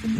Hello, 0.00 0.10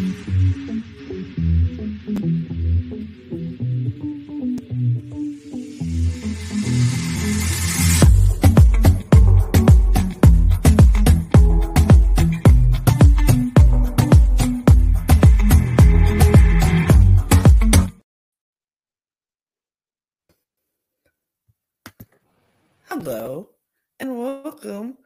and 24.01 24.19
welcome 24.19 24.97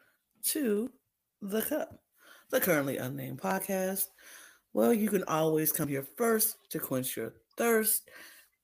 to 0.46 0.90
The 1.44 1.62
Cup, 1.62 2.02
the 2.50 2.60
currently 2.60 2.98
unnamed 2.98 3.40
podcast. 3.40 4.08
Well, 4.74 4.94
you 4.94 5.10
can 5.10 5.24
always 5.26 5.72
come 5.72 5.88
here 5.88 6.06
first 6.18 6.58
to 6.72 6.80
quench 6.80 7.16
your 7.16 7.34
thirst, 7.58 8.10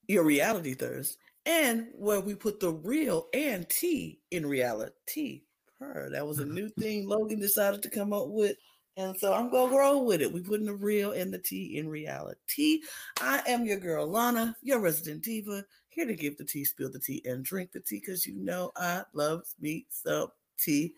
your 0.07 0.23
reality 0.23 0.73
thirst, 0.73 1.17
and 1.45 1.87
where 1.93 2.19
we 2.19 2.33
put 2.33 2.59
the 2.59 2.71
real 2.71 3.27
and 3.33 3.69
tea 3.69 4.19
in 4.31 4.45
reality. 4.45 5.43
Her, 5.79 6.09
that 6.11 6.25
was 6.25 6.39
a 6.39 6.45
new 6.47 6.69
thing 6.69 7.07
Logan 7.07 7.39
decided 7.39 7.83
to 7.83 7.89
come 7.89 8.11
up 8.11 8.27
with. 8.27 8.57
And 8.97 9.17
so 9.17 9.33
I'm 9.33 9.49
gonna 9.49 9.71
grow 9.71 9.99
with 9.99 10.21
it. 10.21 10.33
We 10.33 10.41
putting 10.41 10.65
the 10.65 10.73
real 10.73 11.11
and 11.11 11.31
the 11.31 11.37
tea 11.37 11.77
in 11.77 11.87
reality. 11.87 12.81
I 13.21 13.41
am 13.47 13.63
your 13.63 13.79
girl 13.79 14.07
Lana, 14.07 14.57
your 14.61 14.79
resident 14.79 15.23
diva, 15.23 15.63
here 15.89 16.05
to 16.05 16.15
give 16.15 16.37
the 16.37 16.43
tea, 16.43 16.65
spill 16.65 16.91
the 16.91 16.99
tea, 16.99 17.21
and 17.23 17.45
drink 17.45 17.71
the 17.71 17.79
tea 17.79 17.99
because 17.99 18.25
you 18.25 18.35
know 18.35 18.71
I 18.75 19.03
love 19.13 19.43
me 19.61 19.85
some 19.89 20.29
tea 20.57 20.95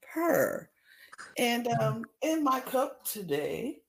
per. 0.00 0.68
And 1.36 1.68
um, 1.80 2.04
in 2.22 2.42
my 2.42 2.60
cup 2.60 3.04
today, 3.04 3.81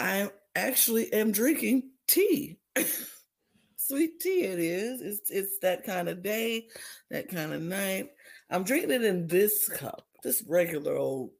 I 0.00 0.30
actually 0.56 1.12
am 1.12 1.32
drinking 1.32 1.90
tea. 2.08 2.58
Sweet 3.76 4.20
tea 4.20 4.44
it 4.44 4.58
is. 4.58 5.00
It's 5.00 5.30
it's 5.30 5.58
that 5.60 5.84
kind 5.84 6.08
of 6.08 6.22
day, 6.22 6.68
that 7.10 7.28
kind 7.28 7.52
of 7.52 7.60
night. 7.62 8.10
I'm 8.50 8.64
drinking 8.64 8.90
it 8.90 9.04
in 9.04 9.26
this 9.26 9.68
cup, 9.68 10.06
this 10.22 10.42
regular 10.46 10.96
old, 10.96 11.30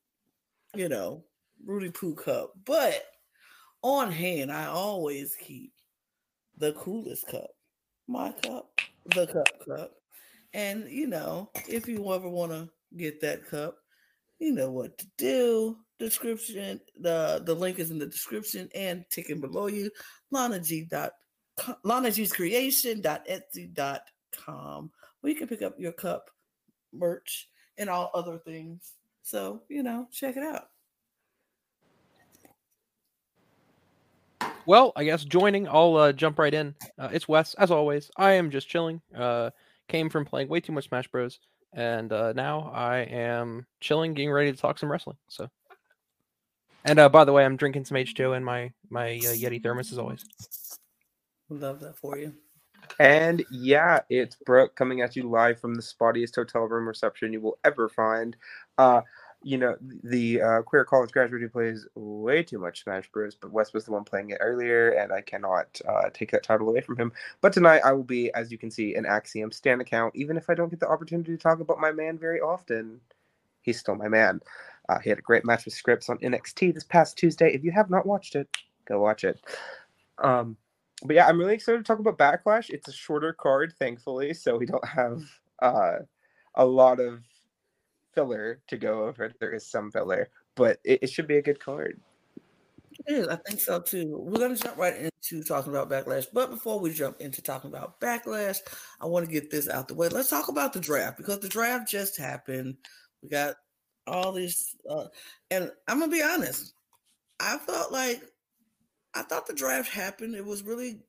you 0.74 0.88
know, 0.88 1.24
Rudy 1.64 1.90
Poo 1.90 2.14
cup. 2.14 2.52
But 2.64 3.02
on 3.82 4.10
hand, 4.10 4.52
I 4.52 4.66
always 4.66 5.36
keep 5.36 5.72
the 6.56 6.72
coolest 6.72 7.26
cup 7.26 7.50
my 8.10 8.32
cup, 8.42 8.68
the 9.14 9.26
cup 9.26 9.48
cup. 9.64 9.92
And 10.52 10.90
you 10.90 11.06
know, 11.06 11.50
if 11.68 11.88
you 11.88 12.12
ever 12.12 12.28
want 12.28 12.50
to 12.50 12.68
get 12.96 13.20
that 13.20 13.48
cup, 13.48 13.76
you 14.40 14.52
know 14.52 14.70
what 14.70 14.98
to 14.98 15.06
do. 15.16 15.76
Description, 16.00 16.80
the 16.98 17.42
the 17.44 17.54
link 17.54 17.78
is 17.78 17.92
in 17.92 17.98
the 17.98 18.06
description 18.06 18.68
and 18.74 19.04
ticking 19.10 19.40
below 19.40 19.68
you. 19.68 19.90
Lana 20.32 20.58
G 20.58 20.88
dot 20.90 21.12
Lana 21.84 22.10
dot 22.10 23.26
Etsy 23.28 23.72
dot 23.74 24.00
com 24.34 24.90
where 25.20 25.30
you 25.30 25.38
can 25.38 25.46
pick 25.46 25.60
up 25.60 25.74
your 25.78 25.92
cup 25.92 26.30
merch 26.92 27.48
and 27.76 27.90
all 27.90 28.10
other 28.14 28.38
things. 28.38 28.94
So, 29.22 29.62
you 29.68 29.82
know, 29.82 30.08
check 30.10 30.38
it 30.38 30.42
out. 30.42 30.68
Well, 34.64 34.92
I 34.96 35.04
guess 35.04 35.24
joining, 35.24 35.68
I'll 35.68 35.96
uh, 35.96 36.12
jump 36.12 36.38
right 36.38 36.54
in. 36.54 36.74
Uh, 36.98 37.10
it's 37.12 37.28
Wes, 37.28 37.54
as 37.54 37.70
always. 37.70 38.10
I 38.16 38.32
am 38.32 38.50
just 38.50 38.68
chilling. 38.68 39.02
Uh, 39.14 39.50
came 39.88 40.08
from 40.08 40.24
playing 40.24 40.48
way 40.48 40.60
too 40.60 40.72
much 40.72 40.88
Smash 40.88 41.08
Bros. 41.08 41.40
And 41.74 42.12
uh, 42.12 42.32
now 42.32 42.70
I 42.74 43.00
am 43.00 43.66
chilling, 43.80 44.14
getting 44.14 44.32
ready 44.32 44.50
to 44.50 44.58
talk 44.58 44.78
some 44.78 44.90
wrestling. 44.90 45.18
So, 45.28 45.48
and 46.84 46.98
uh, 46.98 47.08
by 47.08 47.24
the 47.24 47.32
way, 47.32 47.44
I'm 47.44 47.56
drinking 47.56 47.84
some 47.84 47.96
H2 47.96 48.36
in 48.36 48.44
my 48.44 48.72
my 48.90 49.12
uh, 49.16 49.34
Yeti 49.34 49.62
thermos 49.62 49.92
as 49.92 49.98
always. 49.98 50.24
Love 51.48 51.80
that 51.80 51.96
for 51.96 52.16
you. 52.18 52.32
And 52.98 53.44
yeah, 53.50 54.00
it's 54.10 54.36
Brooke 54.36 54.76
coming 54.76 55.00
at 55.00 55.16
you 55.16 55.28
live 55.28 55.60
from 55.60 55.74
the 55.74 55.82
spottiest 55.82 56.36
hotel 56.36 56.62
room 56.62 56.86
reception 56.86 57.32
you 57.32 57.40
will 57.40 57.58
ever 57.64 57.88
find. 57.88 58.36
Uh, 58.78 59.02
you 59.42 59.56
know, 59.56 59.74
the 60.04 60.42
uh, 60.42 60.62
queer 60.62 60.84
college 60.84 61.12
graduate 61.12 61.40
who 61.40 61.48
plays 61.48 61.86
way 61.94 62.42
too 62.42 62.58
much 62.58 62.82
Smash 62.84 63.10
Bros. 63.10 63.34
But 63.34 63.52
Wes 63.52 63.72
was 63.72 63.84
the 63.86 63.92
one 63.92 64.04
playing 64.04 64.30
it 64.30 64.38
earlier, 64.40 64.90
and 64.90 65.12
I 65.12 65.22
cannot 65.22 65.80
uh, 65.88 66.10
take 66.12 66.30
that 66.32 66.42
title 66.42 66.68
away 66.68 66.82
from 66.82 66.96
him. 66.98 67.12
But 67.40 67.52
tonight, 67.54 67.80
I 67.84 67.92
will 67.92 68.04
be, 68.04 68.32
as 68.34 68.52
you 68.52 68.58
can 68.58 68.70
see, 68.70 68.94
an 68.94 69.06
Axiom 69.06 69.50
Stan 69.50 69.80
account. 69.80 70.14
Even 70.14 70.36
if 70.36 70.50
I 70.50 70.54
don't 70.54 70.68
get 70.68 70.80
the 70.80 70.88
opportunity 70.88 71.32
to 71.32 71.38
talk 71.38 71.60
about 71.60 71.80
my 71.80 71.92
man 71.92 72.18
very 72.18 72.40
often, 72.40 73.00
he's 73.62 73.80
still 73.80 73.94
my 73.94 74.08
man. 74.08 74.40
Uh, 74.88 74.98
he 74.98 75.10
had 75.10 75.18
a 75.18 75.22
great 75.22 75.44
match 75.44 75.64
with 75.64 75.74
Scrypts 75.74 76.10
on 76.10 76.18
NXT 76.18 76.74
this 76.74 76.84
past 76.84 77.16
Tuesday. 77.16 77.52
If 77.52 77.62
you 77.62 77.70
have 77.72 77.90
not 77.90 78.06
watched 78.06 78.34
it, 78.34 78.48
go 78.86 79.00
watch 79.00 79.24
it. 79.24 79.40
Um, 80.18 80.56
but 81.04 81.16
yeah, 81.16 81.26
I'm 81.26 81.38
really 81.38 81.54
excited 81.54 81.78
to 81.78 81.84
talk 81.84 81.98
about 81.98 82.18
Backlash. 82.18 82.70
It's 82.70 82.88
a 82.88 82.92
shorter 82.92 83.32
card, 83.32 83.72
thankfully, 83.78 84.34
so 84.34 84.56
we 84.56 84.66
don't 84.66 84.86
have 84.86 85.22
uh, 85.60 85.98
a 86.54 86.64
lot 86.64 87.00
of 87.00 87.20
filler 88.14 88.60
to 88.68 88.76
go 88.76 89.04
over. 89.04 89.32
There 89.40 89.52
is 89.52 89.66
some 89.66 89.90
filler, 89.90 90.28
but 90.56 90.78
it, 90.84 91.00
it 91.02 91.10
should 91.10 91.26
be 91.26 91.38
a 91.38 91.42
good 91.42 91.60
card. 91.60 92.00
I 93.08 93.36
think 93.46 93.60
so 93.60 93.80
too. 93.80 94.18
We're 94.18 94.38
going 94.38 94.54
to 94.54 94.62
jump 94.62 94.76
right 94.76 94.94
into 94.96 95.42
talking 95.42 95.74
about 95.74 95.90
backlash. 95.90 96.26
But 96.32 96.50
before 96.50 96.78
we 96.78 96.92
jump 96.92 97.20
into 97.20 97.42
talking 97.42 97.70
about 97.70 98.00
backlash, 98.00 98.58
I 99.00 99.06
want 99.06 99.26
to 99.26 99.32
get 99.32 99.50
this 99.50 99.68
out 99.68 99.88
the 99.88 99.94
way. 99.94 100.08
Let's 100.08 100.30
talk 100.30 100.48
about 100.48 100.72
the 100.72 100.80
draft 100.80 101.16
because 101.16 101.40
the 101.40 101.48
draft 101.48 101.88
just 101.88 102.18
happened. 102.18 102.76
We 103.22 103.28
got 103.28 103.56
all 104.10 104.32
these, 104.32 104.76
uh, 104.88 105.06
and 105.50 105.70
I'm 105.88 106.00
gonna 106.00 106.12
be 106.12 106.22
honest. 106.22 106.74
I 107.38 107.58
felt 107.58 107.92
like 107.92 108.22
I 109.14 109.22
thought 109.22 109.46
the 109.46 109.54
draft 109.54 109.90
happened. 109.90 110.34
It 110.34 110.44
was 110.44 110.62
really, 110.62 111.00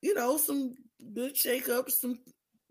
you 0.00 0.14
know, 0.14 0.38
some 0.38 0.74
good 1.14 1.34
shakeups, 1.34 1.90
some 1.92 2.18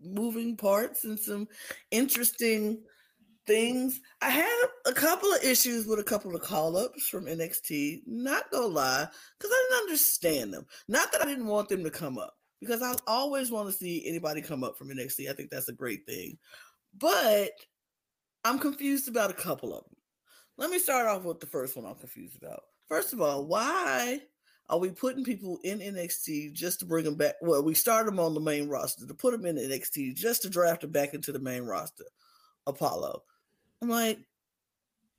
moving 0.00 0.56
parts, 0.56 1.04
and 1.04 1.18
some 1.18 1.46
interesting 1.90 2.82
things. 3.46 4.00
I 4.20 4.30
had 4.30 4.66
a 4.86 4.92
couple 4.92 5.32
of 5.32 5.44
issues 5.44 5.86
with 5.86 5.98
a 5.98 6.04
couple 6.04 6.34
of 6.34 6.42
call 6.42 6.76
ups 6.76 7.08
from 7.08 7.26
NXT, 7.26 8.02
not 8.06 8.50
gonna 8.50 8.66
lie, 8.66 9.06
because 9.38 9.52
I 9.54 9.66
didn't 9.68 9.82
understand 9.82 10.54
them. 10.54 10.66
Not 10.88 11.12
that 11.12 11.22
I 11.22 11.26
didn't 11.26 11.46
want 11.46 11.68
them 11.68 11.84
to 11.84 11.90
come 11.90 12.18
up, 12.18 12.34
because 12.60 12.82
I 12.82 12.94
always 13.06 13.50
want 13.50 13.68
to 13.68 13.76
see 13.76 14.06
anybody 14.06 14.42
come 14.42 14.64
up 14.64 14.76
from 14.76 14.90
NXT. 14.90 15.28
I 15.28 15.34
think 15.34 15.50
that's 15.50 15.68
a 15.68 15.72
great 15.72 16.06
thing. 16.06 16.38
But 16.98 17.52
I'm 18.44 18.58
confused 18.58 19.08
about 19.08 19.30
a 19.30 19.34
couple 19.34 19.74
of 19.74 19.84
them. 19.84 19.96
Let 20.56 20.70
me 20.70 20.78
start 20.78 21.06
off 21.06 21.24
with 21.24 21.40
the 21.40 21.46
first 21.46 21.76
one 21.76 21.86
I'm 21.86 21.94
confused 21.94 22.36
about. 22.42 22.62
First 22.88 23.12
of 23.12 23.20
all, 23.20 23.46
why 23.46 24.20
are 24.68 24.78
we 24.78 24.90
putting 24.90 25.24
people 25.24 25.58
in 25.64 25.78
NXT 25.78 26.52
just 26.52 26.80
to 26.80 26.86
bring 26.86 27.04
them 27.04 27.14
back? 27.14 27.34
Well, 27.40 27.62
we 27.62 27.74
start 27.74 28.06
them 28.06 28.18
on 28.18 28.34
the 28.34 28.40
main 28.40 28.68
roster 28.68 29.06
to 29.06 29.14
put 29.14 29.32
them 29.32 29.46
in 29.46 29.56
NXT 29.56 30.14
just 30.14 30.42
to 30.42 30.50
draft 30.50 30.82
them 30.82 30.90
back 30.90 31.14
into 31.14 31.32
the 31.32 31.38
main 31.38 31.62
roster. 31.62 32.04
Apollo. 32.66 33.22
I'm 33.80 33.88
like, 33.88 34.18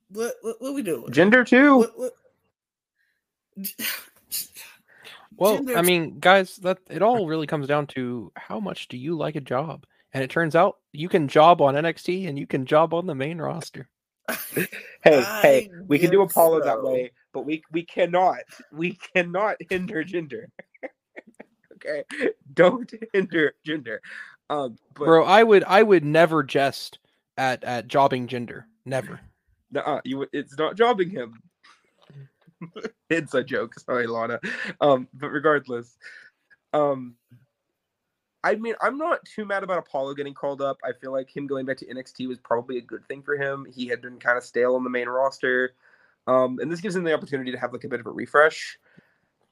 what? 0.09 0.35
What, 0.41 0.61
what 0.61 0.69
are 0.69 0.73
we 0.73 0.81
doing? 0.81 1.11
Jinder 1.11 1.45
too. 1.45 1.77
What, 1.77 1.97
what? 1.97 2.13
well, 5.35 5.59
Jinder 5.59 5.77
I 5.77 5.81
mean, 5.81 6.19
guys, 6.19 6.57
that 6.57 6.79
it 6.89 7.01
all 7.01 7.27
really 7.27 7.47
comes 7.47 7.67
down 7.67 7.87
to 7.87 8.31
how 8.35 8.59
much 8.59 8.87
do 8.87 8.97
you 8.97 9.15
like 9.15 9.35
a 9.35 9.41
job? 9.41 9.85
And 10.13 10.23
it 10.23 10.29
turns 10.29 10.55
out 10.55 10.77
you 10.91 11.09
can 11.09 11.27
job 11.27 11.61
on 11.61 11.75
NXT 11.75 12.27
and 12.27 12.37
you 12.37 12.45
can 12.45 12.65
job 12.65 12.93
on 12.93 13.07
the 13.07 13.15
main 13.15 13.39
roster. 13.39 13.89
hey, 14.53 14.67
I 15.05 15.39
hey, 15.41 15.69
we 15.87 15.99
can 15.99 16.09
do 16.09 16.21
Apollo 16.21 16.61
so. 16.61 16.65
that 16.65 16.83
way, 16.83 17.11
but 17.33 17.45
we 17.45 17.63
we 17.71 17.83
cannot 17.83 18.39
we 18.71 18.97
cannot 19.13 19.57
hinder 19.69 20.03
Jinder. 20.03 20.45
okay, 21.73 22.03
don't 22.53 22.91
hinder 23.11 23.53
Jinder. 23.67 23.97
Um, 24.49 24.77
but... 24.93 25.05
bro, 25.05 25.25
I 25.25 25.43
would 25.43 25.63
I 25.65 25.83
would 25.83 26.05
never 26.05 26.41
jest 26.41 26.99
at 27.37 27.63
at 27.63 27.87
jobbing 27.87 28.27
Jinder. 28.27 28.63
Never. 28.85 29.19
Nuh-uh, 29.71 30.01
you 30.05 30.25
it's 30.31 30.57
not 30.57 30.77
jobbing 30.77 31.09
him. 31.09 31.41
it's 33.09 33.33
a 33.33 33.43
joke. 33.43 33.77
Sorry, 33.79 34.07
Lana. 34.07 34.39
Um, 34.79 35.07
but 35.13 35.29
regardless, 35.29 35.97
um, 36.71 37.15
I 38.43 38.55
mean, 38.55 38.75
I'm 38.81 38.97
not 38.97 39.23
too 39.25 39.45
mad 39.45 39.63
about 39.63 39.77
Apollo 39.77 40.15
getting 40.15 40.33
called 40.33 40.61
up. 40.61 40.77
I 40.83 40.91
feel 40.91 41.11
like 41.11 41.33
him 41.35 41.47
going 41.47 41.65
back 41.65 41.77
to 41.77 41.85
NXT 41.85 42.27
was 42.27 42.39
probably 42.39 42.77
a 42.77 42.81
good 42.81 43.07
thing 43.07 43.21
for 43.21 43.35
him. 43.35 43.65
He 43.73 43.87
had 43.87 44.01
been 44.01 44.19
kind 44.19 44.37
of 44.37 44.43
stale 44.43 44.75
on 44.75 44.83
the 44.83 44.89
main 44.89 45.07
roster, 45.07 45.75
um, 46.27 46.59
and 46.59 46.71
this 46.71 46.81
gives 46.81 46.95
him 46.95 47.03
the 47.03 47.13
opportunity 47.13 47.51
to 47.51 47.57
have 47.57 47.71
like 47.71 47.83
a 47.85 47.87
bit 47.87 47.99
of 47.99 48.05
a 48.05 48.11
refresh. 48.11 48.77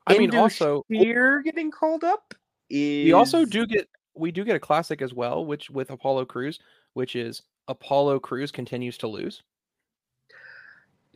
I 0.08 0.18
mean, 0.18 0.34
Indus 0.34 0.56
Sher 0.56 1.42
getting 1.44 1.72
called 1.72 2.04
up. 2.04 2.34
Is... 2.70 3.06
We 3.06 3.14
also 3.14 3.46
do 3.46 3.66
get 3.66 3.88
we 4.14 4.32
do 4.32 4.44
get 4.44 4.56
a 4.56 4.60
classic 4.60 5.02
as 5.02 5.14
well, 5.14 5.46
which 5.46 5.70
with 5.70 5.90
Apollo 5.90 6.26
Crews, 6.26 6.60
which 6.94 7.16
is 7.16 7.44
Apollo 7.68 8.20
Crews 8.20 8.52
continues 8.52 8.98
to 9.00 9.08
lose? 9.08 9.44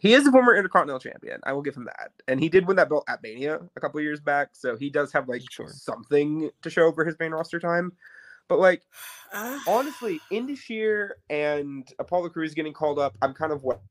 He 0.06 0.14
is 0.14 0.28
a 0.28 0.32
former 0.32 0.56
Intercontinental 0.56 1.00
Champion. 1.00 1.40
I 1.46 1.54
will 1.54 1.64
give 1.64 1.76
him 1.76 1.86
that, 1.86 2.12
and 2.28 2.40
he 2.40 2.48
did 2.48 2.68
win 2.68 2.76
that 2.76 2.90
belt 2.90 3.06
at 3.08 3.24
Mania 3.24 3.60
a 3.76 3.80
couple 3.80 4.00
years 4.02 4.20
back, 4.20 4.50
so 4.54 4.76
he 4.78 4.92
does 4.92 5.12
have 5.12 5.28
like 5.28 5.42
sure. 5.50 5.68
something 5.68 6.52
to 6.62 6.70
show 6.70 6.92
for 6.92 7.04
his 7.04 7.18
main 7.20 7.32
roster 7.32 7.60
time. 7.60 7.92
But 8.48 8.60
like, 8.60 8.84
uh, 9.34 9.58
honestly, 9.68 10.20
Indus 10.30 10.60
Sher 10.60 11.18
and 11.32 11.92
Apollo 11.98 12.30
Crews 12.30 12.54
getting 12.54 12.72
called 12.72 13.00
up, 13.00 13.16
I'm 13.24 13.34
kind 13.34 13.52
of 13.52 13.64
what 13.64 13.82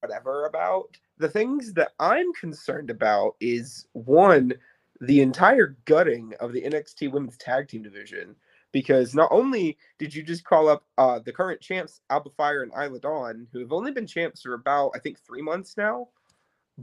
whatever 0.00 0.44
about 0.44 0.94
the 1.16 1.28
things 1.30 1.72
that 1.72 1.92
I'm 1.98 2.34
concerned 2.34 2.90
about 2.90 3.36
is 3.40 3.86
one, 3.92 4.52
the 5.00 5.22
entire 5.22 5.78
gutting 5.86 6.34
of 6.38 6.52
the 6.52 6.60
NXT 6.60 7.10
Women's 7.10 7.38
Tag 7.38 7.68
Team 7.68 7.82
division. 7.82 8.36
Because 8.76 9.14
not 9.14 9.28
only 9.30 9.78
did 9.98 10.14
you 10.14 10.22
just 10.22 10.44
call 10.44 10.68
up 10.68 10.84
uh, 10.98 11.18
the 11.18 11.32
current 11.32 11.62
champs, 11.62 12.02
Alba 12.10 12.28
Fire 12.36 12.62
and 12.62 12.70
Isla 12.78 13.00
Dawn, 13.00 13.46
who 13.50 13.60
have 13.60 13.72
only 13.72 13.90
been 13.90 14.06
champs 14.06 14.42
for 14.42 14.52
about, 14.52 14.90
I 14.94 14.98
think, 14.98 15.18
three 15.18 15.40
months 15.40 15.78
now, 15.78 16.08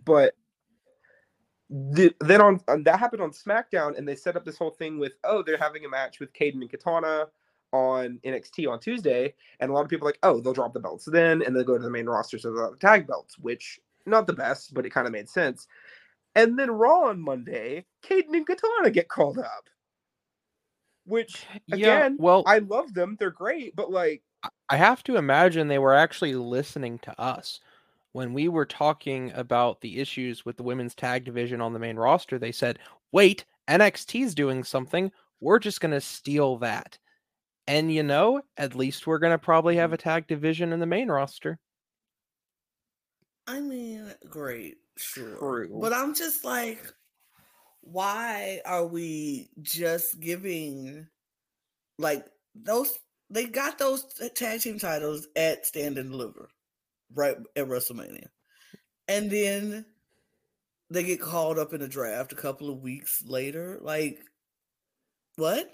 but 0.04 0.34
the, 1.69 2.12
then 2.19 2.42
on, 2.42 2.62
on, 2.68 2.81
that 2.86 2.98
happened 2.98 3.22
on 3.22 3.30
SmackDown, 3.30 3.95
and 3.95 4.07
they 4.07 4.16
set 4.16 4.36
up 4.36 4.44
this 4.44 4.57
whole 4.57 4.72
thing 4.72 4.98
with, 4.98 5.13
oh, 5.24 5.44
they're 5.44 5.56
having 5.56 5.86
a 5.86 5.90
match 5.90 6.19
with 6.19 6.34
Kayden 6.34 6.62
and 6.62 6.69
Katana 6.72 7.28
on 7.74 8.19
NXT 8.25 8.68
on 8.68 8.80
Tuesday, 8.80 9.36
and 9.60 9.69
a 9.69 9.74
lot 9.75 9.84
of 9.84 9.89
people 9.89 10.07
like, 10.07 10.18
oh, 10.24 10.42
they'll 10.42 10.51
drop 10.51 10.74
the 10.74 10.80
belts 10.80 11.06
then, 11.06 11.44
and 11.44 11.56
they'll 11.56 11.63
go 11.63 11.78
to 11.78 11.84
the 11.84 11.92
main 11.92 12.07
roster 12.07 12.39
so 12.39 12.51
they'll 12.51 12.72
have 12.72 12.80
tag 12.80 13.06
belts, 13.06 13.38
which 13.38 13.80
not 14.07 14.25
the 14.25 14.34
best, 14.34 14.74
but 14.74 14.84
it 14.84 14.89
kind 14.89 15.06
of 15.06 15.13
made 15.13 15.30
sense. 15.30 15.68
And 16.34 16.57
then 16.57 16.72
Raw 16.72 17.10
on 17.10 17.22
Monday, 17.22 17.86
Kayden 18.04 18.34
and 18.34 18.48
Katana 18.48 18.89
get 18.89 19.10
called 19.10 19.38
up, 19.38 19.69
which 21.05 21.45
again, 21.71 22.13
yeah, 22.13 22.17
well, 22.17 22.44
I 22.45 22.59
love 22.59 22.94
them; 22.94 23.17
they're 23.19 23.31
great, 23.31 23.75
but 23.75 23.91
like, 23.91 24.21
I 24.69 24.77
have 24.77 25.03
to 25.03 25.17
imagine 25.17 25.67
they 25.67 25.79
were 25.79 25.94
actually 25.94 26.35
listening 26.35 27.00
to 27.00 27.21
us 27.21 27.59
when 28.13 28.33
we 28.33 28.47
were 28.47 28.65
talking 28.65 29.31
about 29.33 29.81
the 29.81 30.00
issues 30.00 30.45
with 30.45 30.57
the 30.57 30.63
women's 30.63 30.95
tag 30.95 31.25
division 31.25 31.61
on 31.61 31.73
the 31.73 31.79
main 31.79 31.97
roster. 31.97 32.39
They 32.39 32.51
said, 32.51 32.79
"Wait, 33.11 33.45
NXT's 33.67 34.35
doing 34.35 34.63
something. 34.63 35.11
We're 35.39 35.59
just 35.59 35.81
going 35.81 35.94
to 35.94 36.01
steal 36.01 36.57
that." 36.57 36.97
And 37.67 37.94
you 37.94 38.03
know, 38.03 38.41
at 38.57 38.75
least 38.75 39.07
we're 39.07 39.19
going 39.19 39.31
to 39.31 39.38
probably 39.38 39.75
have 39.77 39.91
mm. 39.91 39.94
a 39.94 39.97
tag 39.97 40.27
division 40.27 40.73
in 40.73 40.79
the 40.79 40.85
main 40.85 41.09
roster. 41.09 41.59
I 43.47 43.59
mean, 43.59 44.13
great, 44.29 44.77
sure. 44.97 45.38
True. 45.38 45.79
But 45.81 45.94
I'm 45.94 46.15
just 46.15 46.45
like, 46.45 46.94
why 47.83 48.62
are 48.65 48.85
we 48.85 49.50
just 49.62 50.19
giving 50.19 51.07
like 52.00 52.25
those 52.56 52.97
they 53.30 53.45
got 53.45 53.80
those 53.80 54.06
tag 54.35 54.62
team 54.62 54.80
titles 54.80 55.27
at 55.35 55.65
Stand 55.65 55.97
and 55.97 56.12
Deliver, 56.12 56.50
right 57.13 57.35
at 57.56 57.68
WrestleMania. 57.68 58.27
And 59.07 59.30
then 59.30 59.85
they 60.89 61.03
get 61.03 61.19
called 61.19 61.57
up 61.57 61.74
in 61.74 61.81
a 61.81 61.88
draft 61.88 62.31
a 62.31 62.35
couple 62.35 62.69
of 62.69 62.83
weeks 62.83 63.24
later. 63.25 63.80
Like, 63.81 64.19
what? 65.36 65.69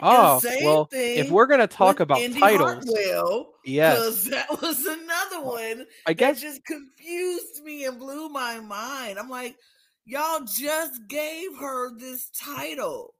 Oh, 0.00 0.40
well, 0.62 0.88
if 0.92 1.30
we're 1.30 1.46
gonna 1.46 1.66
talk 1.66 2.00
about 2.00 2.18
Indi 2.20 2.38
titles, 2.38 2.84
Hartwell, 2.84 3.52
yes, 3.64 4.24
that 4.24 4.48
was 4.60 4.84
another 4.84 5.40
one. 5.40 5.86
I 6.06 6.12
guess 6.12 6.40
just 6.40 6.64
confused 6.64 7.64
me 7.64 7.86
and 7.86 7.98
blew 7.98 8.28
my 8.28 8.60
mind. 8.60 9.18
I'm 9.18 9.30
like, 9.30 9.56
y'all 10.06 10.44
just 10.44 11.06
gave 11.08 11.56
her 11.58 11.94
this 11.98 12.30
title. 12.30 13.14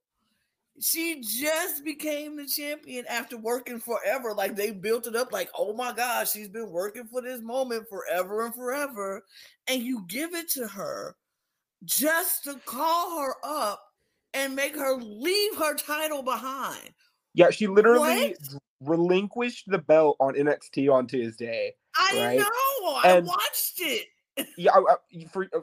She 0.81 1.23
just 1.23 1.85
became 1.85 2.37
the 2.37 2.47
champion 2.47 3.05
after 3.09 3.37
working 3.37 3.81
forever. 3.81 4.35
Like 4.35 4.57
they 4.57 4.71
built 4.71 5.07
it 5.07 5.17
up, 5.17 5.33
like, 5.33 5.51
oh 5.57 5.75
my 5.75 5.93
gosh, 5.93 6.33
she's 6.33 6.49
been 6.49 6.71
working 6.71 7.07
for 7.07 7.21
this 7.21 7.41
moment 7.41 7.89
forever 7.89 8.45
and 8.45 8.55
forever. 8.55 9.25
And 9.69 9.83
you 9.83 10.05
give 10.07 10.35
it 10.35 10.49
to 10.51 10.67
her 10.69 11.17
just 11.85 12.45
to 12.45 12.61
call 12.67 13.21
her 13.21 13.35
up 13.43 13.83
and 14.35 14.55
make 14.55 14.77
her 14.77 14.97
leave 14.97 15.57
her 15.57 15.75
title 15.75 16.23
behind. 16.23 16.91
Yeah, 17.35 17.51
she 17.51 17.67
literally 17.67 18.35
what? 18.41 18.61
relinquished 18.83 19.65
the 19.69 19.79
belt 19.79 20.17
on 20.21 20.35
NXT 20.35 20.93
on 20.93 21.07
Tuesday. 21.07 21.75
I 21.97 22.19
right? 22.19 22.39
know. 22.39 23.01
And 23.05 23.27
I 23.27 23.29
watched 23.29 23.81
it. 23.81 24.09
Yeah, 24.57 24.73
for 25.31 25.49
uh, 25.55 25.61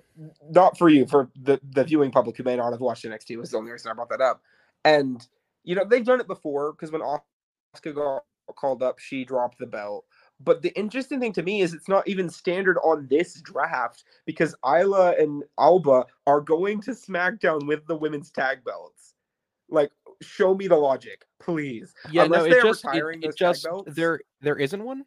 not 0.49 0.77
for 0.77 0.89
you, 0.89 1.05
for 1.05 1.29
the 1.35 1.59
the 1.71 1.83
viewing 1.83 2.11
public 2.11 2.37
who 2.37 2.43
may 2.43 2.55
not 2.55 2.71
have 2.71 2.81
watched 2.81 3.05
NXT 3.05 3.37
was 3.37 3.51
the 3.51 3.57
only 3.57 3.71
reason 3.71 3.91
I 3.91 3.93
brought 3.93 4.09
that 4.09 4.21
up. 4.21 4.41
And 4.83 5.25
you 5.63 5.75
know 5.75 5.85
they've 5.85 6.05
done 6.05 6.19
it 6.19 6.27
before 6.27 6.73
because 6.73 6.91
when 6.91 7.01
Asuka 7.01 7.93
got 7.93 8.23
called 8.55 8.83
up, 8.83 8.99
she 8.99 9.25
dropped 9.25 9.59
the 9.59 9.65
belt. 9.65 10.05
But 10.39 10.61
the 10.61 10.77
interesting 10.77 11.19
thing 11.19 11.33
to 11.33 11.43
me 11.43 11.61
is 11.61 11.73
it's 11.73 11.87
not 11.87 12.07
even 12.07 12.29
standard 12.29 12.77
on 12.83 13.07
this 13.09 13.41
draft 13.41 14.03
because 14.25 14.55
Isla 14.65 15.13
and 15.17 15.43
Alba 15.59 16.05
are 16.27 16.41
going 16.41 16.81
to 16.81 16.91
SmackDown 16.91 17.67
with 17.67 17.85
the 17.87 17.95
women's 17.95 18.31
tag 18.31 18.63
belts. 18.65 19.13
Like, 19.69 19.91
show 20.21 20.53
me 20.53 20.67
the 20.67 20.75
logic, 20.75 21.25
please. 21.39 21.93
Yeah, 22.11 22.23
Unless 22.23 22.41
no, 22.41 22.45
it 22.45 22.63
just, 22.63 22.85
it, 22.85 23.23
it 23.23 23.37
just 23.37 23.67
there 23.87 24.19
there 24.41 24.57
isn't 24.57 24.83
one. 24.83 25.05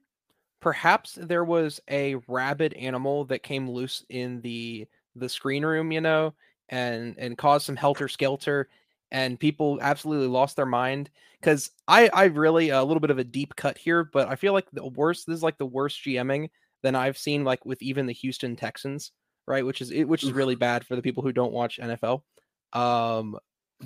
Perhaps 0.61 1.19
there 1.21 1.45
was 1.45 1.81
a 1.91 2.17
rabid 2.29 2.73
animal 2.75 3.25
that 3.27 3.43
came 3.43 3.71
loose 3.71 4.05
in 4.09 4.41
the 4.41 4.87
the 5.15 5.29
screen 5.29 5.65
room, 5.65 5.93
you 5.93 6.01
know, 6.01 6.35
and 6.69 7.15
and 7.19 7.39
caused 7.39 7.67
some 7.67 7.77
helter 7.77 8.09
skelter 8.09 8.69
and 9.13 9.39
people 9.39 9.79
absolutely 9.81 10.27
lost 10.27 10.57
their 10.57 10.67
mind 10.67 11.11
because 11.41 11.71
I 11.87 12.09
I 12.13 12.25
really 12.25 12.71
a 12.71 12.83
little 12.83 13.01
bit 13.01 13.11
of 13.11 13.19
a 13.19 13.25
deep 13.25 13.55
cut 13.57 13.79
here, 13.79 14.05
but 14.05 14.29
I 14.29 14.37
feel 14.37 14.53
like 14.53 14.67
the 14.73 14.87
worst 14.87 15.27
this 15.27 15.37
is 15.37 15.43
like 15.43 15.59
the 15.59 15.67
worst 15.67 16.03
GMing 16.05 16.51
than 16.83 16.95
I've 16.95 17.19
seen 17.19 17.45
like 17.45 17.65
with 17.65 17.81
even 17.83 18.07
the 18.07 18.13
Houston 18.13 18.57
Texans, 18.57 19.13
right? 19.47 19.65
Which 19.65 19.81
is 19.81 19.93
which 20.07 20.25
is 20.25 20.33
really 20.33 20.55
bad 20.55 20.87
for 20.87 20.97
the 20.97 21.03
people 21.03 21.23
who 21.23 21.33
don't 21.33 21.53
watch 21.53 21.79
NFL. 21.81 22.23
Um, 22.73 23.39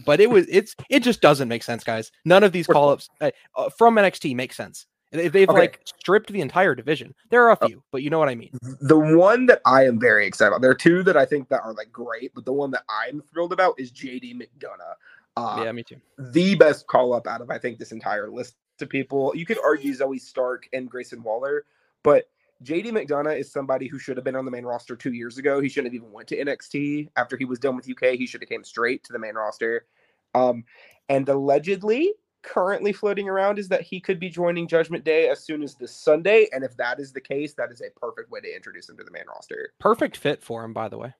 but 0.06 0.20
it 0.20 0.30
was 0.30 0.46
it's 0.48 0.74
it 0.88 1.00
just 1.00 1.20
doesn't 1.20 1.48
make 1.48 1.62
sense, 1.62 1.84
guys. 1.84 2.10
None 2.24 2.44
of 2.44 2.52
these 2.52 2.66
call 2.66 2.90
ups 2.90 3.08
uh, 3.20 3.30
uh, 3.56 3.70
from 3.76 3.96
NXT 3.96 4.34
make 4.34 4.52
sense. 4.52 4.86
They've 5.12 5.48
okay. 5.48 5.58
like 5.58 5.80
stripped 5.84 6.32
the 6.32 6.40
entire 6.40 6.74
division. 6.74 7.14
There 7.30 7.44
are 7.48 7.52
a 7.52 7.58
oh. 7.60 7.66
few, 7.66 7.82
but 7.90 8.02
you 8.02 8.10
know 8.10 8.18
what 8.18 8.28
I 8.28 8.36
mean. 8.36 8.56
The 8.80 8.98
one 8.98 9.46
that 9.46 9.60
I 9.66 9.84
am 9.84 9.98
very 9.98 10.26
excited 10.26 10.50
about. 10.50 10.62
There 10.62 10.70
are 10.70 10.74
two 10.74 11.02
that 11.02 11.16
I 11.16 11.26
think 11.26 11.48
that 11.48 11.62
are 11.62 11.72
like 11.72 11.90
great, 11.90 12.32
but 12.34 12.44
the 12.44 12.52
one 12.52 12.70
that 12.70 12.84
I'm 12.88 13.22
thrilled 13.32 13.52
about 13.52 13.74
is 13.78 13.90
JD 13.90 14.34
McDonagh. 14.36 14.94
Uh, 15.36 15.62
yeah, 15.64 15.72
me 15.72 15.82
too. 15.82 15.96
The 16.18 16.54
best 16.54 16.86
call 16.86 17.12
up 17.12 17.26
out 17.26 17.40
of 17.40 17.50
I 17.50 17.58
think 17.58 17.78
this 17.78 17.92
entire 17.92 18.30
list 18.30 18.54
of 18.80 18.88
people. 18.88 19.32
You 19.34 19.44
could 19.44 19.58
argue 19.64 19.94
Zoey 19.94 20.20
Stark 20.20 20.68
and 20.72 20.88
Grayson 20.88 21.22
Waller, 21.22 21.64
but 22.02 22.28
JD 22.62 22.86
McDonagh 22.86 23.38
is 23.38 23.50
somebody 23.50 23.86
who 23.86 23.98
should 23.98 24.16
have 24.16 24.24
been 24.24 24.36
on 24.36 24.44
the 24.44 24.50
main 24.50 24.64
roster 24.64 24.94
two 24.94 25.12
years 25.12 25.38
ago. 25.38 25.60
He 25.60 25.68
shouldn't 25.68 25.92
have 25.92 26.00
even 26.00 26.12
went 26.12 26.28
to 26.28 26.36
NXT 26.36 27.08
after 27.16 27.36
he 27.36 27.44
was 27.44 27.58
done 27.58 27.74
with 27.74 27.88
UK. 27.88 28.14
He 28.14 28.26
should 28.26 28.42
have 28.42 28.48
came 28.48 28.64
straight 28.64 29.02
to 29.04 29.12
the 29.12 29.18
main 29.18 29.34
roster. 29.34 29.86
Um, 30.34 30.64
and 31.08 31.28
allegedly, 31.28 32.12
currently 32.42 32.92
floating 32.92 33.28
around 33.28 33.58
is 33.58 33.68
that 33.68 33.82
he 33.82 34.00
could 34.00 34.18
be 34.18 34.28
joining 34.28 34.66
Judgment 34.68 35.04
Day 35.04 35.28
as 35.28 35.44
soon 35.44 35.62
as 35.62 35.74
this 35.74 35.94
Sunday. 35.94 36.48
And 36.52 36.64
if 36.64 36.76
that 36.76 37.00
is 37.00 37.12
the 37.12 37.20
case, 37.20 37.54
that 37.54 37.70
is 37.70 37.80
a 37.80 37.90
perfect 37.98 38.30
way 38.30 38.40
to 38.40 38.54
introduce 38.54 38.88
him 38.88 38.96
to 38.96 39.04
the 39.04 39.10
main 39.10 39.24
roster. 39.28 39.72
Perfect 39.78 40.16
fit 40.16 40.42
for 40.42 40.64
him, 40.64 40.72
by 40.72 40.88
the 40.88 40.98
way. 40.98 41.14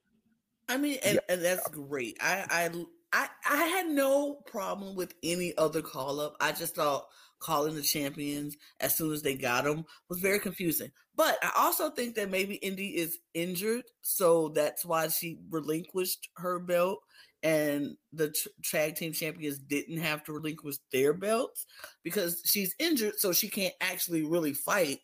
I 0.68 0.76
mean, 0.76 0.98
and, 1.04 1.16
yeah. 1.16 1.34
and 1.34 1.44
that's 1.44 1.68
great. 1.68 2.16
I, 2.20 2.46
I 2.50 2.70
I 3.12 3.28
I 3.48 3.64
had 3.64 3.88
no 3.88 4.34
problem 4.46 4.94
with 4.94 5.14
any 5.22 5.52
other 5.58 5.82
call 5.82 6.20
up. 6.20 6.36
I 6.40 6.52
just 6.52 6.76
thought 6.76 7.06
calling 7.40 7.74
the 7.74 7.82
champions 7.82 8.56
as 8.80 8.94
soon 8.94 9.12
as 9.12 9.22
they 9.22 9.34
got 9.34 9.64
them 9.64 9.84
was 10.08 10.20
very 10.20 10.38
confusing. 10.38 10.90
But 11.16 11.38
I 11.42 11.50
also 11.56 11.90
think 11.90 12.14
that 12.14 12.30
maybe 12.30 12.54
Indi 12.56 12.96
is 12.96 13.18
injured, 13.34 13.82
so 14.02 14.50
that's 14.50 14.84
why 14.84 15.08
she 15.08 15.38
relinquished 15.50 16.28
her 16.36 16.60
belt 16.60 17.00
and 17.42 17.96
the 18.12 18.30
t- 18.30 18.50
tag 18.64 18.96
team 18.96 19.12
champions 19.12 19.58
didn't 19.58 19.98
have 19.98 20.24
to 20.24 20.32
relinquish 20.32 20.76
their 20.92 21.12
belts 21.12 21.66
because 22.02 22.42
she's 22.44 22.74
injured, 22.78 23.18
so 23.18 23.32
she 23.32 23.48
can't 23.48 23.74
actually 23.80 24.22
really 24.22 24.52
fight 24.52 25.00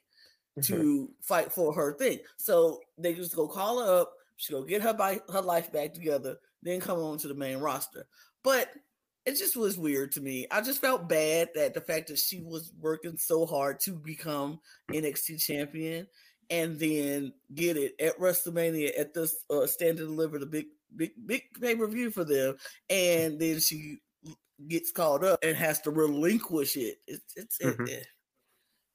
mm-hmm. 0.58 0.74
to 0.74 1.10
fight 1.22 1.52
for 1.52 1.72
her 1.72 1.94
thing. 1.94 2.18
So 2.36 2.80
they 2.98 3.14
just 3.14 3.34
go 3.34 3.48
call 3.48 3.80
her 3.84 4.00
up. 4.00 4.12
She 4.36 4.52
go 4.52 4.62
get 4.62 4.82
her 4.82 4.92
by 4.92 5.20
her 5.32 5.40
life 5.40 5.72
back 5.72 5.94
together, 5.94 6.36
then 6.62 6.80
come 6.80 6.98
on 6.98 7.18
to 7.18 7.28
the 7.28 7.34
main 7.34 7.58
roster. 7.58 8.06
But 8.44 8.70
it 9.24 9.36
just 9.36 9.56
was 9.56 9.78
weird 9.78 10.12
to 10.12 10.20
me. 10.20 10.46
I 10.50 10.60
just 10.60 10.80
felt 10.80 11.08
bad 11.08 11.48
that 11.54 11.74
the 11.74 11.80
fact 11.80 12.08
that 12.08 12.18
she 12.18 12.40
was 12.40 12.72
working 12.80 13.16
so 13.16 13.44
hard 13.46 13.80
to 13.80 13.92
become 13.92 14.60
NXT 14.92 15.42
champion 15.42 16.06
and 16.48 16.78
then 16.78 17.32
get 17.52 17.76
it 17.76 17.94
at 18.00 18.18
WrestleMania 18.20 18.98
at 18.98 19.14
this 19.14 19.34
uh, 19.50 19.66
stand 19.66 19.98
and 19.98 20.08
deliver 20.08 20.38
the 20.38 20.46
big 20.46 20.66
big 20.94 21.12
big 21.26 21.42
pay 21.60 21.74
per 21.74 21.86
view 21.86 22.10
for 22.10 22.24
them, 22.24 22.56
and 22.90 23.38
then 23.38 23.60
she 23.60 23.98
gets 24.68 24.90
caught 24.90 25.24
up 25.24 25.38
and 25.42 25.56
has 25.56 25.80
to 25.82 25.90
relinquish 25.90 26.76
it. 26.76 26.98
It's 27.06 27.34
it's. 27.36 27.58
Mm-hmm. 27.58 27.86
It, 27.86 28.06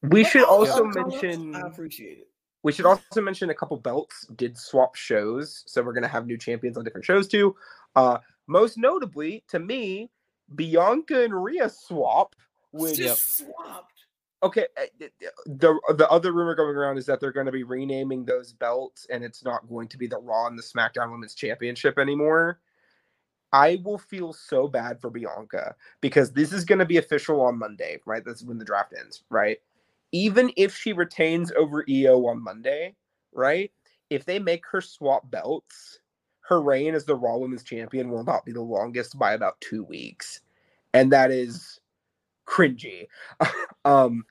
we 0.02 0.24
should 0.24 0.44
also 0.44 0.84
mention. 0.84 1.54
I 1.54 1.60
appreciate 1.60 2.18
it. 2.18 2.28
We 2.64 2.72
should 2.72 2.86
also 2.86 3.20
mention 3.20 3.50
a 3.50 3.54
couple 3.54 3.76
belts 3.76 4.26
did 4.36 4.56
swap 4.56 4.94
shows, 4.94 5.64
so 5.66 5.82
we're 5.82 5.92
gonna 5.92 6.08
have 6.08 6.26
new 6.26 6.38
champions 6.38 6.76
on 6.76 6.84
different 6.84 7.04
shows 7.04 7.28
too. 7.28 7.56
Uh, 7.96 8.18
most 8.46 8.78
notably, 8.78 9.44
to 9.48 9.58
me, 9.58 10.10
Bianca 10.54 11.24
and 11.24 11.42
Rhea 11.42 11.68
swap. 11.68 12.34
Which 12.72 12.96
just 12.96 13.38
swapped. 13.38 14.01
Okay, 14.42 14.66
eh, 14.76 15.08
the 15.46 15.78
the 15.96 16.08
other 16.10 16.32
rumor 16.32 16.54
going 16.54 16.76
around 16.76 16.98
is 16.98 17.06
that 17.06 17.20
they're 17.20 17.32
going 17.32 17.46
to 17.46 17.52
be 17.52 17.62
renaming 17.62 18.24
those 18.24 18.52
belts, 18.52 19.06
and 19.10 19.22
it's 19.24 19.44
not 19.44 19.68
going 19.68 19.88
to 19.88 19.98
be 19.98 20.06
the 20.06 20.18
Raw 20.18 20.46
and 20.48 20.58
the 20.58 20.62
SmackDown 20.62 21.12
Women's 21.12 21.34
Championship 21.34 21.98
anymore. 21.98 22.60
I 23.52 23.80
will 23.84 23.98
feel 23.98 24.32
so 24.32 24.66
bad 24.66 25.00
for 25.00 25.10
Bianca 25.10 25.76
because 26.00 26.32
this 26.32 26.52
is 26.52 26.64
going 26.64 26.78
to 26.78 26.86
be 26.86 26.96
official 26.96 27.40
on 27.42 27.58
Monday, 27.58 28.00
right? 28.06 28.24
That's 28.24 28.42
when 28.42 28.58
the 28.58 28.64
draft 28.64 28.94
ends, 28.98 29.24
right? 29.30 29.58
even 30.12 30.52
if 30.56 30.76
she 30.76 30.92
retains 30.92 31.50
over 31.52 31.84
Io 31.88 32.26
on 32.26 32.42
Monday, 32.42 32.94
right? 33.32 33.70
if 34.10 34.24
they 34.26 34.38
make 34.38 34.64
her 34.66 34.80
swap 34.80 35.30
belts, 35.30 36.00
her 36.40 36.60
reign 36.60 36.94
as 36.94 37.04
the 37.06 37.16
Raw 37.16 37.38
Women's 37.38 37.62
Champion 37.62 38.10
will 38.10 38.24
not 38.24 38.44
be 38.44 38.52
the 38.52 38.60
longest 38.60 39.18
by 39.18 39.32
about 39.32 39.60
two 39.60 39.84
weeks, 39.84 40.40
and 40.92 41.10
that 41.12 41.30
is 41.30 41.80
cringy. 42.46 43.06
um, 43.86 44.24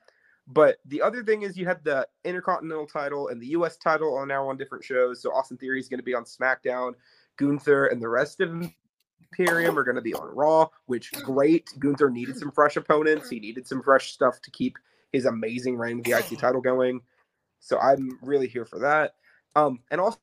but 0.48 0.78
the 0.86 1.00
other 1.00 1.22
thing 1.22 1.42
is 1.42 1.56
you 1.56 1.66
had 1.66 1.84
the 1.84 2.06
Intercontinental 2.24 2.86
title 2.86 3.28
and 3.28 3.40
the 3.40 3.48
US 3.48 3.76
title 3.76 4.16
are 4.16 4.26
now 4.26 4.48
on 4.48 4.56
different 4.56 4.84
shows. 4.84 5.22
So 5.22 5.32
Austin 5.32 5.56
Theory 5.56 5.78
is 5.78 5.88
going 5.88 6.00
to 6.00 6.04
be 6.04 6.14
on 6.14 6.24
SmackDown. 6.24 6.94
Gunther 7.36 7.86
and 7.86 8.02
the 8.02 8.08
rest 8.08 8.40
of 8.40 8.50
Imperium 9.20 9.78
are 9.78 9.84
going 9.84 9.96
to 9.96 10.02
be 10.02 10.14
on 10.14 10.34
Raw, 10.34 10.68
which 10.86 11.12
great. 11.12 11.68
Gunther 11.78 12.10
needed 12.10 12.36
some 12.36 12.50
fresh 12.50 12.76
opponents. 12.76 13.30
He 13.30 13.40
needed 13.40 13.66
some 13.66 13.82
fresh 13.82 14.12
stuff 14.12 14.40
to 14.42 14.50
keep 14.50 14.76
his 15.12 15.26
amazing 15.26 15.76
reign 15.76 15.98
with 15.98 16.06
the 16.06 16.12
IC 16.12 16.38
title 16.38 16.60
going. 16.60 17.00
So 17.60 17.78
I'm 17.78 18.18
really 18.22 18.48
here 18.48 18.64
for 18.64 18.80
that. 18.80 19.14
Um, 19.54 19.80
and 19.90 20.00
also 20.00 20.18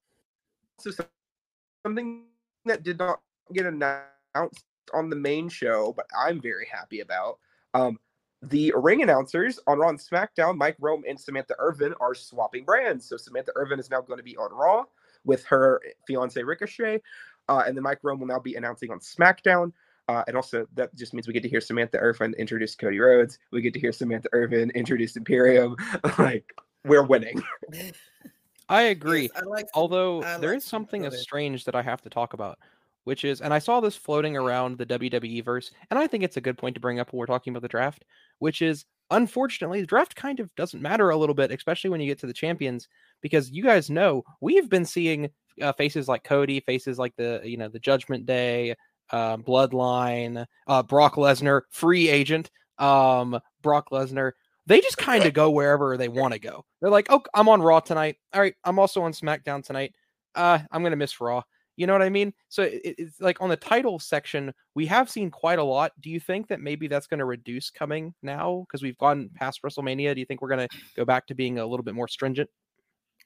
something 1.85 2.23
that 2.65 2.83
did 2.83 2.99
not 2.99 3.21
get 3.53 3.65
announced 3.65 4.65
on 4.93 5.09
the 5.09 5.15
main 5.15 5.49
show, 5.49 5.93
but 5.95 6.05
I'm 6.17 6.41
very 6.41 6.67
happy 6.71 6.99
about. 6.99 7.39
Um, 7.73 7.99
the 8.41 8.73
ring 8.75 9.01
announcers 9.01 9.59
on 9.67 9.79
Raw 9.79 9.89
and 9.89 9.99
SmackDown, 9.99 10.55
Mike 10.55 10.77
Rome 10.79 11.03
and 11.07 11.19
Samantha 11.19 11.55
Irvin, 11.59 11.93
are 11.99 12.15
swapping 12.15 12.63
brands. 12.63 13.07
So 13.07 13.17
Samantha 13.17 13.51
Irvin 13.55 13.79
is 13.79 13.89
now 13.89 14.01
going 14.01 14.17
to 14.17 14.23
be 14.23 14.37
on 14.37 14.51
Raw 14.53 14.85
with 15.25 15.43
her 15.45 15.81
fiance 16.07 16.41
Ricochet, 16.41 17.01
uh, 17.49 17.63
and 17.65 17.75
then 17.75 17.83
Mike 17.83 17.99
Rome 18.03 18.19
will 18.19 18.27
now 18.27 18.39
be 18.39 18.55
announcing 18.55 18.91
on 18.91 18.99
SmackDown. 18.99 19.73
Uh, 20.07 20.23
and 20.27 20.35
also, 20.35 20.65
that 20.73 20.95
just 20.95 21.13
means 21.13 21.27
we 21.27 21.33
get 21.33 21.43
to 21.43 21.49
hear 21.49 21.61
Samantha 21.61 21.97
Irvin 21.99 22.33
introduce 22.39 22.73
Cody 22.73 22.99
Rhodes. 22.99 23.37
We 23.51 23.61
get 23.61 23.75
to 23.75 23.79
hear 23.79 23.91
Samantha 23.91 24.29
Irvin 24.31 24.71
introduce 24.71 25.15
Imperium. 25.15 25.75
like, 26.17 26.51
we're 26.83 27.03
winning. 27.03 27.43
I 28.69 28.83
agree. 28.83 29.23
Yes, 29.23 29.31
I 29.35 29.41
like 29.41 29.67
Although 29.73 30.23
I 30.23 30.37
there 30.37 30.51
like 30.51 30.57
is 30.57 30.65
something 30.65 31.01
go 31.01 31.09
as 31.09 31.21
strange 31.21 31.65
that 31.65 31.75
I 31.75 31.81
have 31.81 32.01
to 32.01 32.09
talk 32.09 32.33
about, 32.33 32.57
which 33.03 33.25
is, 33.25 33.41
and 33.41 33.53
I 33.53 33.59
saw 33.59 33.81
this 33.81 33.95
floating 33.95 34.37
around 34.37 34.77
the 34.77 34.85
WWE 34.85 35.43
verse, 35.43 35.71
and 35.89 35.99
I 35.99 36.07
think 36.07 36.23
it's 36.23 36.37
a 36.37 36.41
good 36.41 36.57
point 36.57 36.75
to 36.75 36.79
bring 36.79 36.99
up 36.99 37.11
when 37.11 37.19
we're 37.19 37.25
talking 37.25 37.51
about 37.51 37.63
the 37.63 37.67
draft, 37.67 38.05
which 38.39 38.61
is 38.61 38.85
unfortunately 39.11 39.81
the 39.81 39.87
draft 39.87 40.15
kind 40.15 40.39
of 40.39 40.53
doesn't 40.55 40.81
matter 40.81 41.09
a 41.09 41.17
little 41.17 41.35
bit, 41.35 41.51
especially 41.51 41.89
when 41.89 42.01
you 42.01 42.07
get 42.07 42.19
to 42.19 42.27
the 42.27 42.33
champions, 42.33 42.87
because 43.21 43.51
you 43.51 43.63
guys 43.63 43.89
know 43.89 44.23
we've 44.41 44.69
been 44.69 44.85
seeing 44.85 45.29
uh, 45.61 45.73
faces 45.73 46.07
like 46.07 46.23
Cody, 46.23 46.59
faces 46.61 46.97
like 46.97 47.15
the 47.15 47.41
you 47.43 47.57
know 47.57 47.69
the 47.69 47.79
Judgment 47.79 48.25
Day, 48.25 48.75
uh, 49.11 49.37
Bloodline, 49.37 50.45
uh, 50.67 50.83
Brock 50.83 51.15
Lesnar, 51.15 51.61
free 51.71 52.09
agent, 52.09 52.49
um, 52.77 53.39
Brock 53.61 53.89
Lesnar. 53.91 54.33
They 54.65 54.81
just 54.81 54.97
kind 54.97 55.25
of 55.25 55.33
go 55.33 55.49
wherever 55.49 55.97
they 55.97 56.09
want 56.09 56.33
to 56.33 56.39
go. 56.39 56.63
They're 56.79 56.91
like, 56.91 57.07
oh, 57.09 57.23
I'm 57.33 57.49
on 57.49 57.61
Raw 57.61 57.79
tonight. 57.79 58.17
All 58.33 58.41
right, 58.41 58.53
I'm 58.63 58.77
also 58.77 59.01
on 59.01 59.13
SmackDown 59.13 59.63
tonight. 59.63 59.95
Uh, 60.35 60.59
I'm 60.71 60.83
gonna 60.83 60.95
miss 60.95 61.19
Raw. 61.19 61.41
You 61.79 61.87
know 61.87 61.93
what 61.93 62.01
I 62.01 62.09
mean? 62.09 62.33
So 62.49 62.63
it, 62.63 62.81
it's 62.83 63.21
like 63.21 63.41
on 63.41 63.47
the 63.47 63.55
title 63.55 63.99
section, 63.99 64.53
we 64.75 64.85
have 64.87 65.09
seen 65.09 65.31
quite 65.31 65.59
a 65.59 65.63
lot. 65.63 65.93
Do 66.01 66.09
you 66.09 66.19
think 66.19 66.49
that 66.49 66.59
maybe 66.59 66.89
that's 66.89 67.07
going 67.07 67.19
to 67.19 67.25
reduce 67.25 67.69
coming 67.69 68.13
now 68.21 68.65
because 68.67 68.83
we've 68.83 68.97
gone 68.97 69.29
past 69.33 69.61
WrestleMania? 69.63 70.13
Do 70.13 70.19
you 70.19 70.25
think 70.25 70.41
we're 70.41 70.49
going 70.49 70.67
to 70.67 70.77
go 70.97 71.05
back 71.05 71.25
to 71.27 71.35
being 71.35 71.57
a 71.57 71.65
little 71.65 71.85
bit 71.85 71.95
more 71.95 72.09
stringent? 72.09 72.49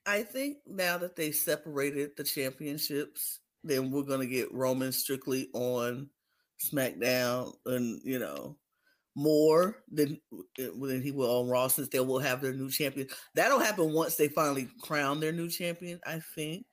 I 0.05 0.21
think 0.21 0.57
now 0.67 0.99
that 0.99 1.15
they 1.15 1.31
separated 1.31 2.11
the 2.15 2.23
championships, 2.23 3.39
then 3.63 3.89
we're 3.89 4.03
gonna 4.03 4.25
get 4.25 4.53
Roman 4.53 4.91
strictly 4.91 5.49
on 5.53 6.09
SmackDown, 6.61 7.53
and 7.65 8.01
you 8.03 8.19
know 8.19 8.57
more 9.15 9.77
than 9.89 10.19
eh, 10.59 10.67
than 10.79 11.01
he 11.01 11.11
will 11.11 11.39
on 11.39 11.47
Raw, 11.47 11.69
since 11.69 11.87
they 11.87 12.01
will 12.01 12.19
have 12.19 12.41
their 12.41 12.53
new 12.53 12.69
champion. 12.69 13.07
That'll 13.33 13.59
happen 13.59 13.93
once 13.93 14.15
they 14.15 14.27
finally 14.27 14.67
crown 14.81 15.21
their 15.21 15.31
new 15.31 15.49
champion. 15.49 16.01
I 16.05 16.19
think. 16.35 16.65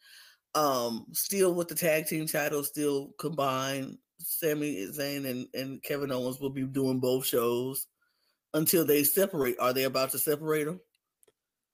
Um, 0.55 1.07
still 1.13 1.55
with 1.55 1.69
the 1.69 1.75
tag 1.75 2.07
team 2.07 2.27
title, 2.27 2.65
still 2.65 3.13
combined. 3.19 3.99
Sami 4.19 4.87
Zayn 4.89 5.27
and, 5.27 5.47
and 5.55 5.83
Kevin 5.83 6.13
Owens 6.13 6.41
will 6.41 6.51
be 6.51 6.65
doing 6.65 7.01
both 7.01 7.25
shows 7.25 7.87
until 8.53 8.85
they 8.85 9.03
separate. 9.03 9.59
Are 9.59 9.73
they 9.73 9.85
about 9.85 10.11
to 10.11 10.19
separate 10.19 10.65
them? 10.65 10.81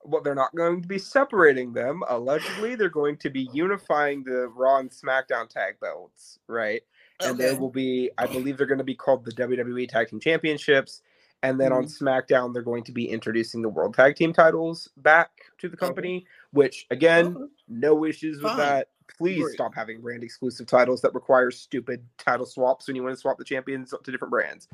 well, 0.07 0.21
they're 0.21 0.35
not 0.35 0.55
going 0.55 0.81
to 0.81 0.87
be 0.87 0.97
separating 0.97 1.73
them. 1.73 2.01
Allegedly, 2.07 2.75
they're 2.75 2.89
going 2.89 3.17
to 3.17 3.29
be 3.29 3.49
unifying 3.53 4.23
the 4.23 4.47
Raw 4.47 4.79
and 4.79 4.89
SmackDown 4.89 5.49
tag 5.49 5.79
belts, 5.81 6.39
right? 6.47 6.81
And 7.21 7.37
they 7.37 7.53
will 7.53 7.71
be, 7.71 8.11
I 8.17 8.27
believe, 8.27 8.57
they're 8.57 8.67
going 8.67 8.77
to 8.77 8.83
be 8.83 8.95
called 8.95 9.25
the 9.25 9.31
WWE 9.31 9.89
Tag 9.89 10.09
Team 10.09 10.19
Championships. 10.19 11.01
And 11.43 11.59
then 11.59 11.71
on 11.71 11.85
Mm-hmm. 11.85 12.07
SmackDown, 12.07 12.53
they're 12.53 12.63
going 12.63 12.83
to 12.85 12.91
be 12.91 13.09
introducing 13.09 13.61
the 13.61 13.69
World 13.69 13.93
Tag 13.93 14.15
Team 14.15 14.33
titles 14.33 14.89
back 14.97 15.29
to 15.59 15.69
the 15.69 15.77
company. 15.77 16.25
Which, 16.51 16.87
again, 16.89 17.49
no 17.67 18.05
issues 18.05 18.37
with 18.37 18.51
Fine. 18.51 18.57
that. 18.57 18.87
Please 19.17 19.41
Great. 19.41 19.53
stop 19.53 19.73
having 19.73 20.01
brand 20.01 20.23
exclusive 20.23 20.67
titles 20.67 21.01
that 21.01 21.13
require 21.13 21.49
stupid 21.51 22.03
title 22.17 22.45
swaps 22.45 22.87
when 22.87 22.95
you 22.95 23.03
want 23.03 23.15
to 23.15 23.19
swap 23.19 23.37
the 23.37 23.45
champions 23.45 23.93
to 24.03 24.11
different 24.11 24.31
brands. 24.31 24.67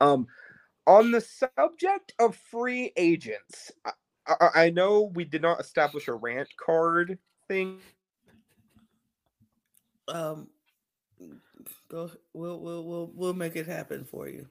Um, 0.00 0.26
on 0.86 1.12
the 1.12 1.20
subject 1.20 2.12
of 2.18 2.34
free 2.34 2.92
agents, 2.96 3.70
I, 3.84 3.92
I, 4.26 4.48
I 4.64 4.70
know 4.70 5.12
we 5.14 5.24
did 5.24 5.42
not 5.42 5.60
establish 5.60 6.08
a 6.08 6.14
rant 6.14 6.48
card 6.56 7.18
thing. 7.46 7.78
Um, 10.08 10.48
go. 11.88 12.10
We'll 12.32 12.60
we'll 12.60 12.84
we'll 12.84 13.10
we'll 13.14 13.34
make 13.34 13.56
it 13.56 13.66
happen 13.66 14.04
for 14.04 14.28
you. 14.28 14.48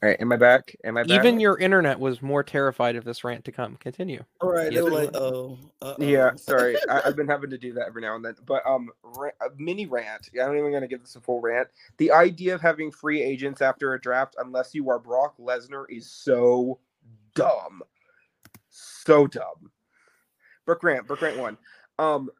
All 0.00 0.08
right, 0.08 0.20
am 0.20 0.30
I 0.30 0.36
back? 0.36 0.76
Am 0.84 0.96
I 0.96 1.02
back? 1.02 1.18
Even 1.18 1.40
your 1.40 1.58
internet 1.58 1.98
was 1.98 2.22
more 2.22 2.44
terrified 2.44 2.94
of 2.94 3.04
this 3.04 3.24
rant 3.24 3.44
to 3.46 3.52
come. 3.52 3.74
Continue. 3.76 4.22
All 4.40 4.50
right. 4.50 4.72
They 4.72 4.80
were 4.80 4.90
like, 4.90 5.10
oh, 5.14 5.58
uh-oh. 5.82 5.96
Yeah, 6.04 6.30
sorry. 6.36 6.76
I, 6.88 7.02
I've 7.06 7.16
been 7.16 7.26
having 7.26 7.50
to 7.50 7.58
do 7.58 7.72
that 7.72 7.88
every 7.88 8.02
now 8.02 8.14
and 8.14 8.24
then. 8.24 8.36
But 8.46 8.64
um, 8.64 8.90
ra- 9.02 9.30
mini 9.56 9.86
rant. 9.86 10.30
I'm 10.34 10.52
not 10.52 10.56
even 10.56 10.70
going 10.70 10.82
to 10.82 10.88
give 10.88 11.00
this 11.00 11.16
a 11.16 11.20
full 11.20 11.40
rant. 11.40 11.66
The 11.96 12.12
idea 12.12 12.54
of 12.54 12.60
having 12.60 12.92
free 12.92 13.20
agents 13.20 13.60
after 13.60 13.94
a 13.94 14.00
draft, 14.00 14.36
unless 14.38 14.72
you 14.72 14.88
are 14.88 15.00
Brock 15.00 15.34
Lesnar, 15.40 15.84
is 15.88 16.08
so 16.08 16.78
dumb. 17.34 17.82
So 18.70 19.26
dumb. 19.26 19.72
Brooke 20.64 20.80
Grant, 20.80 21.08
Brooke 21.08 21.20
Grant 21.20 21.38
one. 21.38 21.58
Um, 21.98 22.30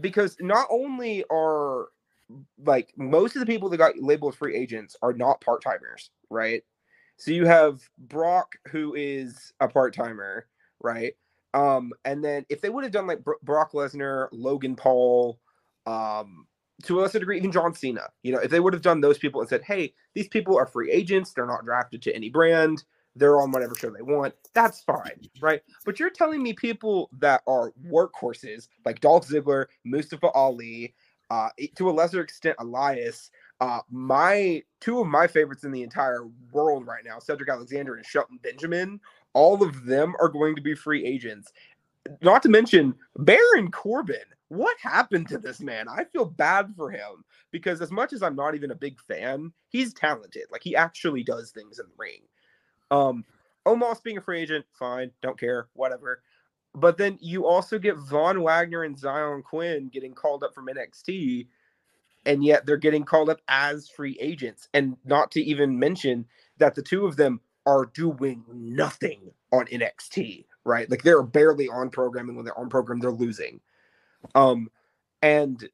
because 0.00 0.36
not 0.38 0.68
only 0.70 1.24
are 1.28 1.88
like 2.64 2.92
most 2.96 3.34
of 3.34 3.40
the 3.40 3.46
people 3.46 3.68
that 3.68 3.78
got 3.78 3.98
labeled 3.98 4.36
free 4.36 4.54
agents 4.54 4.96
are 5.02 5.12
not 5.12 5.40
part 5.40 5.62
timers, 5.62 6.10
right? 6.30 6.62
So 7.20 7.32
you 7.32 7.44
have 7.44 7.82
Brock, 7.98 8.56
who 8.68 8.94
is 8.94 9.52
a 9.60 9.68
part 9.68 9.94
timer, 9.94 10.46
right? 10.82 11.12
Um, 11.52 11.92
and 12.06 12.24
then 12.24 12.46
if 12.48 12.62
they 12.62 12.70
would 12.70 12.82
have 12.82 12.94
done 12.94 13.06
like 13.06 13.22
Bro- 13.22 13.36
Brock 13.42 13.72
Lesnar, 13.72 14.28
Logan 14.32 14.74
Paul, 14.74 15.38
um, 15.86 16.46
to 16.84 16.98
a 16.98 17.02
lesser 17.02 17.18
degree, 17.18 17.36
even 17.36 17.52
John 17.52 17.74
Cena, 17.74 18.08
you 18.22 18.32
know, 18.32 18.38
if 18.38 18.50
they 18.50 18.58
would 18.58 18.72
have 18.72 18.80
done 18.80 19.02
those 19.02 19.18
people 19.18 19.42
and 19.42 19.50
said, 19.50 19.62
hey, 19.62 19.92
these 20.14 20.28
people 20.28 20.56
are 20.56 20.64
free 20.64 20.90
agents, 20.90 21.34
they're 21.34 21.44
not 21.44 21.66
drafted 21.66 22.00
to 22.02 22.14
any 22.14 22.30
brand, 22.30 22.84
they're 23.16 23.38
on 23.38 23.50
whatever 23.50 23.74
show 23.74 23.90
they 23.90 24.00
want, 24.00 24.32
that's 24.54 24.82
fine, 24.84 25.20
right? 25.42 25.60
But 25.84 26.00
you're 26.00 26.08
telling 26.08 26.42
me 26.42 26.54
people 26.54 27.10
that 27.18 27.42
are 27.46 27.74
workhorses 27.86 28.68
like 28.86 29.00
Dolph 29.00 29.28
Ziggler, 29.28 29.66
Mustafa 29.84 30.28
Ali, 30.28 30.94
uh, 31.30 31.50
to 31.76 31.90
a 31.90 31.92
lesser 31.92 32.22
extent, 32.22 32.56
Elias, 32.58 33.30
uh, 33.60 33.80
my 33.90 34.62
two 34.80 35.00
of 35.00 35.06
my 35.06 35.26
favorites 35.26 35.64
in 35.64 35.72
the 35.72 35.82
entire 35.82 36.26
world 36.52 36.86
right 36.86 37.04
now, 37.04 37.18
Cedric 37.18 37.48
Alexander 37.48 37.96
and 37.96 38.06
Shelton 38.06 38.38
Benjamin, 38.42 39.00
all 39.34 39.62
of 39.62 39.84
them 39.84 40.14
are 40.20 40.28
going 40.28 40.56
to 40.56 40.62
be 40.62 40.74
free 40.74 41.04
agents. 41.04 41.52
Not 42.22 42.42
to 42.42 42.48
mention 42.48 42.94
Baron 43.18 43.70
Corbin. 43.70 44.16
What 44.48 44.76
happened 44.82 45.28
to 45.28 45.38
this 45.38 45.60
man? 45.60 45.86
I 45.88 46.04
feel 46.04 46.24
bad 46.24 46.74
for 46.74 46.90
him 46.90 47.24
because 47.52 47.80
as 47.80 47.92
much 47.92 48.12
as 48.12 48.22
I'm 48.22 48.34
not 48.34 48.54
even 48.54 48.70
a 48.70 48.76
big 48.76 48.98
fan, 49.00 49.52
he's 49.68 49.92
talented. 49.92 50.44
Like 50.50 50.62
he 50.62 50.74
actually 50.74 51.22
does 51.22 51.50
things 51.50 51.78
in 51.78 51.86
the 51.86 51.92
ring. 51.98 52.22
Um, 52.90 53.24
Omos 53.66 54.02
being 54.02 54.18
a 54.18 54.20
free 54.20 54.40
agent, 54.40 54.64
fine, 54.72 55.10
don't 55.22 55.38
care, 55.38 55.68
whatever. 55.74 56.22
But 56.74 56.96
then 56.96 57.18
you 57.20 57.46
also 57.46 57.78
get 57.78 57.96
Von 57.96 58.42
Wagner 58.42 58.84
and 58.84 58.96
Xyon 58.96 59.44
Quinn 59.44 59.88
getting 59.88 60.14
called 60.14 60.42
up 60.42 60.54
from 60.54 60.66
NXT, 60.66 61.46
and 62.26 62.44
yet 62.44 62.66
they're 62.66 62.76
getting 62.76 63.04
called 63.04 63.30
up 63.30 63.40
as 63.48 63.88
free 63.88 64.16
agents. 64.20 64.68
And 64.74 64.96
not 65.04 65.30
to 65.32 65.40
even 65.40 65.78
mention 65.78 66.26
that 66.58 66.74
the 66.74 66.82
two 66.82 67.06
of 67.06 67.16
them 67.16 67.40
are 67.66 67.86
doing 67.86 68.44
nothing 68.52 69.30
on 69.52 69.66
NXT, 69.66 70.46
right? 70.64 70.90
Like 70.90 71.02
they're 71.02 71.22
barely 71.22 71.68
on 71.68 71.90
programming. 71.90 72.36
When 72.36 72.44
they're 72.44 72.58
on 72.58 72.68
program, 72.68 73.00
they're 73.00 73.10
losing. 73.10 73.60
Um, 74.34 74.70
and 75.22 75.68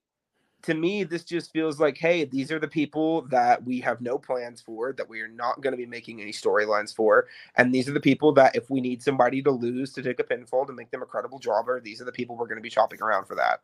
to 0.63 0.75
me, 0.75 1.05
this 1.05 1.23
just 1.23 1.53
feels 1.53 1.79
like, 1.79 1.97
hey, 1.97 2.25
these 2.25 2.51
are 2.51 2.59
the 2.59 2.67
people 2.67 3.23
that 3.29 3.63
we 3.65 3.81
have 3.81 4.01
no 4.01 4.19
plans 4.19 4.61
for, 4.61 4.93
that 4.95 5.09
we 5.09 5.21
are 5.21 5.29
not 5.29 5.61
going 5.61 5.73
to 5.73 5.77
be 5.77 5.87
making 5.87 6.21
any 6.21 6.33
storylines 6.33 6.95
for. 6.95 7.27
And 7.57 7.73
these 7.73 7.89
are 7.89 7.93
the 7.93 8.01
people 8.01 8.33
that 8.33 8.57
if 8.57 8.69
we 8.69 8.81
need 8.81 9.03
somebody 9.03 9.43
to 9.43 9.51
lose 9.51 9.93
to 9.93 10.03
take 10.03 10.19
a 10.19 10.25
pinfall 10.25 10.67
to 10.67 10.73
make 10.73 10.91
them 10.91 11.03
a 11.03 11.07
credible 11.07 11.39
jobber, 11.39 11.81
these 11.81 12.01
are 12.01 12.05
the 12.05 12.13
people 12.13 12.37
we're 12.37 12.49
going 12.49 12.59
to 12.59 12.63
be 12.63 12.71
shopping 12.71 13.01
around 13.01 13.27
for 13.27 13.37
that. 13.37 13.61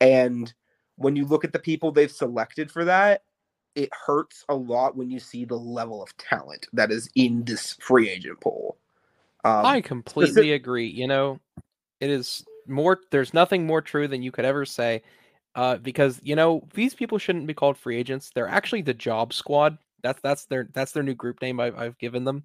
And 0.00 0.52
when 0.96 1.16
you 1.16 1.26
look 1.26 1.44
at 1.44 1.52
the 1.52 1.58
people 1.58 1.90
they've 1.90 2.10
selected 2.10 2.70
for 2.70 2.84
that, 2.84 3.22
it 3.74 3.90
hurts 3.92 4.44
a 4.48 4.54
lot 4.54 4.96
when 4.96 5.10
you 5.10 5.18
see 5.18 5.44
the 5.44 5.58
level 5.58 6.02
of 6.02 6.16
talent 6.16 6.66
that 6.72 6.90
is 6.90 7.08
in 7.14 7.44
this 7.44 7.76
free 7.80 8.08
agent 8.08 8.40
pool. 8.40 8.76
Um, 9.44 9.66
I 9.66 9.80
completely 9.80 10.52
agree. 10.52 10.86
You 10.86 11.06
know, 11.06 11.40
it 12.00 12.10
is 12.10 12.44
more. 12.66 13.00
There's 13.10 13.34
nothing 13.34 13.66
more 13.66 13.82
true 13.82 14.08
than 14.08 14.22
you 14.22 14.32
could 14.32 14.44
ever 14.44 14.64
say, 14.64 15.02
uh, 15.54 15.76
because 15.76 16.20
you 16.22 16.36
know 16.36 16.66
these 16.72 16.94
people 16.94 17.18
shouldn't 17.18 17.46
be 17.46 17.54
called 17.54 17.76
free 17.76 17.98
agents. 17.98 18.30
They're 18.34 18.48
actually 18.48 18.82
the 18.82 18.94
job 18.94 19.34
squad. 19.34 19.78
That's 20.02 20.20
that's 20.22 20.46
their 20.46 20.68
that's 20.72 20.92
their 20.92 21.02
new 21.02 21.14
group 21.14 21.42
name 21.42 21.60
I've, 21.60 21.76
I've 21.76 21.98
given 21.98 22.24
them, 22.24 22.44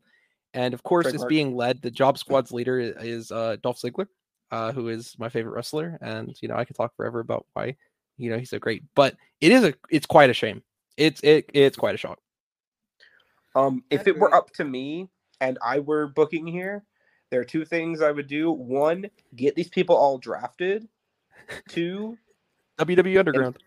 and 0.54 0.74
of 0.74 0.84
course 0.84 1.08
it's 1.08 1.26
being 1.26 1.56
led. 1.56 1.82
The 1.82 1.92
job 1.92 2.18
squad's 2.18 2.52
leader 2.52 2.80
is, 2.80 2.96
is 3.02 3.32
uh, 3.32 3.58
Dolph 3.62 3.80
Ziggler, 3.82 4.08
uh, 4.52 4.72
who 4.72 4.90
is 4.90 5.16
my 5.18 5.30
favorite 5.30 5.54
wrestler, 5.54 5.98
and 6.02 6.36
you 6.42 6.50
know 6.50 6.56
I 6.56 6.66
could 6.66 6.76
talk 6.76 6.96
forever 6.96 7.20
about 7.20 7.46
why 7.54 7.78
you 8.20 8.30
know 8.30 8.38
he's 8.38 8.50
so 8.50 8.60
great. 8.60 8.84
But 8.96 9.16
it 9.42 9.52
is 9.52 9.64
a 9.64 9.74
it's 9.90 10.06
quite 10.06 10.30
a 10.30 10.34
shame. 10.34 10.62
It's 10.98 11.22
it 11.24 11.50
it's 11.54 11.78
quite 11.78 11.96
a 11.96 11.98
shock. 11.98 12.20
Um, 13.56 13.84
if 13.90 14.08
it 14.08 14.18
were 14.18 14.34
up 14.34 14.52
to 14.52 14.64
me 14.64 15.10
and 15.42 15.58
I 15.64 15.80
were 15.80 16.08
booking 16.08 16.46
here, 16.46 16.84
there 17.32 17.40
are 17.40 17.46
two 17.46 17.66
things 17.66 18.02
I 18.02 18.12
would 18.12 18.28
do. 18.28 18.52
One, 18.52 19.10
get 19.36 19.56
these 19.56 19.70
people 19.70 19.96
all 19.96 20.18
drafted. 20.18 20.88
Two, 21.70 22.18
WWE 22.78 23.20
Underground. 23.20 23.58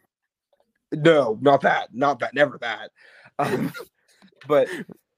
And, 0.92 1.02
no, 1.02 1.38
not 1.40 1.62
that. 1.62 1.92
Not 1.92 2.20
that. 2.20 2.34
Never 2.34 2.58
that. 2.58 2.90
Um, 3.38 3.72
but 4.46 4.68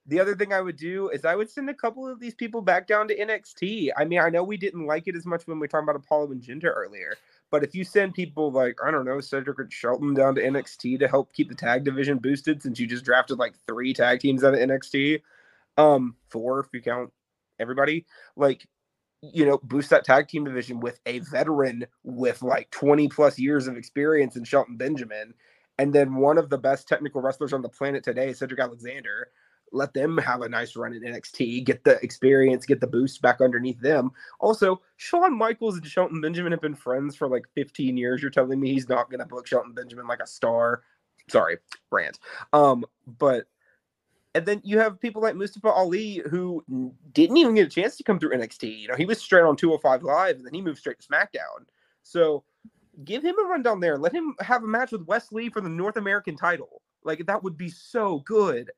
the 0.06 0.20
other 0.20 0.34
thing 0.34 0.52
I 0.52 0.60
would 0.60 0.76
do 0.76 1.08
is 1.10 1.24
I 1.24 1.34
would 1.34 1.50
send 1.50 1.68
a 1.70 1.74
couple 1.74 2.08
of 2.08 2.20
these 2.20 2.34
people 2.34 2.60
back 2.60 2.86
down 2.86 3.08
to 3.08 3.18
NXT. 3.18 3.90
I 3.96 4.04
mean, 4.04 4.20
I 4.20 4.28
know 4.28 4.44
we 4.44 4.56
didn't 4.56 4.86
like 4.86 5.08
it 5.08 5.16
as 5.16 5.26
much 5.26 5.46
when 5.46 5.58
we 5.58 5.62
were 5.62 5.68
talking 5.68 5.88
about 5.88 5.96
Apollo 5.96 6.32
and 6.32 6.42
Jinder 6.42 6.72
earlier, 6.74 7.16
but 7.54 7.62
if 7.62 7.73
you 7.73 7.84
send 7.84 8.14
people 8.14 8.50
like, 8.50 8.76
I 8.84 8.90
don't 8.90 9.04
know, 9.04 9.20
Cedric 9.20 9.61
and 9.61 9.73
Shelton 9.73 10.12
down 10.12 10.34
to 10.34 10.42
NXT 10.42 10.99
to 10.99 11.06
help 11.06 11.32
keep 11.32 11.49
the 11.49 11.54
tag 11.54 11.84
division 11.84 12.18
boosted, 12.18 12.61
since 12.61 12.80
you 12.80 12.88
just 12.88 13.04
drafted 13.04 13.38
like 13.38 13.54
three 13.68 13.94
tag 13.94 14.18
teams 14.18 14.42
out 14.42 14.54
of 14.54 14.58
NXT, 14.58 15.23
um, 15.78 16.16
four 16.30 16.58
if 16.58 16.66
you 16.73 16.82
count 16.82 17.12
everybody, 17.61 18.06
like, 18.34 18.66
you 19.23 19.46
know, 19.46 19.61
boost 19.62 19.88
that 19.90 20.04
tag 20.04 20.26
team 20.26 20.42
division 20.42 20.80
with 20.80 20.99
a 21.06 21.20
veteran 21.20 21.87
with 22.02 22.42
like 22.42 22.73
20 22.73 23.06
plus 23.06 23.38
years 23.38 23.68
of 23.68 23.76
experience 23.76 24.34
in 24.34 24.42
Shelton 24.42 24.76
Benjamin, 24.76 25.32
and 25.78 25.92
then 25.92 26.16
one 26.16 26.38
of 26.38 26.50
the 26.50 26.58
best 26.58 26.88
technical 26.88 27.23
wrestlers 27.23 27.52
on 27.52 27.62
the 27.62 27.68
planet 27.68 28.02
today, 28.02 28.32
Cedric 28.32 28.58
Alexander 28.58 29.28
let 29.73 29.92
them 29.92 30.16
have 30.18 30.42
a 30.42 30.49
nice 30.49 30.76
run 30.76 30.92
in 30.94 31.02
NXT, 31.02 31.64
get 31.64 31.85
the 31.85 32.02
experience, 32.02 32.66
get 32.66 32.80
the 32.80 32.87
boost 32.87 33.21
back 33.23 33.40
underneath 33.40 33.80
them. 33.80 34.11
Also, 34.40 34.80
Shawn 34.97 35.37
Michaels 35.37 35.76
and 35.76 35.87
Shelton 35.87 36.21
Benjamin 36.21 36.52
have 36.52 36.61
been 36.61 36.75
friends 36.75 37.16
for 37.16 37.28
like 37.28 37.47
15 37.54 37.97
years. 37.97 38.23
You're 38.23 38.30
telling 38.30 38.61
me 38.61 38.73
he's 38.73 38.88
not 38.88 39.11
going 39.11 39.21
to 39.21 39.26
book 39.26 39.47
Shelton 39.47 39.73
Benjamin 39.73 40.06
like 40.06 40.21
a 40.21 40.26
star? 40.26 40.83
Sorry, 41.28 41.56
rant. 41.90 42.18
Um, 42.52 42.85
but 43.06 43.47
and 44.35 44.44
then 44.44 44.61
you 44.64 44.78
have 44.78 45.00
people 45.00 45.23
like 45.23 45.37
Mustafa 45.37 45.68
Ali 45.68 46.21
who 46.28 46.64
didn't 47.12 47.37
even 47.37 47.54
get 47.54 47.68
a 47.68 47.71
chance 47.71 47.97
to 47.97 48.02
come 48.02 48.18
through 48.18 48.37
NXT. 48.37 48.80
You 48.80 48.88
know, 48.88 48.97
he 48.97 49.06
was 49.06 49.21
straight 49.21 49.44
on 49.44 49.56
205 49.56 50.02
Live 50.02 50.37
and 50.37 50.47
then 50.47 50.54
he 50.54 50.61
moved 50.61 50.78
straight 50.78 50.99
to 51.00 51.06
SmackDown. 51.06 51.66
So 52.02 52.42
give 53.04 53.25
him 53.25 53.37
a 53.38 53.49
run 53.49 53.62
down 53.62 53.80
there. 53.80 53.97
Let 53.97 54.12
him 54.12 54.35
have 54.40 54.64
a 54.64 54.66
match 54.66 54.90
with 54.90 55.06
Wes 55.06 55.30
Lee 55.30 55.50
for 55.50 55.61
the 55.61 55.68
North 55.68 55.97
American 55.97 56.37
title. 56.37 56.83
Like 57.04 57.25
that 57.26 57.42
would 57.44 57.56
be 57.56 57.68
so 57.68 58.21
good. 58.21 58.71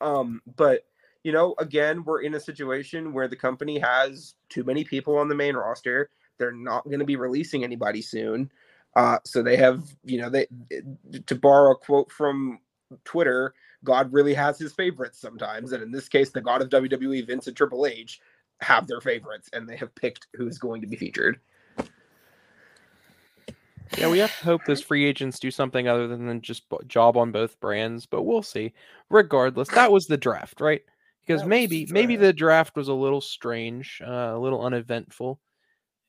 Um, 0.00 0.40
but 0.56 0.82
you 1.24 1.32
know, 1.32 1.54
again, 1.58 2.04
we're 2.04 2.22
in 2.22 2.34
a 2.34 2.40
situation 2.40 3.12
where 3.12 3.26
the 3.26 3.36
company 3.36 3.78
has 3.80 4.34
too 4.48 4.62
many 4.62 4.84
people 4.84 5.18
on 5.18 5.28
the 5.28 5.34
main 5.34 5.56
roster. 5.56 6.10
They're 6.38 6.52
not 6.52 6.84
going 6.84 7.00
to 7.00 7.04
be 7.04 7.16
releasing 7.16 7.64
anybody 7.64 8.00
soon. 8.00 8.52
Uh, 8.94 9.18
so 9.24 9.42
they 9.42 9.56
have, 9.56 9.82
you 10.04 10.20
know, 10.20 10.30
they 10.30 10.46
to 11.26 11.34
borrow 11.34 11.72
a 11.72 11.76
quote 11.76 12.10
from 12.12 12.60
Twitter, 13.04 13.54
God 13.84 14.12
really 14.12 14.34
has 14.34 14.58
his 14.58 14.72
favorites 14.72 15.18
sometimes, 15.20 15.72
and 15.72 15.82
in 15.82 15.90
this 15.90 16.08
case, 16.08 16.30
the 16.30 16.40
God 16.40 16.62
of 16.62 16.68
WWE, 16.68 17.26
Vince 17.26 17.46
and 17.46 17.56
Triple 17.56 17.86
H, 17.86 18.20
have 18.60 18.86
their 18.86 19.00
favorites, 19.00 19.50
and 19.52 19.68
they 19.68 19.76
have 19.76 19.94
picked 19.94 20.28
who's 20.34 20.58
going 20.58 20.80
to 20.80 20.86
be 20.86 20.96
featured. 20.96 21.40
Yeah, 23.96 24.10
we 24.10 24.18
have 24.18 24.36
to 24.38 24.44
hope 24.44 24.64
those 24.64 24.82
free 24.82 25.04
agents 25.04 25.38
do 25.38 25.50
something 25.50 25.88
other 25.88 26.08
than 26.08 26.40
just 26.40 26.64
job 26.86 27.16
on 27.16 27.32
both 27.32 27.58
brands, 27.60 28.06
but 28.06 28.22
we'll 28.22 28.42
see. 28.42 28.72
Regardless, 29.10 29.68
that 29.68 29.92
was 29.92 30.06
the 30.06 30.16
draft, 30.16 30.60
right? 30.60 30.82
Because 31.26 31.44
maybe 31.44 31.86
maybe 31.90 32.16
the 32.16 32.32
draft 32.32 32.76
was 32.76 32.88
a 32.88 32.94
little 32.94 33.20
strange, 33.20 34.00
uh, 34.06 34.32
a 34.34 34.38
little 34.38 34.64
uneventful, 34.64 35.40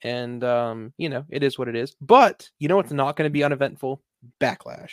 and 0.04 0.44
um, 0.44 0.94
you 0.98 1.10
know 1.10 1.26
it 1.30 1.44
is 1.44 1.58
what 1.58 1.68
it 1.68 1.76
is. 1.76 1.96
But 2.02 2.50
you 2.60 2.68
know 2.68 2.76
what's 2.76 2.92
not 2.92 3.16
going 3.16 3.28
to 3.28 3.34
be 3.34 3.44
uneventful? 3.44 4.02
Backlash. 4.40 4.92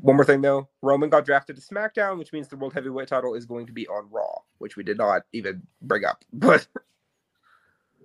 One 0.00 0.16
more 0.16 0.24
thing 0.24 0.42
though, 0.42 0.68
Roman 0.82 1.10
got 1.10 1.24
drafted 1.24 1.56
to 1.56 1.62
SmackDown, 1.62 2.18
which 2.18 2.32
means 2.32 2.48
the 2.48 2.56
World 2.56 2.74
Heavyweight 2.74 3.08
Title 3.08 3.34
is 3.34 3.46
going 3.46 3.66
to 3.66 3.72
be 3.72 3.86
on 3.88 4.08
Raw, 4.10 4.38
which 4.58 4.76
we 4.76 4.82
did 4.82 4.98
not 4.98 5.22
even 5.32 5.62
bring 5.82 6.04
up, 6.04 6.24
but 6.32 6.66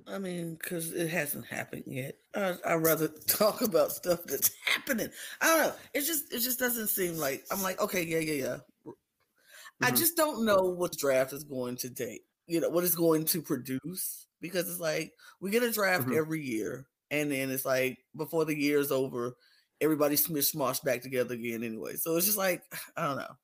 I 0.08 0.20
mean, 0.20 0.56
because 0.56 0.92
it 0.92 1.10
hasn't 1.10 1.46
happened 1.46 1.84
yet. 1.88 2.16
I, 2.36 2.56
I'd 2.66 2.76
rather 2.76 3.08
talk 3.28 3.62
about 3.62 3.92
stuff 3.92 4.20
that's 4.26 4.52
happening. 4.66 5.10
I 5.42 5.48
don't 5.48 5.68
know. 5.68 5.74
It 5.94 6.02
just 6.02 6.34
it 6.34 6.40
just 6.40 6.60
doesn't 6.60 6.88
seem 6.88 7.18
like 7.18 7.44
I'm 7.52 7.62
like 7.62 7.80
okay, 7.82 8.04
yeah, 8.04 8.20
yeah, 8.20 8.34
yeah. 8.34 8.58
Mm-hmm. 8.86 9.86
I 9.86 9.92
just 9.92 10.16
don't 10.16 10.46
know 10.46 10.62
what 10.62 10.98
draft 10.98 11.34
is 11.34 11.44
going 11.44 11.78
to 11.78 11.90
date. 11.90 12.22
You 12.48 12.62
know 12.62 12.70
what 12.70 12.84
it's 12.84 12.96
going 12.96 13.26
to 13.26 13.42
produce 13.42 14.28
because 14.42 14.70
it's 14.70 14.80
like 14.80 15.14
we 15.40 15.52
get 15.52 15.64
a 15.64 15.72
draft 15.72 16.08
mm-hmm. 16.08 16.18
every 16.18 16.42
year, 16.42 16.86
and 17.12 17.32
then 17.32 17.50
it's 17.50 17.66
like 17.66 17.98
before 18.16 18.46
the 18.46 18.58
year 18.58 18.80
is 18.80 18.92
over, 18.92 19.36
everybody 19.80 20.16
smish 20.16 20.54
smosh 20.54 20.84
back 20.84 21.02
together 21.02 21.36
again 21.36 21.64
anyway. 21.64 21.96
So 21.96 22.18
it's 22.18 22.26
just 22.26 22.38
like 22.38 22.62
I 22.98 23.08
don't 23.08 23.18
know. 23.18 23.36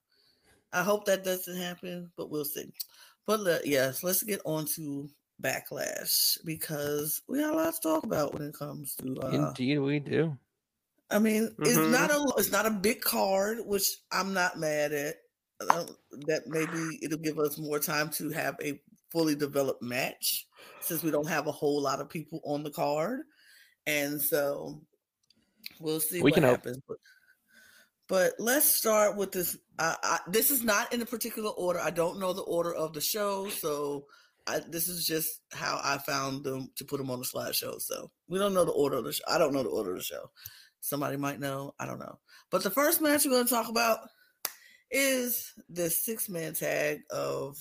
I 0.72 0.84
hope 0.84 1.06
that 1.06 1.24
doesn't 1.24 1.58
happen, 1.58 2.12
but 2.16 2.30
we'll 2.30 2.46
see. 2.46 2.72
But 3.26 3.48
uh, 3.48 3.60
yes, 3.64 4.04
let's 4.04 4.24
get 4.24 4.42
on 4.46 4.66
to 4.76 5.10
backlash 5.42 6.38
because 6.46 7.22
we 7.28 7.40
got 7.40 7.54
a 7.54 7.56
lot 7.56 7.74
to 7.74 7.82
talk 7.82 8.04
about 8.04 8.34
when 8.34 8.44
it 8.44 8.54
comes 8.54 8.96
to. 8.96 9.16
Uh, 9.22 9.30
Indeed, 9.30 9.80
we 9.80 10.00
do. 10.00 10.38
I 11.12 11.20
mean, 11.20 11.48
mm-hmm. 11.48 11.64
it's 11.64 11.78
not 11.78 12.12
a 12.12 12.34
it's 12.38 12.52
not 12.52 12.66
a 12.66 12.72
big 12.72 13.02
card, 13.02 13.60
which 13.66 13.88
I'm 14.12 14.34
not 14.34 14.60
mad 14.60 14.92
at. 14.94 15.16
that 15.60 16.44
maybe 16.48 17.00
it'll 17.02 17.18
give 17.18 17.40
us 17.40 17.58
more 17.58 17.80
time 17.80 18.10
to 18.12 18.30
have 18.30 18.56
a 18.62 18.80
fully 19.12 19.36
developed 19.36 19.82
match 19.82 20.48
since 20.82 21.04
we 21.04 21.12
don't 21.12 21.28
have 21.28 21.48
a 21.48 21.52
whole 21.52 21.82
lot 21.82 22.00
of 22.00 22.10
people 22.10 22.42
on 22.44 22.64
the 22.64 22.70
card, 22.70 23.22
and 23.88 24.22
so 24.22 24.82
we'll 25.80 26.00
see 26.00 26.22
we 26.22 26.32
what 26.32 26.44
happens. 26.44 26.80
But, 26.88 26.98
but 28.08 28.34
let's 28.40 28.66
start 28.66 29.16
with 29.18 29.32
this. 29.32 29.58
Uh, 29.80 29.96
I, 30.04 30.20
this 30.28 30.52
is 30.52 30.64
not 30.64 30.94
in 30.94 31.02
a 31.02 31.06
particular 31.06 31.50
order. 31.52 31.80
I 31.80 31.90
don't 31.90 32.20
know 32.20 32.34
the 32.34 32.42
order 32.42 32.74
of 32.74 32.94
the 32.94 33.02
show, 33.02 33.50
so 33.50 34.06
I, 34.48 34.60
this 34.68 34.88
is 34.88 35.06
just 35.06 35.42
how 35.52 35.80
I 35.84 35.98
found 35.98 36.44
them 36.44 36.72
to 36.76 36.86
put 36.86 36.98
them 36.98 37.12
on 37.12 37.20
the 37.20 37.26
slideshow. 37.26 37.80
So 37.82 38.12
we 38.28 38.40
don't 38.40 38.54
know 38.54 38.66
the 38.66 38.72
order 38.72 38.98
of 38.98 39.04
the 39.04 39.14
show. 39.14 39.24
I 39.28 39.38
don't 39.38 39.54
know 39.54 39.64
the 39.64 39.70
order 39.70 39.92
of 39.92 39.98
the 39.98 40.04
show. 40.04 40.30
Somebody 40.82 41.18
might 41.18 41.40
know. 41.40 41.74
I 41.80 41.86
don't 41.86 42.00
know. 42.00 42.20
But 42.50 42.64
the 42.64 42.72
first 42.72 43.02
match 43.02 43.26
we're 43.26 43.32
going 43.32 43.46
to 43.46 43.54
talk 43.54 43.70
about 43.70 44.00
is 44.92 45.54
the 45.70 45.90
six 45.90 46.30
man 46.30 46.54
tag 46.54 47.02
of 47.12 47.58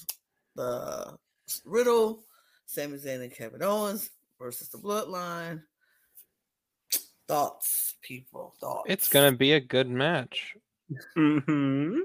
the 0.57 1.19
Riddle, 1.64 2.25
Sami 2.67 2.99
Zayn, 2.99 3.23
and 3.23 3.35
Kevin 3.35 3.62
Owens 3.62 4.11
versus 4.38 4.69
the 4.69 4.79
Bloodline. 4.79 5.62
Thoughts, 7.27 7.95
people. 8.01 8.55
Thoughts. 8.61 8.85
It's 8.87 9.09
going 9.09 9.31
to 9.31 9.37
be 9.37 9.53
a 9.53 9.61
good 9.61 9.91
match. 9.91 10.55
hmm 11.14 11.99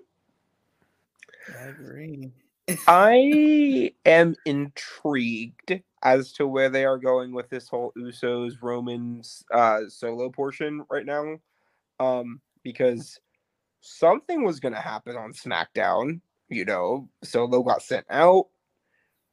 I 1.58 1.68
agree. 1.68 2.32
I 2.88 3.93
am 4.06 4.36
intrigued 4.45 5.82
as 6.02 6.32
to 6.34 6.47
where 6.47 6.69
they 6.69 6.86
are 6.86 6.97
going 6.97 7.34
with 7.34 7.49
this 7.49 7.67
whole 7.67 7.91
Usos 7.97 8.62
Romans 8.62 9.43
uh, 9.52 9.82
solo 9.88 10.30
portion 10.30 10.86
right 10.89 11.06
now, 11.06 11.38
um, 11.99 12.41
because 12.63 13.19
something 13.82 14.43
was 14.43 14.60
going 14.60 14.73
to 14.73 14.80
happen 14.80 15.17
on 15.17 15.34
SmackDown. 15.34 16.21
You 16.49 16.65
know, 16.65 17.10
Solo 17.23 17.63
got 17.63 17.82
sent 17.82 18.06
out. 18.10 18.47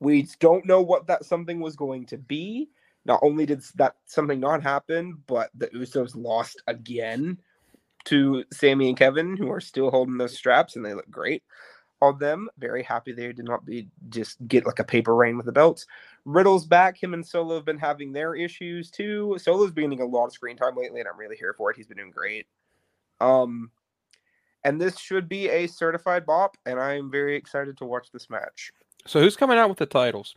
We 0.01 0.27
don't 0.41 0.67
know 0.67 0.81
what 0.81 1.07
that 1.09 1.25
something 1.25 1.61
was 1.61 1.77
going 1.77 2.07
to 2.07 2.19
be. 2.19 2.71
Not 3.05 3.21
only 3.23 3.47
did 3.47 3.63
that 3.77 3.97
something 4.07 4.41
not 4.41 4.63
happen, 4.63 5.19
but 5.27 5.51
the 5.55 5.69
Usos 5.69 6.17
lost 6.17 6.63
again 6.67 7.39
to 8.07 8.45
Sami 8.53 8.89
and 8.89 8.99
Kevin, 8.99 9.37
who 9.37 9.51
are 9.51 9.61
still 9.61 9.91
holding 9.91 10.19
those 10.19 10.37
straps, 10.37 10.77
and 10.77 10.85
they 10.85 10.95
look 10.95 11.11
great 11.11 11.43
on 12.03 12.19
them. 12.19 12.49
Very 12.59 12.83
happy 12.83 13.13
they 13.13 13.33
did 13.33 13.45
not 13.45 13.65
be 13.65 13.89
just 14.09 14.37
get 14.49 14.67
like 14.67 14.79
a 14.79 14.85
paper 14.85 15.15
reign 15.15 15.37
with 15.37 15.47
the 15.47 15.53
belts. 15.53 15.87
Riddle's 16.25 16.67
back. 16.67 17.03
Him 17.03 17.15
and 17.15 17.27
Solo 17.27 17.55
have 17.57 17.65
been 17.65 17.79
having 17.79 18.13
their 18.13 18.35
issues 18.35 18.91
too. 18.91 19.37
Solo's 19.39 19.71
been 19.73 19.91
getting 19.91 20.01
a 20.05 20.07
lot 20.09 20.27
of 20.27 20.33
screen 20.33 20.57
time 20.57 20.77
lately, 20.77 21.01
and 21.01 21.09
I'm 21.09 21.19
really 21.19 21.37
here 21.37 21.55
for 21.57 21.71
it. 21.71 21.77
He's 21.77 21.87
been 21.87 21.99
doing 21.99 22.11
great. 22.11 22.47
Um, 23.21 23.71
and 24.65 24.81
this 24.81 24.99
should 24.99 25.29
be 25.29 25.49
a 25.49 25.67
certified 25.67 26.27
bop, 26.27 26.57
and 26.67 26.79
I'm 26.79 27.11
very 27.11 27.37
excited 27.37 27.77
to 27.79 27.85
watch 27.85 28.09
this 28.13 28.29
match. 28.31 28.71
So 29.07 29.21
who's 29.21 29.37
coming 29.37 29.59
out 29.59 29.69
with 29.69 29.79
the 29.79 29.87
titles? 29.87 30.35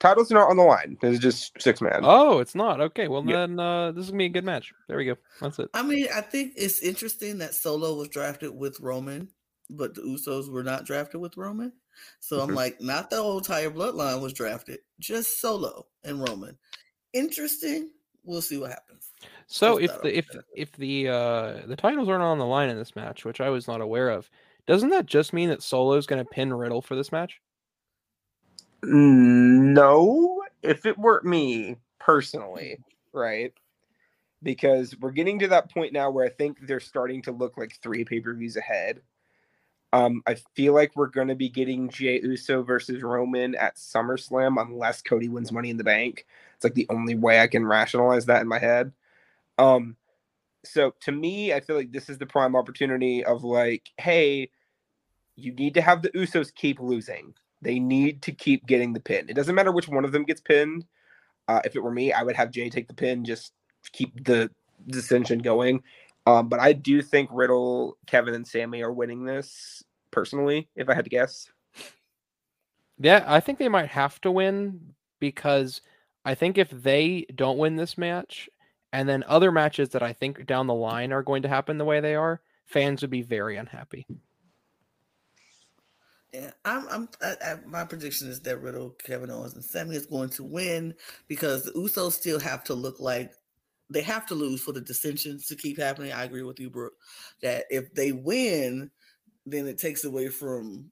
Titles 0.00 0.30
are 0.30 0.34
not 0.36 0.48
on 0.48 0.56
the 0.56 0.62
line. 0.62 0.96
It's 1.02 1.18
just 1.18 1.60
six 1.60 1.80
man. 1.80 2.00
Oh, 2.04 2.38
it's 2.38 2.54
not. 2.54 2.80
Okay. 2.80 3.08
Well, 3.08 3.24
Yeah. 3.26 3.38
then 3.46 3.58
uh, 3.58 3.90
this 3.92 4.04
is 4.04 4.10
gonna 4.10 4.18
be 4.18 4.26
a 4.26 4.30
good 4.30 4.44
match. 4.44 4.72
There 4.86 4.96
we 4.96 5.04
go. 5.06 5.16
That's 5.40 5.58
it. 5.58 5.68
I 5.74 5.82
mean, 5.82 6.06
I 6.14 6.20
think 6.20 6.52
it's 6.56 6.80
interesting 6.80 7.38
that 7.38 7.54
Solo 7.54 7.94
was 7.96 8.08
drafted 8.08 8.54
with 8.56 8.78
Roman, 8.80 9.28
but 9.70 9.94
the 9.94 10.02
Usos 10.02 10.50
were 10.50 10.62
not 10.62 10.84
drafted 10.84 11.20
with 11.20 11.36
Roman. 11.36 11.72
So 12.20 12.40
I'm 12.40 12.50
Mhm. 12.50 12.54
like, 12.54 12.80
not 12.80 13.10
the 13.10 13.22
whole 13.22 13.38
entire 13.38 13.70
bloodline 13.70 14.20
was 14.22 14.32
drafted, 14.32 14.80
just 14.98 15.40
Solo 15.40 15.86
and 16.04 16.26
Roman. 16.26 16.58
Interesting. 17.12 17.90
We'll 18.24 18.42
see 18.42 18.58
what 18.58 18.70
happens. 18.70 19.12
So 19.46 19.78
Just 19.78 19.94
if 19.94 20.02
the 20.02 20.18
if 20.18 20.28
put 20.28 20.44
if 20.54 20.72
the 20.72 21.08
uh 21.08 21.66
the 21.66 21.76
titles 21.76 22.08
aren't 22.08 22.22
on 22.22 22.38
the 22.38 22.46
line 22.46 22.68
in 22.68 22.76
this 22.76 22.94
match, 22.94 23.24
which 23.24 23.40
I 23.40 23.48
was 23.48 23.66
not 23.66 23.80
aware 23.80 24.10
of, 24.10 24.30
doesn't 24.66 24.90
that 24.90 25.06
just 25.06 25.32
mean 25.32 25.48
that 25.48 25.62
Solo's 25.62 26.06
gonna 26.06 26.24
pin 26.24 26.52
Riddle 26.52 26.82
for 26.82 26.94
this 26.94 27.10
match? 27.10 27.40
No, 28.82 30.44
if 30.62 30.86
it 30.86 30.98
weren't 30.98 31.24
me 31.24 31.76
personally, 31.98 32.78
right? 33.12 33.52
Because 34.42 34.96
we're 35.00 35.10
getting 35.10 35.38
to 35.40 35.48
that 35.48 35.72
point 35.72 35.92
now 35.92 36.10
where 36.10 36.24
I 36.24 36.28
think 36.28 36.58
they're 36.66 36.78
starting 36.80 37.22
to 37.22 37.32
look 37.32 37.56
like 37.56 37.76
three 37.82 38.04
pay 38.04 38.20
per 38.20 38.34
views 38.34 38.56
ahead. 38.56 39.02
Um, 39.92 40.22
I 40.26 40.34
feel 40.54 40.74
like 40.74 40.94
we're 40.94 41.06
going 41.06 41.28
to 41.28 41.34
be 41.34 41.48
getting 41.48 41.88
Jey 41.88 42.20
Uso 42.22 42.62
versus 42.62 43.02
Roman 43.02 43.54
at 43.54 43.76
SummerSlam 43.76 44.60
unless 44.60 45.00
Cody 45.00 45.28
wins 45.28 45.50
Money 45.50 45.70
in 45.70 45.78
the 45.78 45.84
Bank. 45.84 46.26
It's 46.54 46.64
like 46.64 46.74
the 46.74 46.86
only 46.90 47.14
way 47.14 47.40
I 47.40 47.46
can 47.46 47.64
rationalize 47.64 48.26
that 48.26 48.42
in 48.42 48.48
my 48.48 48.58
head. 48.58 48.92
Um, 49.56 49.96
so 50.64 50.94
to 51.00 51.12
me, 51.12 51.54
I 51.54 51.60
feel 51.60 51.76
like 51.76 51.92
this 51.92 52.10
is 52.10 52.18
the 52.18 52.26
prime 52.26 52.54
opportunity 52.54 53.24
of 53.24 53.44
like, 53.44 53.88
hey, 53.96 54.50
you 55.36 55.52
need 55.52 55.74
to 55.74 55.80
have 55.80 56.02
the 56.02 56.10
Usos 56.10 56.54
keep 56.54 56.80
losing. 56.80 57.32
They 57.62 57.78
need 57.78 58.22
to 58.22 58.32
keep 58.32 58.66
getting 58.66 58.92
the 58.92 59.00
pin. 59.00 59.26
It 59.28 59.34
doesn't 59.34 59.54
matter 59.54 59.72
which 59.72 59.88
one 59.88 60.04
of 60.04 60.12
them 60.12 60.24
gets 60.24 60.40
pinned. 60.40 60.84
Uh, 61.46 61.60
if 61.64 61.74
it 61.74 61.82
were 61.82 61.92
me, 61.92 62.12
I 62.12 62.22
would 62.22 62.36
have 62.36 62.50
Jey 62.50 62.68
take 62.68 62.88
the 62.88 62.94
pin, 62.94 63.24
just 63.24 63.52
keep 63.92 64.24
the 64.24 64.50
dissension 64.86 65.38
going. 65.38 65.82
Um, 66.28 66.50
but 66.50 66.60
I 66.60 66.74
do 66.74 67.00
think 67.00 67.30
Riddle, 67.32 67.96
Kevin, 68.06 68.34
and 68.34 68.46
Sami 68.46 68.82
are 68.82 68.92
winning 68.92 69.24
this 69.24 69.82
personally, 70.10 70.68
if 70.76 70.90
I 70.90 70.94
had 70.94 71.04
to 71.06 71.10
guess. 71.10 71.48
Yeah, 72.98 73.24
I 73.26 73.40
think 73.40 73.58
they 73.58 73.70
might 73.70 73.88
have 73.88 74.20
to 74.20 74.30
win 74.30 74.92
because 75.20 75.80
I 76.26 76.34
think 76.34 76.58
if 76.58 76.68
they 76.68 77.24
don't 77.34 77.56
win 77.56 77.76
this 77.76 77.96
match, 77.96 78.50
and 78.92 79.08
then 79.08 79.24
other 79.26 79.50
matches 79.50 79.88
that 79.90 80.02
I 80.02 80.12
think 80.12 80.44
down 80.44 80.66
the 80.66 80.74
line 80.74 81.14
are 81.14 81.22
going 81.22 81.42
to 81.42 81.48
happen 81.48 81.78
the 81.78 81.86
way 81.86 82.00
they 82.00 82.14
are, 82.14 82.42
fans 82.66 83.00
would 83.00 83.10
be 83.10 83.22
very 83.22 83.56
unhappy. 83.56 84.06
Yeah, 86.34 86.50
I'm. 86.66 86.86
I'm. 86.90 87.08
I, 87.22 87.34
I, 87.42 87.54
my 87.66 87.84
prediction 87.84 88.28
is 88.28 88.40
that 88.40 88.60
Riddle, 88.60 88.90
Kevin 89.02 89.30
Owens, 89.30 89.54
and 89.54 89.64
Sami 89.64 89.96
is 89.96 90.04
going 90.04 90.28
to 90.30 90.44
win 90.44 90.94
because 91.26 91.64
the 91.64 91.72
Usos 91.72 92.12
still 92.12 92.38
have 92.38 92.64
to 92.64 92.74
look 92.74 93.00
like 93.00 93.32
they 93.90 94.02
have 94.02 94.26
to 94.26 94.34
lose 94.34 94.60
for 94.60 94.72
the 94.72 94.80
dissensions 94.80 95.46
to 95.46 95.56
keep 95.56 95.78
happening. 95.78 96.12
I 96.12 96.24
agree 96.24 96.42
with 96.42 96.60
you, 96.60 96.70
Brooke. 96.70 96.94
That 97.42 97.64
if 97.70 97.92
they 97.94 98.12
win, 98.12 98.90
then 99.46 99.66
it 99.66 99.78
takes 99.78 100.04
away 100.04 100.28
from 100.28 100.90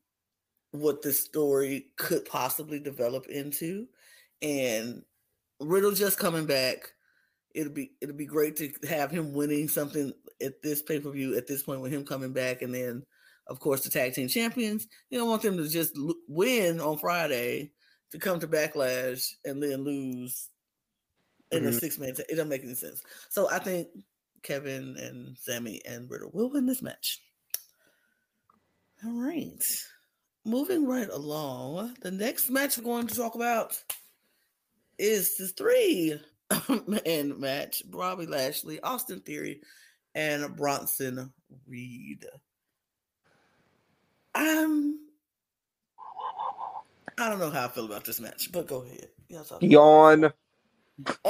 what 0.71 1.03
the 1.03 1.13
story 1.13 1.87
could 1.97 2.25
possibly 2.25 2.81
develop 2.81 3.27
into, 3.27 3.87
and 4.43 5.03
Riddle 5.61 5.93
just 5.93 6.19
coming 6.19 6.47
back. 6.47 6.93
It'll 7.55 7.73
be 7.73 7.93
it'll 8.01 8.17
be 8.17 8.27
great 8.27 8.57
to 8.57 8.71
have 8.87 9.11
him 9.11 9.33
winning 9.33 9.69
something 9.69 10.13
at 10.43 10.63
this 10.63 10.83
pay 10.83 11.01
per 11.01 11.11
view 11.11 11.37
at 11.37 11.47
this 11.47 11.63
point 11.63 11.81
with 11.81 11.93
him 11.93 12.05
coming 12.05 12.33
back, 12.33 12.63
and 12.63 12.75
then 12.75 13.05
of 13.49 13.61
course, 13.61 13.83
the 13.83 13.91
tag 13.91 14.15
team 14.15 14.29
champions. 14.29 14.87
You 15.11 15.19
don't 15.19 15.29
want 15.29 15.43
them 15.43 15.57
to 15.57 15.69
just 15.69 15.93
win 16.29 16.81
on 16.81 16.99
Friday 16.99 17.73
to 18.11 18.19
come 18.19 18.41
to 18.41 18.49
Backlash 18.49 19.35
and 19.45 19.63
then 19.63 19.85
lose 19.85 20.49
in 21.53 21.67
a 21.67 21.71
Mhm. 21.71 21.81
six 21.81 21.99
man. 21.99 22.11
It 22.11 22.29
doesn't 22.29 22.49
make 22.49 22.65
any 22.65 22.75
sense. 22.75 23.03
So 23.29 23.49
I 23.49 23.59
think 23.59 23.89
Kevin 24.43 24.97
and 24.97 25.37
Sami 25.39 25.85
and 25.85 26.11
Riddle 26.11 26.31
will 26.33 26.51
win 26.51 26.67
this 26.67 26.83
match. 26.83 27.23
All 29.05 29.13
right. 29.13 29.63
Moving 30.45 30.87
right 30.87 31.09
along, 31.09 31.97
the 32.01 32.11
next 32.11 32.51
match 32.51 32.79
we're 32.79 32.85
going 32.85 33.07
to 33.09 33.15
talk 33.15 33.35
about 33.35 33.83
is 34.99 35.37
the 35.37 35.49
three 35.49 36.21
man 37.07 37.39
match 37.41 37.83
Bobby 37.91 38.27
Lashley, 38.27 38.81
Austin 38.81 39.21
Theory, 39.21 39.61
and 40.15 40.57
Bronson 40.57 41.33
Reed. 41.67 42.27
I'm. 44.35 45.01
I 47.19 47.31
don't 47.31 47.39
know 47.39 47.51
how 47.51 47.65
I 47.65 47.69
feel 47.69 47.87
about 47.87 48.05
this 48.05 48.21
match, 48.21 48.53
but 48.53 48.67
go 48.67 48.83
ahead. 48.83 49.09
Yeah, 49.29 49.39
talk 49.39 49.53
about 49.53 49.63
it. 49.63 49.71
Yawn. 49.71 50.33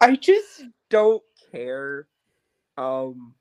I 0.00 0.16
just 0.16 0.64
don't 0.90 1.22
care. 1.50 2.06
Um, 2.76 3.34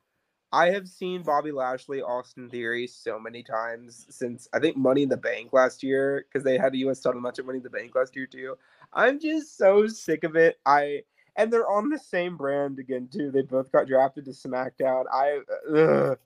I 0.52 0.72
have 0.72 0.88
seen 0.88 1.24
Bobby 1.24 1.52
Lashley, 1.52 2.02
Austin 2.02 2.50
Theory 2.50 2.88
so 2.88 3.20
many 3.20 3.43
times 3.43 4.06
since 4.10 4.48
I 4.54 4.60
think 4.60 4.78
Money 4.78 5.04
in 5.04 5.10
the 5.10 5.17
Bank 5.17 5.52
last 5.52 5.84
year 5.84 6.26
because 6.28 6.43
they 6.43 6.58
had 6.58 6.74
a 6.74 6.78
U.S. 6.78 7.02
title 7.02 7.20
match 7.22 7.38
at 7.39 7.46
Money 7.46 7.58
in 7.58 7.63
the 7.63 7.70
Bank 7.70 7.93
last 7.96 8.15
year 8.15 8.26
too. 8.28 8.58
I'm 8.93 9.20
just 9.20 9.58
so 9.58 9.88
sick 9.88 10.24
of 10.24 10.36
it. 10.36 10.58
I 10.65 11.04
and 11.36 11.52
they're 11.52 11.70
on 11.70 11.89
the 11.89 12.00
same 12.00 12.38
brand 12.38 12.80
again 12.80 13.10
too. 13.12 13.30
They 13.30 13.41
both 13.41 13.72
got 13.72 13.88
drafted 13.88 14.26
to 14.26 14.32
SmackDown. 14.32 15.04
I 15.12 15.39
ugh, 15.76 16.17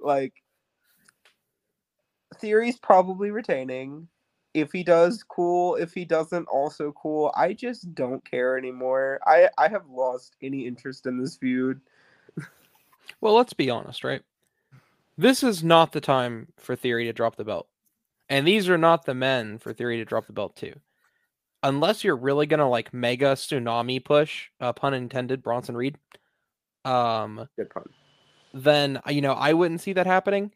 like 0.00 0.34
Theory's 2.40 2.78
probably 2.78 3.30
retaining. 3.30 4.08
If 4.56 4.72
he 4.72 4.82
does, 4.82 5.22
cool. 5.22 5.74
If 5.76 5.92
he 5.92 6.06
doesn't, 6.06 6.48
also 6.48 6.90
cool. 6.92 7.30
I 7.36 7.52
just 7.52 7.94
don't 7.94 8.24
care 8.24 8.56
anymore. 8.56 9.20
I 9.26 9.50
I 9.58 9.68
have 9.68 9.86
lost 9.90 10.34
any 10.42 10.66
interest 10.66 11.04
in 11.04 11.20
this 11.20 11.36
feud. 11.36 11.78
Well, 13.20 13.34
let's 13.34 13.52
be 13.52 13.68
honest, 13.70 14.02
right? 14.02 14.22
This 15.18 15.42
is 15.42 15.62
not 15.62 15.92
the 15.92 16.00
time 16.00 16.48
for 16.56 16.74
Theory 16.74 17.04
to 17.04 17.12
drop 17.12 17.36
the 17.36 17.44
belt. 17.44 17.68
And 18.28 18.46
these 18.46 18.68
are 18.68 18.78
not 18.78 19.04
the 19.04 19.14
men 19.14 19.58
for 19.58 19.72
Theory 19.72 19.98
to 19.98 20.04
drop 20.04 20.26
the 20.26 20.32
belt 20.32 20.56
too. 20.56 20.74
Unless 21.62 22.02
you're 22.02 22.16
really 22.16 22.46
gonna 22.46 22.68
like 22.68 22.94
mega 22.94 23.34
tsunami 23.34 24.02
push, 24.02 24.48
uh, 24.60 24.72
pun 24.72 24.94
intended, 24.94 25.42
Bronson 25.42 25.76
Reed. 25.76 25.98
Um, 26.86 27.46
Good 27.56 27.68
pun. 27.70 27.84
then 28.54 29.00
uh, 29.06 29.10
you 29.10 29.20
know 29.20 29.34
I 29.34 29.52
wouldn't 29.52 29.82
see 29.82 29.92
that 29.92 30.06
happening. 30.06 30.50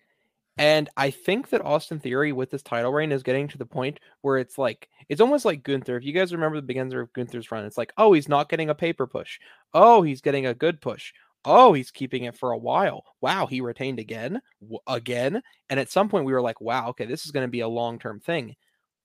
And 0.58 0.88
I 0.96 1.10
think 1.10 1.48
that 1.50 1.64
Austin 1.64 2.00
Theory 2.00 2.32
with 2.32 2.50
this 2.50 2.62
title 2.62 2.92
reign 2.92 3.12
is 3.12 3.22
getting 3.22 3.48
to 3.48 3.58
the 3.58 3.64
point 3.64 3.98
where 4.20 4.36
it's 4.36 4.58
like 4.58 4.88
it's 5.08 5.20
almost 5.20 5.44
like 5.44 5.62
Gunther. 5.62 5.96
If 5.96 6.04
you 6.04 6.12
guys 6.12 6.32
remember 6.32 6.56
the 6.56 6.62
beginning 6.62 6.98
of 6.98 7.12
Gunther's 7.12 7.50
run, 7.50 7.64
it's 7.64 7.78
like, 7.78 7.92
oh, 7.96 8.12
he's 8.12 8.28
not 8.28 8.48
getting 8.48 8.68
a 8.68 8.74
paper 8.74 9.06
push. 9.06 9.38
Oh, 9.72 10.02
he's 10.02 10.20
getting 10.20 10.46
a 10.46 10.54
good 10.54 10.80
push. 10.80 11.12
Oh, 11.46 11.72
he's 11.72 11.90
keeping 11.90 12.24
it 12.24 12.36
for 12.36 12.50
a 12.52 12.58
while. 12.58 13.04
Wow, 13.22 13.46
he 13.46 13.62
retained 13.62 13.98
again, 13.98 14.42
w- 14.60 14.80
again. 14.86 15.42
And 15.70 15.80
at 15.80 15.90
some 15.90 16.10
point, 16.10 16.26
we 16.26 16.34
were 16.34 16.42
like, 16.42 16.60
wow, 16.60 16.88
okay, 16.88 17.06
this 17.06 17.24
is 17.24 17.30
going 17.30 17.46
to 17.46 17.50
be 17.50 17.60
a 17.60 17.68
long 17.68 17.98
term 17.98 18.20
thing. 18.20 18.56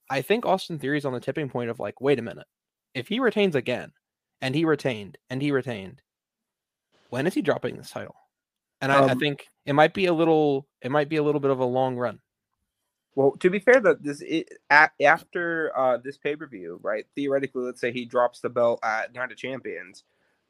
I 0.09 0.21
think 0.21 0.45
Austin 0.45 0.77
Theory 0.77 0.97
is 0.97 1.05
on 1.05 1.13
the 1.13 1.21
tipping 1.21 1.49
point 1.49 1.69
of 1.69 1.79
like, 1.79 2.01
wait 2.01 2.19
a 2.19 2.21
minute. 2.21 2.47
If 2.93 3.07
he 3.07 3.21
retains 3.21 3.55
again, 3.55 3.93
and 4.41 4.53
he 4.53 4.65
retained, 4.65 5.17
and 5.29 5.41
he 5.41 5.51
retained, 5.51 6.01
when 7.09 7.25
is 7.25 7.33
he 7.33 7.41
dropping 7.41 7.77
this 7.77 7.91
title? 7.91 8.15
And 8.81 8.91
I, 8.91 8.99
I 9.05 9.11
Um, 9.11 9.19
think 9.19 9.47
it 9.65 9.73
might 9.73 9.93
be 9.93 10.05
a 10.05 10.13
little, 10.13 10.67
it 10.81 10.91
might 10.91 11.09
be 11.09 11.17
a 11.17 11.23
little 11.23 11.41
bit 11.41 11.51
of 11.51 11.59
a 11.59 11.65
long 11.65 11.95
run. 11.97 12.19
Well, 13.15 13.31
to 13.39 13.49
be 13.49 13.59
fair, 13.59 13.79
though, 13.79 13.95
this 13.99 14.21
it, 14.21 14.49
a, 14.69 14.89
after 15.01 15.71
uh, 15.77 15.97
this 15.97 16.17
pay 16.17 16.35
per 16.35 16.47
view, 16.47 16.79
right? 16.83 17.05
Theoretically, 17.15 17.63
let's 17.63 17.79
say 17.79 17.91
he 17.91 18.05
drops 18.05 18.41
the 18.41 18.49
belt 18.49 18.79
at 18.83 19.13
Night 19.13 19.31
of 19.31 19.37
Champions, 19.37 20.03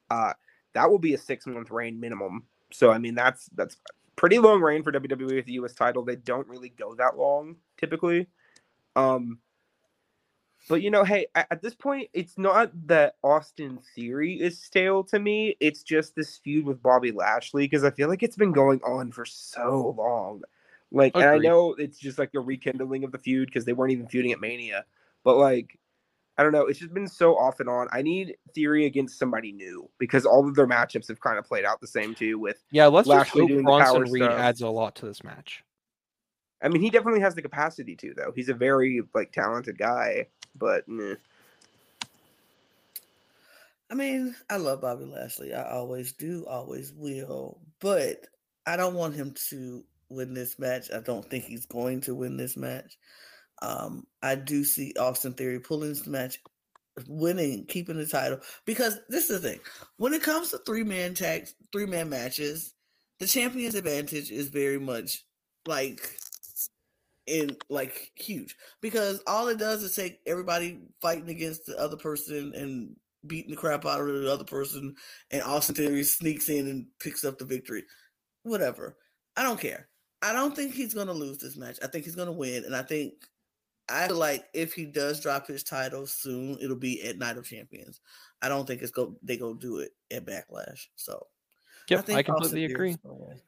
uh, 0.10 0.34
that 0.74 0.90
will 0.90 1.00
be 1.00 1.14
a 1.14 1.18
six 1.18 1.46
month 1.46 1.70
reign 1.70 2.00
minimum. 2.00 2.44
So, 2.72 2.92
I 2.92 2.98
mean, 2.98 3.14
that's 3.14 3.50
that's 3.56 3.78
pretty 4.16 4.40
long 4.40 4.62
reign 4.62 4.82
for 4.82 4.92
WWE 4.92 5.36
with 5.36 5.46
the 5.46 5.54
U.S. 5.54 5.74
title. 5.74 6.04
They 6.04 6.16
don't 6.16 6.48
really 6.48 6.70
go 6.70 6.96
that 6.96 7.18
long 7.18 7.58
typically. 7.78 8.28
Um, 8.96 9.40
but 10.68 10.82
you 10.82 10.90
know, 10.90 11.04
hey, 11.04 11.28
at, 11.36 11.62
this 11.62 11.76
point, 11.76 12.10
it's 12.14 12.38
not 12.38 12.72
that 12.88 13.16
Austin 13.24 13.80
Theory 13.96 14.34
is 14.34 14.62
stale 14.62 15.04
to 15.06 15.20
me. 15.20 15.56
It's 15.60 15.84
just 15.84 16.16
this 16.16 16.38
feud 16.38 16.66
with 16.66 16.82
Bobby 16.82 17.12
Lashley 17.12 17.66
because 17.66 17.84
I 17.84 17.92
feel 17.92 18.10
like 18.10 18.24
it's 18.24 18.36
been 18.36 18.52
going 18.52 18.80
on 18.82 19.12
for 19.12 19.26
so 19.26 19.96
long. 19.98 20.42
Like, 20.92 21.16
and 21.16 21.26
I 21.26 21.38
know 21.38 21.76
it's 21.78 22.00
just 22.00 22.18
like 22.18 22.32
a 22.36 22.40
rekindling 22.40 23.04
of 23.04 23.12
the 23.12 23.18
feud 23.18 23.48
because 23.48 23.66
they 23.66 23.74
weren't 23.74 23.92
even 23.92 24.08
feuding 24.08 24.32
at 24.32 24.40
Mania. 24.40 24.86
But 25.24 25.38
like, 25.38 25.78
I 26.38 26.44
don't 26.44 26.52
know. 26.52 26.66
It's 26.66 26.80
just 26.80 26.94
been 26.94 27.08
so 27.08 27.38
off 27.38 27.60
and 27.60 27.70
on. 27.70 27.88
I 27.92 28.02
need 28.02 28.36
Theory 28.54 28.86
against 28.86 29.20
somebody 29.20 29.52
new 29.52 29.90
because 30.00 30.26
all 30.26 30.48
of 30.48 30.56
their 30.56 30.68
matchups 30.68 31.08
have 31.08 31.20
kind 31.20 31.38
of 31.38 31.46
played 31.46 31.66
out 31.66 31.80
the 31.80 31.88
same 31.88 32.14
too. 32.16 32.40
With, 32.40 32.64
Yeah, 32.72 32.88
let's 32.88 33.08
just 33.08 33.18
Lashley 33.18 33.42
hope 33.42 33.50
doing 33.50 33.64
Bronson 33.64 34.12
Reed 34.12 34.24
stuff. 34.24 34.40
adds 34.40 34.62
a 34.62 34.70
lot 34.70 34.96
to 34.96 35.06
this 35.06 35.24
match. 35.24 35.64
I 36.62 36.70
mean, 36.70 36.82
he 36.82 36.90
definitely 36.90 37.22
has 37.22 37.36
the 37.36 37.42
capacity 37.42 37.96
to 37.98 38.14
though. 38.16 38.34
He's 38.36 38.50
a 38.50 38.54
very 38.54 39.02
like 39.14 39.32
talented 39.32 39.78
guy, 39.78 40.28
but 40.58 40.88
meh. 40.88 41.16
I 43.92 43.94
mean, 43.94 44.36
I 44.50 44.58
love 44.58 44.82
Bobby 44.82 45.06
Lashley. 45.06 45.54
I 45.54 45.70
always 45.70 46.14
do, 46.14 46.46
always 46.48 46.92
will. 46.92 47.60
But 47.80 48.26
I 48.66 48.78
don't 48.78 48.96
want 48.96 49.16
him 49.16 49.36
to 49.50 49.84
win 50.10 50.34
this 50.34 50.58
match. 50.58 50.90
I 50.92 51.00
don't 51.00 51.28
think 51.30 51.46
he's 51.46 51.66
going 51.66 52.02
to 52.02 52.16
win 52.16 52.38
this 52.38 52.58
match. 52.58 52.98
Um, 53.62 54.06
I 54.22 54.36
do 54.36 54.64
see 54.64 54.94
Austin 55.00 55.34
Theory 55.34 55.60
pulling 55.60 55.90
this 55.90 56.08
match, 56.08 56.40
winning, 57.08 57.66
keeping 57.68 57.98
the 57.98 58.06
title. 58.06 58.40
Because 58.66 59.00
this 59.08 59.30
is 59.30 59.42
the 59.42 59.50
thing: 59.50 59.60
when 59.98 60.14
it 60.14 60.24
comes 60.24 60.50
to 60.50 60.58
three 60.60 60.84
man 60.84 61.14
tag, 61.14 61.48
three 61.72 61.86
man 61.86 62.10
matches, 62.10 62.74
the 63.20 63.28
champion's 63.28 63.76
advantage 63.76 64.32
is 64.32 64.50
very 64.50 64.80
much 64.80 65.24
like 65.68 66.10
in 67.28 67.58
like 67.70 68.12
huge 68.16 68.56
because 68.82 69.22
all 69.26 69.48
it 69.48 69.58
does 69.58 69.84
is 69.84 69.96
take 69.96 70.20
everybody 70.26 70.80
fighting 71.02 71.30
against 71.30 71.66
the 71.66 71.78
other 71.80 71.98
person 71.98 72.54
and 72.56 72.96
beating 73.28 73.52
the 73.52 73.58
crap 73.58 73.86
out 73.86 74.02
of 74.02 74.08
the 74.08 74.32
other 74.32 74.44
person, 74.44 74.96
and 75.32 75.42
Austin 75.42 75.76
Theory 75.76 76.04
sneaks 76.04 76.50
in 76.50 76.68
and 76.68 76.86
picks 77.00 77.24
up 77.24 77.38
the 77.38 77.46
victory. 77.46 77.84
Whatever. 78.44 78.98
I 79.36 79.44
don't 79.44 79.60
care. 79.60 79.88
I 80.22 80.34
don't 80.34 80.56
think 80.56 80.74
he's 80.74 80.94
going 80.94 81.08
to 81.08 81.14
lose 81.14 81.38
this 81.38 81.58
match. 81.58 81.78
I 81.84 81.88
think 81.88 82.06
he's 82.06 82.16
going 82.16 82.28
to 82.28 82.32
win, 82.32 82.64
and 82.66 82.76
I 82.76 82.84
think 82.84 83.14
I 83.90 84.08
like 84.08 84.46
if 84.54 84.74
he 84.74 84.86
does 84.86 85.20
drop 85.20 85.48
his 85.48 85.64
title 85.64 86.08
soon, 86.08 86.58
it'll 86.62 86.76
be 86.76 87.04
at 87.04 87.18
Night 87.18 87.38
of 87.38 87.46
Champions. 87.46 88.00
I 88.42 88.50
don't 88.50 88.66
think 88.66 88.82
it's 88.82 88.92
go 88.92 89.16
they 89.22 89.38
go 89.38 89.54
do 89.54 89.80
it 89.80 89.92
at 90.12 90.26
Backlash. 90.26 90.88
So 90.96 91.28
Yep, 91.90 92.10
I, 92.10 92.14
I 92.16 92.24
completely 92.24 92.66
agree. 92.66 92.96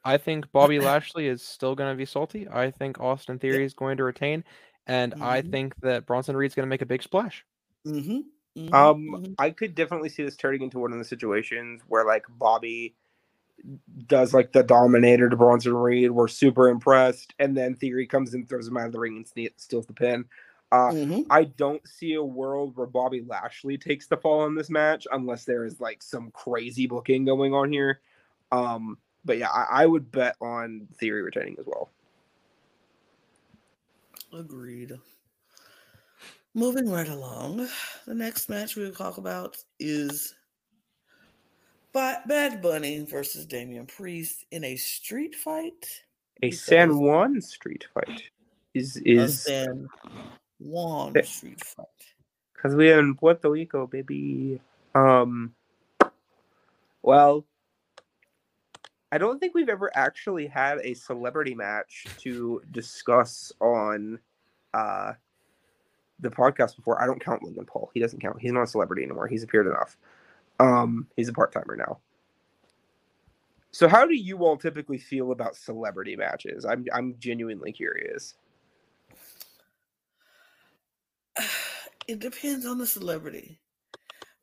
I 0.04 0.16
think 0.16 0.50
Bobby 0.52 0.78
Lashley 0.80 1.26
is 1.26 1.42
still 1.42 1.74
going 1.74 1.92
to 1.92 1.96
be 1.96 2.04
salty. 2.04 2.48
I 2.48 2.70
think 2.70 3.00
Austin 3.00 3.38
Theory 3.38 3.64
is 3.64 3.74
going 3.74 3.96
to 3.96 4.04
retain, 4.04 4.44
and 4.86 5.12
mm-hmm. 5.12 5.22
I 5.22 5.42
think 5.42 5.74
that 5.80 6.06
Bronson 6.06 6.36
Reed's 6.36 6.54
going 6.54 6.66
to 6.66 6.70
make 6.70 6.82
a 6.82 6.86
big 6.86 7.02
splash. 7.02 7.44
Mm-hmm. 7.86 8.18
Mm-hmm. 8.58 8.74
Um, 8.74 9.08
mm-hmm. 9.08 9.32
I 9.38 9.50
could 9.50 9.74
definitely 9.74 10.08
see 10.08 10.24
this 10.24 10.36
turning 10.36 10.62
into 10.62 10.78
one 10.78 10.92
of 10.92 10.98
the 10.98 11.04
situations 11.04 11.82
where 11.88 12.04
like 12.04 12.24
Bobby 12.28 12.94
does 14.06 14.32
like 14.32 14.52
the 14.52 14.62
Dominator 14.62 15.28
to 15.28 15.36
Bronson 15.36 15.74
Reed. 15.74 16.10
We're 16.10 16.28
super 16.28 16.68
impressed, 16.68 17.34
and 17.38 17.56
then 17.56 17.74
Theory 17.74 18.06
comes 18.06 18.34
in, 18.34 18.46
throws 18.46 18.68
him 18.68 18.76
out 18.76 18.86
of 18.86 18.92
the 18.92 19.00
ring, 19.00 19.16
and 19.16 19.52
steals 19.56 19.86
the 19.86 19.92
pin. 19.92 20.24
Uh, 20.70 20.90
mm-hmm. 20.90 21.20
I 21.30 21.44
don't 21.44 21.86
see 21.88 22.14
a 22.14 22.22
world 22.22 22.76
where 22.76 22.86
Bobby 22.86 23.24
Lashley 23.26 23.78
takes 23.78 24.06
the 24.06 24.18
fall 24.18 24.46
in 24.46 24.54
this 24.54 24.68
match 24.68 25.06
unless 25.10 25.44
there 25.44 25.64
is 25.64 25.80
like 25.80 26.02
some 26.02 26.30
crazy 26.32 26.86
booking 26.86 27.24
going 27.24 27.54
on 27.54 27.72
here. 27.72 28.00
Um, 28.52 28.98
but 29.24 29.38
yeah, 29.38 29.50
I, 29.50 29.82
I 29.82 29.86
would 29.86 30.10
bet 30.10 30.36
on 30.40 30.88
Theory 30.98 31.22
retaining 31.22 31.56
as 31.58 31.66
well. 31.66 31.90
Agreed. 34.32 34.92
Moving 36.54 36.90
right 36.90 37.08
along, 37.08 37.68
the 38.06 38.14
next 38.14 38.48
match 38.48 38.74
we'll 38.74 38.92
talk 38.92 39.18
about 39.18 39.56
is 39.78 40.34
Bad 41.92 42.62
Bunny 42.62 43.04
versus 43.04 43.46
Damian 43.46 43.86
Priest 43.86 44.44
in 44.50 44.64
a 44.64 44.76
street 44.76 45.34
fight. 45.34 46.02
A 46.42 46.50
San 46.50 46.98
Juan 46.98 47.40
street 47.40 47.86
fight 47.92 48.22
is 48.74 48.96
is 48.98 49.34
a 49.46 49.50
San 49.50 49.88
Juan 50.58 51.14
street 51.24 51.64
fight. 51.64 51.86
Because 52.54 52.74
we're 52.74 52.98
in 52.98 53.14
Puerto 53.14 53.50
Rico, 53.50 53.86
baby. 53.86 54.60
Um. 54.94 55.54
Well, 57.02 57.44
I 59.10 59.18
don't 59.18 59.38
think 59.38 59.54
we've 59.54 59.68
ever 59.68 59.90
actually 59.94 60.46
had 60.46 60.78
a 60.82 60.94
celebrity 60.94 61.54
match 61.54 62.06
to 62.18 62.62
discuss 62.70 63.52
on 63.60 64.18
uh 64.74 65.12
the 66.20 66.30
podcast 66.30 66.76
before. 66.76 67.00
I 67.00 67.06
don't 67.06 67.24
count 67.24 67.42
Logan 67.42 67.64
Paul. 67.64 67.90
He 67.94 68.00
doesn't 68.00 68.20
count. 68.20 68.40
He's 68.40 68.52
not 68.52 68.62
a 68.62 68.66
celebrity 68.66 69.04
anymore. 69.04 69.28
He's 69.28 69.42
appeared 69.42 69.66
enough. 69.66 69.96
Um, 70.58 71.06
he's 71.16 71.28
a 71.28 71.32
part 71.32 71.52
timer 71.52 71.76
now. 71.76 71.98
So, 73.70 73.86
how 73.86 74.06
do 74.06 74.14
you 74.14 74.38
all 74.38 74.56
typically 74.56 74.98
feel 74.98 75.30
about 75.30 75.54
celebrity 75.54 76.16
matches? 76.16 76.64
I'm 76.64 76.86
I'm 76.92 77.14
genuinely 77.18 77.72
curious. 77.72 78.34
It 82.06 82.20
depends 82.20 82.64
on 82.64 82.78
the 82.78 82.86
celebrity. 82.86 83.60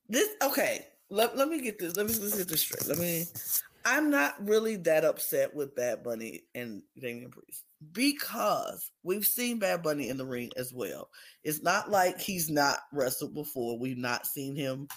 This 0.08 0.30
okay. 0.43 0.86
Let, 1.10 1.36
let 1.36 1.49
me 1.49 1.60
get 1.62 1.80
this. 1.80 1.95
Let 1.95 2.06
me 2.06 2.13
let's 2.13 2.38
get 2.38 2.47
this 2.47 2.62
straight. 2.62 2.88
Let 2.88 2.99
me. 2.99 3.25
I'm 3.86 4.10
not 4.10 4.34
really 4.39 4.78
that 4.78 5.06
upset 5.06 5.56
with 5.56 5.76
Bad 5.76 6.04
Bunny 6.04 6.41
and 6.56 6.82
Damian 7.00 7.30
Priest 7.30 7.63
because 7.91 8.91
we've 9.04 9.26
seen 9.26 9.60
Bad 9.60 9.84
Bunny 9.84 10.10
in 10.10 10.17
the 10.17 10.26
ring 10.26 10.50
as 10.58 10.74
well. 10.74 11.10
It's 11.43 11.62
not 11.62 11.91
like 11.91 12.19
he's 12.19 12.50
not 12.50 12.80
wrestled 12.91 13.36
before. 13.36 13.78
We've 13.78 13.98
not 13.98 14.26
seen 14.26 14.56
him, 14.56 14.88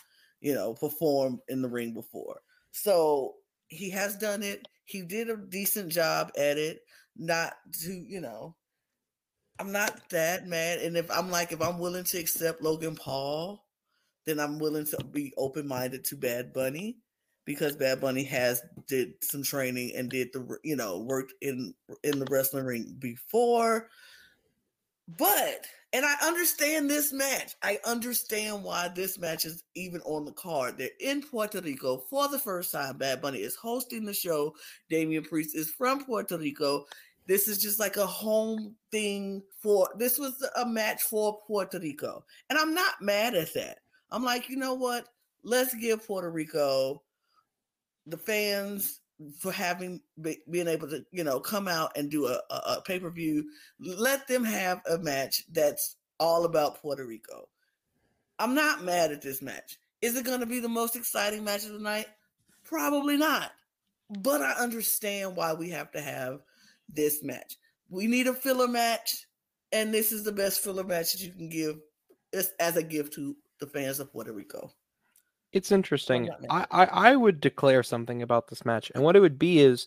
you 0.41 0.55
know, 0.55 0.73
perform 0.73 1.39
in 1.49 1.61
the 1.61 1.69
ring 1.69 1.93
before. 1.93 2.41
So 2.73 3.35
he 3.69 3.91
has 3.91 4.17
done 4.17 4.43
it. 4.43 4.67
He 4.87 5.03
did 5.03 5.29
a 5.29 5.37
decent 5.37 5.93
job 5.93 6.31
at 6.39 6.57
it. 6.57 6.81
Not 7.15 7.55
to, 7.83 7.93
you 7.93 8.23
know, 8.23 8.57
I'm 9.59 9.71
not 9.71 10.09
that 10.11 10.47
mad. 10.47 10.79
And 10.79 10.97
if 10.97 11.11
I'm 11.11 11.31
like, 11.31 11.53
if 11.53 11.61
I'm 11.61 11.79
willing 11.79 12.05
to 12.05 12.19
accept 12.19 12.63
Logan 12.63 12.97
Paul, 12.97 13.67
then 14.25 14.41
I'm 14.41 14.59
willing 14.59 14.87
to 14.87 15.05
be 15.05 15.35
open 15.37 15.67
minded 15.69 16.05
to 16.07 16.17
Bad 16.17 16.55
Bunny 16.55 16.99
because 17.49 17.77
Bad 17.77 18.03
Bunny 18.03 18.25
has 18.25 18.63
did 18.87 19.15
some 19.25 19.43
training 19.43 19.93
and 19.97 20.11
did 20.11 20.35
the 20.35 20.59
you 20.65 20.77
know 20.77 20.99
worked 20.99 21.33
in 21.41 21.73
in 22.05 22.19
the 22.19 22.27
wrestling 22.31 22.67
ring 22.67 22.95
before. 22.99 23.89
But 25.17 25.65
and 25.95 26.05
I 26.05 26.15
understand 26.23 26.91
this 26.91 27.11
match. 27.11 27.55
I 27.63 27.79
understand 27.87 28.63
why 28.63 28.89
this 28.89 29.19
match 29.19 29.47
is 29.47 29.65
even 29.75 30.03
on 30.03 30.27
the 30.27 30.33
card. 30.33 30.77
They're 30.77 30.91
in 31.01 31.23
Puerto 31.23 31.63
Rico 31.63 32.05
for 32.11 32.29
the 32.29 32.39
first 32.39 32.71
time. 32.71 32.99
Bad 32.99 33.23
Bunny 33.23 33.39
is 33.39 33.57
hosting 33.57 34.05
the 34.05 34.13
show. 34.13 34.55
Damian 34.91 35.25
Priest 35.25 35.57
is 35.57 35.71
from 35.71 36.05
Puerto 36.05 36.37
Rico. 36.37 36.85
This 37.27 37.49
is 37.49 37.57
just 37.57 37.81
like 37.81 37.97
a 37.97 38.07
home 38.07 38.77
thing 38.93 39.43
for 39.63 39.89
this 39.97 40.19
was 40.19 40.47
a 40.57 40.67
match 40.67 41.01
for 41.01 41.39
Puerto 41.47 41.79
Rico. 41.79 42.27
And 42.51 42.59
I'm 42.59 42.75
not 42.75 43.01
mad 43.01 43.35
at 43.35 43.55
that. 43.55 43.79
I'm 44.11 44.23
like, 44.23 44.51
you 44.51 44.57
know 44.57 44.75
what? 44.75 45.07
Let's 45.45 45.75
give 45.75 46.07
Puerto 46.07 46.31
Rico 46.31 47.01
the 48.09 48.17
fans 48.17 49.01
for 49.39 49.51
having 49.51 50.01
be, 50.21 50.39
being 50.51 50.69
able 50.69 50.89
to 50.89 51.05
you 51.11 51.25
know 51.25 51.41
come 51.41 51.69
out 51.69 51.97
and 51.97 52.11
do 52.11 52.27
a, 52.27 52.41
a, 52.51 52.55
a 52.55 52.83
pay 52.87 52.99
per 52.99 53.11
view. 53.11 53.45
Let 53.81 54.27
them 54.29 54.45
have 54.45 54.81
a 54.91 54.99
match 54.99 55.45
that's 55.53 55.97
all 56.21 56.45
about 56.45 56.81
Puerto 56.81 57.07
Rico. 57.07 57.49
I'm 58.39 58.55
not 58.55 58.85
mad 58.85 59.13
at 59.13 59.23
this 59.23 59.43
match. 59.43 59.79
Is 60.01 60.17
it 60.17 60.25
going 60.25 60.41
to 60.41 60.47
be 60.47 60.61
the 60.61 60.69
most 60.69 60.95
exciting 60.95 61.45
match 61.45 61.65
of 61.65 61.73
the 61.73 61.81
night? 61.81 62.07
Probably 62.65 63.17
not. 63.17 63.51
But 64.11 64.43
I 64.43 64.53
understand 64.53 65.37
why 65.37 65.53
we 65.55 65.71
have 65.71 65.91
to 65.93 66.01
have 66.01 66.41
this 66.89 67.23
match. 67.23 67.57
We 67.91 68.07
need 68.07 68.27
a 68.27 68.35
filler 68.35 68.69
match, 68.69 69.27
and 69.73 69.93
this 69.93 70.13
is 70.13 70.25
the 70.25 70.33
best 70.33 70.61
filler 70.61 70.85
match 70.85 71.13
that 71.13 71.23
you 71.23 71.33
can 71.33 71.49
give 71.49 71.77
as 72.61 72.77
a 72.77 72.83
gift 72.83 73.15
to 73.15 73.37
the 73.59 73.67
fans 73.67 73.99
of 73.99 74.13
Puerto 74.13 74.33
Rico. 74.33 74.73
It's 75.53 75.73
interesting. 75.73 76.31
I, 76.51 76.67
I, 76.71 76.85
I 76.85 77.17
would 77.17 77.41
declare 77.41 77.83
something 77.83 78.23
about 78.23 78.49
this 78.49 78.65
match, 78.65 78.93
and 78.95 79.03
what 79.03 79.17
it 79.17 79.21
would 79.21 79.39
be 79.39 79.61
is, 79.61 79.87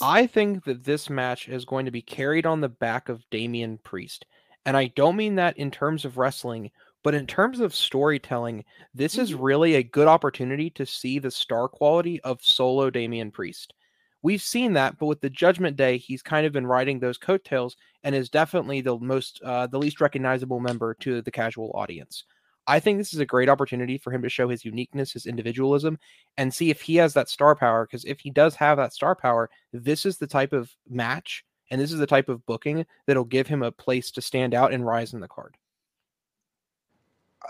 I 0.00 0.26
think 0.26 0.64
that 0.64 0.84
this 0.84 1.10
match 1.10 1.48
is 1.48 1.64
going 1.64 1.86
to 1.86 1.90
be 1.90 2.02
carried 2.02 2.46
on 2.46 2.60
the 2.60 2.68
back 2.68 3.08
of 3.08 3.28
Damian 3.30 3.78
Priest, 3.78 4.26
and 4.64 4.76
I 4.76 4.88
don't 4.94 5.16
mean 5.16 5.36
that 5.36 5.56
in 5.58 5.70
terms 5.70 6.04
of 6.04 6.18
wrestling, 6.18 6.70
but 7.06 7.14
in 7.14 7.24
terms 7.24 7.60
of 7.60 7.72
storytelling. 7.72 8.64
This 8.92 9.12
mm-hmm. 9.12 9.22
is 9.22 9.34
really 9.34 9.76
a 9.76 9.82
good 9.84 10.08
opportunity 10.08 10.70
to 10.70 10.84
see 10.84 11.20
the 11.20 11.30
star 11.30 11.68
quality 11.68 12.20
of 12.22 12.42
solo 12.42 12.90
Damian 12.90 13.30
Priest. 13.30 13.74
We've 14.22 14.42
seen 14.42 14.72
that, 14.72 14.98
but 14.98 15.06
with 15.06 15.20
the 15.20 15.30
Judgment 15.30 15.76
Day, 15.76 15.98
he's 15.98 16.20
kind 16.20 16.44
of 16.46 16.52
been 16.52 16.66
riding 16.66 16.98
those 16.98 17.16
coattails 17.16 17.76
and 18.02 18.12
is 18.12 18.28
definitely 18.28 18.80
the 18.80 18.98
most, 18.98 19.40
uh, 19.44 19.68
the 19.68 19.78
least 19.78 20.00
recognizable 20.00 20.58
member 20.58 20.94
to 20.94 21.22
the 21.22 21.30
casual 21.30 21.70
audience. 21.76 22.24
I 22.66 22.80
think 22.80 22.98
this 22.98 23.14
is 23.14 23.20
a 23.20 23.26
great 23.26 23.48
opportunity 23.48 23.98
for 23.98 24.12
him 24.12 24.22
to 24.22 24.28
show 24.28 24.48
his 24.48 24.64
uniqueness, 24.64 25.12
his 25.12 25.26
individualism, 25.26 25.98
and 26.36 26.52
see 26.52 26.70
if 26.70 26.80
he 26.80 26.96
has 26.96 27.14
that 27.14 27.28
star 27.28 27.54
power. 27.54 27.86
Because 27.86 28.04
if 28.04 28.20
he 28.20 28.30
does 28.30 28.54
have 28.56 28.78
that 28.78 28.92
star 28.92 29.14
power, 29.14 29.50
this 29.72 30.04
is 30.04 30.18
the 30.18 30.26
type 30.26 30.52
of 30.52 30.70
match 30.88 31.44
and 31.70 31.80
this 31.80 31.92
is 31.92 31.98
the 31.98 32.06
type 32.06 32.28
of 32.28 32.44
booking 32.46 32.86
that'll 33.06 33.24
give 33.24 33.46
him 33.46 33.62
a 33.62 33.72
place 33.72 34.10
to 34.12 34.22
stand 34.22 34.54
out 34.54 34.72
and 34.72 34.86
rise 34.86 35.14
in 35.14 35.20
the 35.20 35.28
card. 35.28 35.56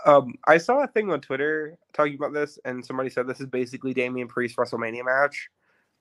Um, 0.05 0.35
I 0.47 0.57
saw 0.57 0.83
a 0.83 0.87
thing 0.87 1.11
on 1.11 1.21
Twitter 1.21 1.77
talking 1.93 2.15
about 2.15 2.33
this, 2.33 2.59
and 2.65 2.85
somebody 2.85 3.09
said 3.09 3.27
this 3.27 3.39
is 3.39 3.47
basically 3.47 3.93
Damian 3.93 4.27
Priest 4.27 4.55
WrestleMania 4.57 5.05
match. 5.05 5.49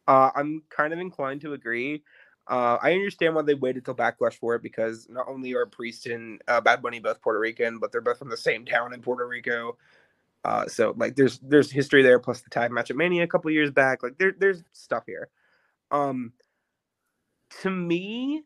Uh, 0.07 0.31
I'm 0.35 0.63
kind 0.71 0.93
of 0.93 0.99
inclined 0.99 1.41
to 1.43 1.55
agree. 1.55 2.03
Uh, 2.49 2.79
I 2.81 2.93
understand 2.93 3.35
why 3.35 3.43
they 3.43 3.55
waited 3.55 3.85
till 3.85 3.95
Backlash 3.95 4.35
for 4.35 4.55
it 4.55 4.63
because 4.63 5.09
not 5.11 5.27
only 5.29 5.55
are 5.55 5.67
Priest 5.67 6.07
and 6.07 6.41
uh, 6.47 6.61
Bad 6.61 6.81
Bunny 6.81 7.01
both 7.01 7.21
Puerto 7.21 7.41
Rican, 7.41 7.79
but 7.79 7.91
they're 7.91 8.01
both 8.01 8.19
from 8.19 8.31
the 8.31 8.37
same 8.37 8.65
town 8.65 8.95
in 8.95 9.03
Puerto 9.03 9.27
Rico. 9.27 9.77
Uh, 10.45 10.67
so 10.69 10.95
like 10.97 11.17
there's 11.17 11.41
there's 11.41 11.73
history 11.73 12.03
there 12.05 12.21
plus 12.21 12.41
the 12.43 12.51
tag 12.51 12.71
match 12.71 12.89
at 12.89 12.97
Mania 12.97 13.25
a 13.25 13.27
couple 13.27 13.51
years 13.51 13.73
back. 13.73 14.05
Like 14.05 14.17
there 14.19 14.33
there's 14.39 14.63
stuff 14.73 15.03
here. 15.07 15.29
Um, 15.91 16.33
to 17.63 17.71
me, 17.71 18.45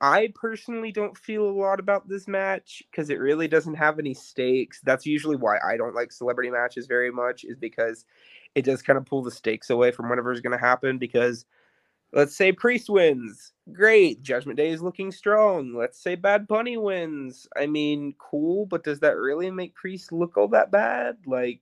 I 0.00 0.32
personally 0.34 0.92
don't 0.92 1.18
feel 1.18 1.48
a 1.48 1.50
lot 1.50 1.80
about 1.80 2.08
this 2.08 2.28
match 2.28 2.82
because 2.90 3.10
it 3.10 3.18
really 3.18 3.48
doesn't 3.48 3.74
have 3.74 3.98
any 3.98 4.14
stakes. 4.14 4.80
That's 4.84 5.04
usually 5.04 5.36
why 5.36 5.58
I 5.58 5.76
don't 5.76 5.96
like 5.96 6.12
celebrity 6.12 6.50
matches 6.50 6.86
very 6.86 7.10
much, 7.10 7.44
is 7.44 7.58
because 7.58 8.04
it 8.54 8.64
does 8.64 8.80
kind 8.82 8.96
of 8.96 9.04
pull 9.04 9.22
the 9.22 9.30
stakes 9.32 9.68
away 9.70 9.90
from 9.90 10.08
whatever's 10.08 10.40
going 10.40 10.56
to 10.56 10.64
happen. 10.64 10.96
Because 10.96 11.44
Let's 12.12 12.36
say 12.36 12.52
Priest 12.52 12.90
wins. 12.90 13.52
Great. 13.72 14.22
Judgment 14.22 14.56
Day 14.56 14.70
is 14.70 14.82
looking 14.82 15.12
strong. 15.12 15.74
Let's 15.74 16.02
say 16.02 16.16
Bad 16.16 16.48
Bunny 16.48 16.76
wins. 16.76 17.46
I 17.56 17.66
mean, 17.66 18.14
cool, 18.18 18.66
but 18.66 18.82
does 18.82 19.00
that 19.00 19.16
really 19.16 19.50
make 19.50 19.74
Priest 19.74 20.12
look 20.12 20.36
all 20.36 20.48
that 20.48 20.72
bad? 20.72 21.18
Like, 21.26 21.60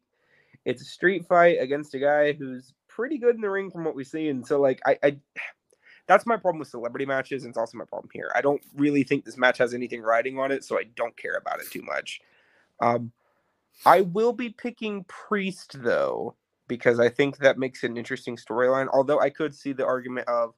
it's 0.64 0.82
a 0.82 0.86
street 0.86 1.26
fight 1.26 1.58
against 1.60 1.94
a 1.94 1.98
guy 1.98 2.32
who's 2.32 2.72
pretty 2.88 3.18
good 3.18 3.34
in 3.34 3.40
the 3.40 3.50
ring 3.50 3.70
from 3.70 3.84
what 3.84 3.94
we 3.94 4.04
see. 4.04 4.28
And 4.28 4.46
so, 4.46 4.60
like, 4.60 4.80
I, 4.86 4.98
I 5.02 5.16
that's 6.06 6.24
my 6.24 6.38
problem 6.38 6.60
with 6.60 6.68
celebrity 6.68 7.04
matches, 7.04 7.44
and 7.44 7.50
it's 7.50 7.58
also 7.58 7.76
my 7.76 7.84
problem 7.84 8.08
here. 8.14 8.32
I 8.34 8.40
don't 8.40 8.62
really 8.74 9.02
think 9.02 9.24
this 9.24 9.36
match 9.36 9.58
has 9.58 9.74
anything 9.74 10.00
riding 10.00 10.38
on 10.38 10.50
it, 10.50 10.64
so 10.64 10.78
I 10.78 10.84
don't 10.96 11.16
care 11.16 11.34
about 11.34 11.60
it 11.60 11.70
too 11.70 11.82
much. 11.82 12.22
Um, 12.80 13.12
I 13.84 14.00
will 14.00 14.32
be 14.32 14.48
picking 14.48 15.04
Priest 15.04 15.82
though, 15.82 16.34
because 16.68 17.00
I 17.00 17.08
think 17.08 17.38
that 17.38 17.58
makes 17.58 17.82
an 17.82 17.96
interesting 17.96 18.36
storyline. 18.36 18.88
Although 18.92 19.20
I 19.20 19.30
could 19.30 19.54
see 19.54 19.72
the 19.72 19.86
argument 19.86 20.28
of, 20.28 20.54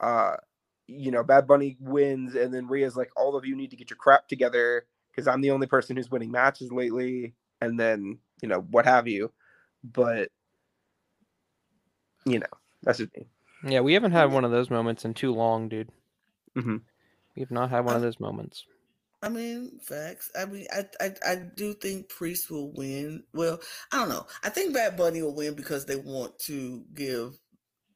uh, 0.00 0.36
you 0.86 1.10
know, 1.10 1.22
Bad 1.22 1.46
Bunny 1.46 1.76
wins, 1.80 2.34
and 2.34 2.54
then 2.54 2.68
Rhea's 2.68 2.96
like, 2.96 3.10
all 3.16 3.36
of 3.36 3.44
you 3.44 3.56
need 3.56 3.70
to 3.70 3.76
get 3.76 3.90
your 3.90 3.96
crap 3.96 4.28
together 4.28 4.86
because 5.10 5.28
I'm 5.28 5.40
the 5.40 5.50
only 5.50 5.66
person 5.66 5.96
who's 5.96 6.10
winning 6.10 6.30
matches 6.30 6.72
lately, 6.72 7.34
and 7.60 7.78
then 7.78 8.18
you 8.40 8.48
know 8.48 8.60
what 8.70 8.86
have 8.86 9.06
you. 9.06 9.32
But 9.84 10.30
you 12.24 12.38
know, 12.38 12.46
that's 12.82 12.98
just 12.98 13.14
me. 13.16 13.26
Yeah, 13.64 13.80
we 13.80 13.94
haven't 13.94 14.12
had 14.12 14.32
one 14.32 14.44
of 14.44 14.50
those 14.50 14.70
moments 14.70 15.04
in 15.04 15.14
too 15.14 15.32
long, 15.32 15.68
dude. 15.68 15.90
Mm-hmm. 16.56 16.78
We 17.36 17.40
have 17.40 17.50
not 17.50 17.70
had 17.70 17.84
one 17.84 17.96
of 17.96 18.02
those 18.02 18.20
moments. 18.20 18.64
I 19.22 19.28
mean, 19.28 19.78
facts. 19.80 20.30
I 20.36 20.44
mean, 20.46 20.66
I, 20.72 20.84
I 21.00 21.14
I 21.24 21.36
do 21.54 21.74
think 21.74 22.08
Priest 22.08 22.50
will 22.50 22.72
win. 22.72 23.22
Well, 23.32 23.60
I 23.92 23.98
don't 23.98 24.08
know. 24.08 24.26
I 24.42 24.48
think 24.48 24.74
Bad 24.74 24.96
Bunny 24.96 25.22
will 25.22 25.34
win 25.34 25.54
because 25.54 25.86
they 25.86 25.96
want 25.96 26.36
to 26.40 26.84
give 26.94 27.38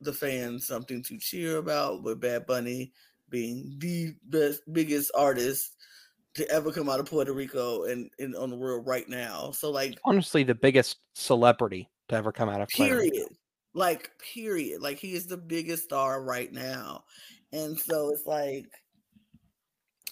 the 0.00 0.12
fans 0.12 0.66
something 0.66 1.02
to 1.02 1.18
cheer 1.18 1.56
about. 1.56 2.04
With 2.04 2.20
Bad 2.20 2.46
Bunny 2.46 2.92
being 3.28 3.74
the 3.78 4.14
best, 4.24 4.62
biggest 4.72 5.10
artist 5.16 5.72
to 6.34 6.48
ever 6.48 6.70
come 6.70 6.88
out 6.88 7.00
of 7.00 7.06
Puerto 7.06 7.32
Rico 7.32 7.84
and, 7.84 8.08
and 8.20 8.36
on 8.36 8.50
the 8.50 8.56
world 8.56 8.86
right 8.86 9.08
now. 9.08 9.50
So, 9.50 9.70
like, 9.70 9.98
honestly, 10.04 10.44
the 10.44 10.54
biggest 10.54 10.98
celebrity 11.14 11.90
to 12.08 12.14
ever 12.14 12.30
come 12.30 12.48
out 12.48 12.60
of 12.60 12.68
Puerto 12.68 12.94
period. 12.94 13.12
Rico. 13.14 13.34
Like, 13.74 14.10
period. 14.18 14.80
Like, 14.80 14.98
he 14.98 15.14
is 15.14 15.26
the 15.26 15.36
biggest 15.36 15.84
star 15.84 16.22
right 16.22 16.52
now, 16.52 17.04
and 17.52 17.76
so 17.76 18.10
it's 18.10 18.26
like 18.26 18.66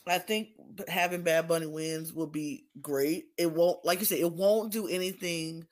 I 0.07 0.19
think 0.19 0.49
having 0.89 1.23
Bad 1.23 1.49
Bunny 1.49 1.67
wins 1.67 2.13
will 2.13 2.27
be 2.27 2.67
great. 2.81 3.27
It 3.39 3.51
won't, 3.53 3.85
like 3.85 4.01
you 4.01 4.05
said, 4.05 4.19
it 4.19 4.33
won't 4.33 4.73
do 4.73 4.87
anything 4.87 5.65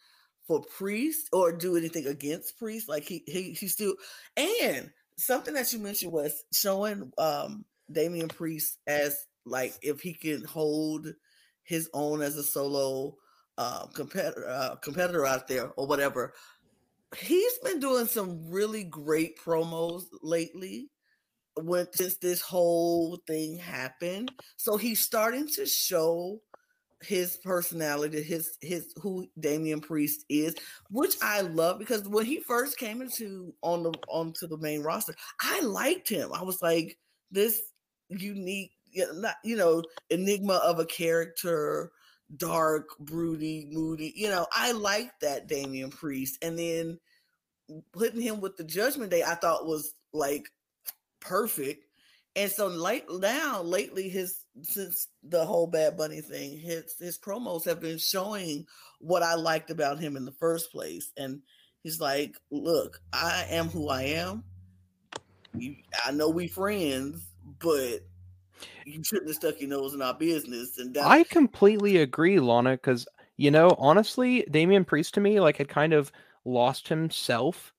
for 0.46 0.62
Priest 0.62 1.28
or 1.32 1.52
do 1.52 1.76
anything 1.76 2.06
against 2.06 2.58
Priest. 2.58 2.88
Like 2.88 3.04
he 3.04 3.22
he 3.26 3.52
he 3.52 3.68
still 3.68 3.94
and 4.36 4.90
something 5.16 5.54
that 5.54 5.72
you 5.72 5.78
mentioned 5.78 6.12
was 6.12 6.44
showing 6.52 7.12
um 7.18 7.64
Damian 7.90 8.28
Priest 8.28 8.78
as 8.86 9.16
like 9.44 9.74
if 9.82 10.00
he 10.00 10.14
can 10.14 10.44
hold 10.44 11.08
his 11.64 11.90
own 11.92 12.22
as 12.22 12.36
a 12.36 12.42
solo 12.42 13.16
uh, 13.58 13.86
competitor 13.88 14.48
uh, 14.48 14.76
competitor 14.76 15.26
out 15.26 15.48
there 15.48 15.70
or 15.76 15.86
whatever. 15.86 16.32
He's 17.18 17.58
been 17.58 17.80
doing 17.80 18.06
some 18.06 18.50
really 18.50 18.84
great 18.84 19.38
promos 19.38 20.04
lately 20.22 20.90
when 21.56 21.86
since 21.92 22.16
this 22.16 22.40
whole 22.40 23.18
thing 23.26 23.58
happened. 23.58 24.32
So 24.56 24.76
he's 24.76 25.00
starting 25.00 25.46
to 25.54 25.66
show 25.66 26.40
his 27.02 27.36
personality, 27.38 28.22
his 28.22 28.56
his 28.60 28.92
who 28.96 29.26
Damian 29.38 29.80
Priest 29.80 30.24
is, 30.28 30.54
which 30.90 31.16
I 31.20 31.40
love 31.42 31.78
because 31.78 32.08
when 32.08 32.26
he 32.26 32.40
first 32.40 32.78
came 32.78 33.02
into 33.02 33.52
on 33.62 33.82
the 33.82 33.92
onto 34.08 34.46
the 34.46 34.58
main 34.58 34.82
roster, 34.82 35.14
I 35.40 35.60
liked 35.60 36.08
him. 36.08 36.32
I 36.32 36.42
was 36.42 36.62
like 36.62 36.96
this 37.30 37.60
unique, 38.08 38.72
you 38.92 39.56
know, 39.56 39.82
enigma 40.10 40.54
of 40.54 40.78
a 40.78 40.86
character, 40.86 41.90
dark, 42.36 42.88
broody, 43.00 43.68
moody. 43.70 44.12
You 44.14 44.28
know, 44.28 44.46
I 44.52 44.72
liked 44.72 45.20
that 45.22 45.48
Damian 45.48 45.90
Priest, 45.90 46.38
and 46.42 46.58
then 46.58 46.98
putting 47.92 48.20
him 48.20 48.40
with 48.40 48.56
the 48.56 48.64
Judgment 48.64 49.10
Day, 49.10 49.22
I 49.22 49.34
thought 49.34 49.66
was 49.66 49.94
like 50.12 50.48
perfect. 51.22 51.86
And 52.34 52.50
so 52.50 52.66
late 52.66 53.04
now, 53.10 53.62
lately, 53.62 54.08
his 54.08 54.44
since 54.62 55.08
the 55.22 55.44
whole 55.44 55.66
Bad 55.66 55.96
Bunny 55.96 56.20
thing, 56.20 56.58
his 56.58 56.94
his 56.98 57.18
promos 57.18 57.64
have 57.66 57.80
been 57.80 57.98
showing 57.98 58.66
what 59.00 59.22
I 59.22 59.34
liked 59.34 59.70
about 59.70 59.98
him 59.98 60.16
in 60.16 60.24
the 60.24 60.32
first 60.32 60.72
place. 60.72 61.12
And 61.16 61.42
he's 61.82 62.00
like, 62.00 62.36
"Look, 62.50 63.00
I 63.12 63.46
am 63.50 63.68
who 63.68 63.88
I 63.88 64.02
am. 64.02 64.44
You, 65.54 65.76
I 66.06 66.12
know 66.12 66.30
we 66.30 66.48
friends, 66.48 67.22
but 67.60 68.00
you 68.86 69.04
shouldn't 69.04 69.28
have 69.28 69.36
stuck 69.36 69.60
your 69.60 69.68
nose 69.68 69.92
in 69.92 70.00
our 70.00 70.14
business." 70.14 70.78
And 70.78 70.96
I 70.96 71.24
completely 71.24 71.98
agree, 71.98 72.40
Lana, 72.40 72.72
because 72.72 73.06
you 73.36 73.50
know, 73.50 73.76
honestly, 73.78 74.46
Damian 74.50 74.86
Priest 74.86 75.12
to 75.14 75.20
me 75.20 75.38
like 75.38 75.58
had 75.58 75.68
kind 75.68 75.92
of 75.92 76.10
lost 76.46 76.88
himself 76.88 77.74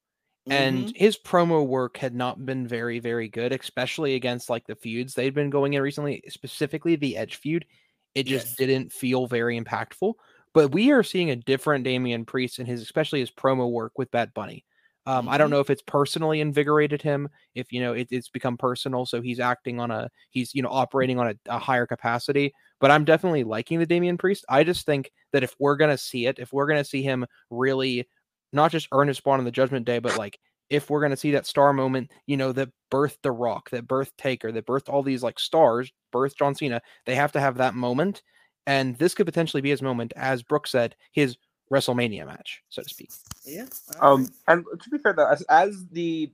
and 0.49 0.85
mm-hmm. 0.85 0.95
his 0.95 1.17
promo 1.17 1.65
work 1.65 1.97
had 1.97 2.13
not 2.13 2.45
been 2.45 2.67
very 2.67 2.99
very 2.99 3.29
good 3.29 3.51
especially 3.53 4.15
against 4.15 4.49
like 4.49 4.65
the 4.67 4.75
feuds 4.75 5.13
they'd 5.13 5.33
been 5.33 5.49
going 5.49 5.73
in 5.73 5.81
recently 5.81 6.21
specifically 6.27 6.95
the 6.95 7.15
edge 7.15 7.35
feud 7.37 7.65
it 8.13 8.25
just 8.25 8.47
yes. 8.47 8.55
didn't 8.55 8.91
feel 8.91 9.25
very 9.27 9.59
impactful 9.59 10.13
but 10.53 10.71
we 10.71 10.91
are 10.91 11.01
seeing 11.01 11.31
a 11.31 11.35
different 11.35 11.83
Damian 11.83 12.25
Priest 12.25 12.59
in 12.59 12.65
his 12.65 12.81
especially 12.81 13.19
his 13.19 13.31
promo 13.31 13.71
work 13.71 13.93
with 13.97 14.11
Bad 14.11 14.33
Bunny 14.33 14.65
um, 15.05 15.25
mm-hmm. 15.25 15.29
I 15.29 15.37
don't 15.37 15.45
mm-hmm. 15.45 15.53
know 15.53 15.59
if 15.59 15.69
it's 15.69 15.81
personally 15.81 16.39
invigorated 16.39 17.01
him, 17.01 17.27
if 17.55 17.71
you 17.71 17.81
know 17.81 17.93
it, 17.93 18.07
it's 18.09 18.29
become 18.29 18.57
personal, 18.57 19.05
so 19.05 19.21
he's 19.21 19.39
acting 19.39 19.79
on 19.79 19.91
a 19.91 20.09
he's 20.29 20.55
you 20.55 20.61
know 20.61 20.69
operating 20.69 21.19
on 21.19 21.27
a, 21.27 21.35
a, 21.47 21.59
higher 21.59 21.85
capacity. 21.85 22.53
But 22.79 22.91
I'm 22.91 23.03
definitely 23.05 23.43
liking 23.43 23.79
the 23.79 23.85
Damian 23.85 24.17
Priest. 24.17 24.45
I 24.47 24.63
just 24.63 24.85
think 24.85 25.11
that 25.33 25.43
if 25.43 25.55
we're 25.59 25.75
gonna 25.75 25.97
see 25.97 26.25
it, 26.27 26.39
if 26.39 26.53
we're 26.53 26.67
gonna 26.67 26.85
see 26.85 27.01
him 27.01 27.25
really 27.49 28.07
not 28.53 28.71
just 28.71 28.87
earn 28.91 29.07
his 29.07 29.17
spot 29.17 29.39
on 29.39 29.45
the 29.45 29.51
Judgment 29.51 29.85
Day, 29.85 29.99
but 29.99 30.17
like 30.17 30.39
if 30.69 30.89
we're 30.89 30.99
going 30.99 31.11
to 31.11 31.17
see 31.17 31.31
that 31.31 31.45
star 31.45 31.73
moment, 31.73 32.11
you 32.25 32.37
know, 32.37 32.51
that 32.51 32.69
birthed 32.91 33.17
The 33.21 33.31
Rock, 33.31 33.69
that 33.71 33.87
birthed 33.87 34.15
Taker, 34.17 34.51
that 34.51 34.65
birthed 34.65 34.89
all 34.89 35.03
these 35.03 35.23
like 35.23 35.39
stars, 35.39 35.91
birthed 36.13 36.37
John 36.37 36.55
Cena, 36.55 36.81
they 37.05 37.15
have 37.15 37.31
to 37.33 37.39
have 37.39 37.57
that 37.57 37.75
moment. 37.75 38.23
And 38.65 38.97
this 38.97 39.13
could 39.13 39.25
potentially 39.25 39.61
be 39.61 39.69
his 39.69 39.81
moment, 39.81 40.13
as 40.15 40.41
Brooke 40.41 40.67
said, 40.67 40.95
his 41.11 41.37
WrestleMania 41.71 42.25
match, 42.25 42.63
so 42.69 42.81
to 42.81 42.89
speak. 42.89 43.11
Yeah. 43.45 43.65
Um, 43.99 44.29
and 44.47 44.63
to 44.81 44.89
be 44.89 44.97
fair 44.97 45.13
though, 45.13 45.29
as, 45.29 45.41
as 45.43 45.85
the 45.91 46.31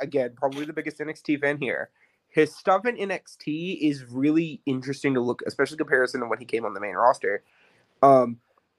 again 0.00 0.32
probably 0.36 0.64
the 0.64 0.72
biggest 0.72 0.98
NXT 0.98 1.40
fan 1.40 1.58
here, 1.58 1.90
his 2.28 2.54
stuff 2.54 2.86
in 2.86 2.96
NXT 2.96 3.78
is 3.80 4.04
really 4.04 4.60
interesting 4.66 5.14
to 5.14 5.20
look, 5.20 5.42
especially 5.46 5.76
comparison 5.76 6.20
to 6.20 6.26
when 6.26 6.38
he 6.38 6.44
came 6.44 6.64
on 6.64 6.74
the 6.74 6.80
main 6.80 6.94
roster. 6.94 7.42
Um, 8.02 8.38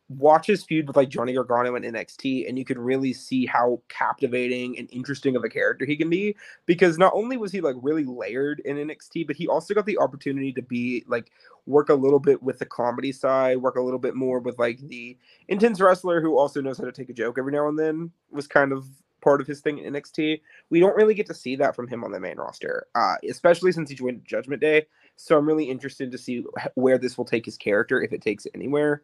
watch 0.09 0.47
his 0.47 0.63
feud 0.63 0.87
with 0.87 0.95
like 0.95 1.09
Johnny 1.09 1.33
Gargano 1.33 1.75
and 1.75 1.85
NXT, 1.85 2.47
and 2.47 2.57
you 2.57 2.65
can 2.65 2.79
really 2.79 3.13
see 3.13 3.45
how 3.45 3.81
captivating 3.89 4.77
and 4.77 4.89
interesting 4.91 5.35
of 5.35 5.43
a 5.43 5.49
character 5.49 5.85
he 5.85 5.95
can 5.95 6.09
be. 6.09 6.35
Because 6.65 6.97
not 6.97 7.13
only 7.15 7.37
was 7.37 7.51
he 7.51 7.61
like 7.61 7.75
really 7.81 8.03
layered 8.03 8.61
in 8.65 8.77
NXT, 8.77 9.27
but 9.27 9.35
he 9.35 9.47
also 9.47 9.73
got 9.73 9.85
the 9.85 9.97
opportunity 9.97 10.51
to 10.53 10.61
be 10.61 11.03
like 11.07 11.31
work 11.65 11.89
a 11.89 11.93
little 11.93 12.19
bit 12.19 12.43
with 12.43 12.59
the 12.59 12.65
comedy 12.65 13.11
side, 13.11 13.57
work 13.57 13.75
a 13.75 13.81
little 13.81 13.99
bit 13.99 14.15
more 14.15 14.39
with 14.39 14.59
like 14.59 14.79
the 14.79 15.17
intense 15.47 15.79
wrestler 15.79 16.21
who 16.21 16.37
also 16.37 16.61
knows 16.61 16.77
how 16.77 16.85
to 16.85 16.91
take 16.91 17.09
a 17.09 17.13
joke 17.13 17.37
every 17.37 17.51
now 17.51 17.67
and 17.67 17.79
then. 17.79 18.11
Was 18.31 18.47
kind 18.47 18.71
of 18.71 18.85
part 19.23 19.41
of 19.41 19.47
his 19.47 19.61
thing 19.61 19.79
in 19.79 19.93
NXT. 19.93 20.41
We 20.69 20.79
don't 20.79 20.95
really 20.95 21.13
get 21.13 21.25
to 21.27 21.33
see 21.33 21.55
that 21.55 21.75
from 21.75 21.87
him 21.87 22.03
on 22.03 22.11
the 22.11 22.19
main 22.19 22.37
roster, 22.37 22.87
uh, 22.93 23.15
especially 23.27 23.71
since 23.71 23.89
he 23.89 23.95
joined 23.95 24.25
Judgment 24.25 24.61
Day. 24.61 24.85
So 25.15 25.37
I'm 25.37 25.47
really 25.47 25.69
interested 25.69 26.11
to 26.11 26.17
see 26.17 26.43
where 26.75 26.97
this 26.97 27.17
will 27.17 27.25
take 27.25 27.45
his 27.45 27.57
character, 27.57 28.01
if 28.01 28.11
it 28.11 28.21
takes 28.21 28.45
it 28.45 28.51
anywhere. 28.53 29.03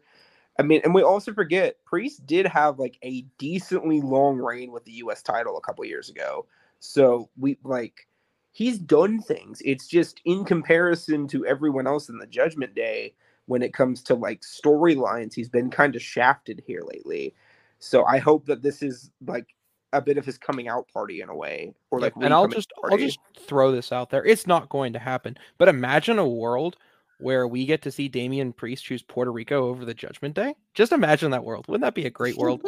I 0.60 0.62
mean, 0.62 0.82
and 0.84 0.94
we 0.94 1.02
also 1.02 1.32
forget 1.32 1.82
Priest 1.86 2.26
did 2.26 2.44
have 2.44 2.78
like 2.78 2.98
a 3.02 3.22
decently 3.38 4.02
long 4.02 4.36
reign 4.36 4.72
with 4.72 4.84
the 4.84 4.92
US 4.92 5.22
title 5.22 5.56
a 5.56 5.60
couple 5.62 5.82
years 5.86 6.10
ago. 6.10 6.44
So 6.80 7.30
we 7.38 7.56
like 7.64 8.06
he's 8.52 8.78
done 8.78 9.22
things. 9.22 9.62
It's 9.64 9.86
just 9.86 10.20
in 10.26 10.44
comparison 10.44 11.26
to 11.28 11.46
everyone 11.46 11.86
else 11.86 12.10
in 12.10 12.18
the 12.18 12.26
Judgment 12.26 12.74
Day 12.74 13.14
when 13.46 13.62
it 13.62 13.72
comes 13.72 14.02
to 14.02 14.14
like 14.14 14.42
storylines, 14.42 15.32
he's 15.32 15.48
been 15.48 15.70
kind 15.70 15.96
of 15.96 16.02
shafted 16.02 16.62
here 16.66 16.82
lately. 16.84 17.34
So 17.78 18.04
I 18.04 18.18
hope 18.18 18.44
that 18.44 18.60
this 18.60 18.82
is 18.82 19.10
like 19.26 19.46
a 19.94 20.02
bit 20.02 20.18
of 20.18 20.26
his 20.26 20.36
coming 20.36 20.68
out 20.68 20.88
party 20.92 21.22
in 21.22 21.30
a 21.30 21.34
way, 21.34 21.72
or 21.90 22.00
like. 22.00 22.12
And 22.20 22.34
I'll 22.34 22.48
just 22.48 22.70
party. 22.78 22.92
I'll 22.92 23.08
just 23.08 23.18
throw 23.46 23.72
this 23.72 23.92
out 23.92 24.10
there. 24.10 24.22
It's 24.26 24.46
not 24.46 24.68
going 24.68 24.92
to 24.92 24.98
happen, 24.98 25.38
but 25.56 25.68
imagine 25.68 26.18
a 26.18 26.28
world 26.28 26.76
where 27.20 27.46
we 27.46 27.66
get 27.66 27.82
to 27.82 27.90
see 27.90 28.08
Damian 28.08 28.52
Priest 28.52 28.84
choose 28.84 29.02
Puerto 29.02 29.32
Rico 29.32 29.68
over 29.68 29.84
the 29.84 29.94
Judgment 29.94 30.34
Day. 30.34 30.54
Just 30.74 30.92
imagine 30.92 31.30
that 31.30 31.44
world. 31.44 31.66
Wouldn't 31.68 31.82
that 31.82 31.94
be 31.94 32.06
a 32.06 32.10
great 32.10 32.36
world? 32.36 32.62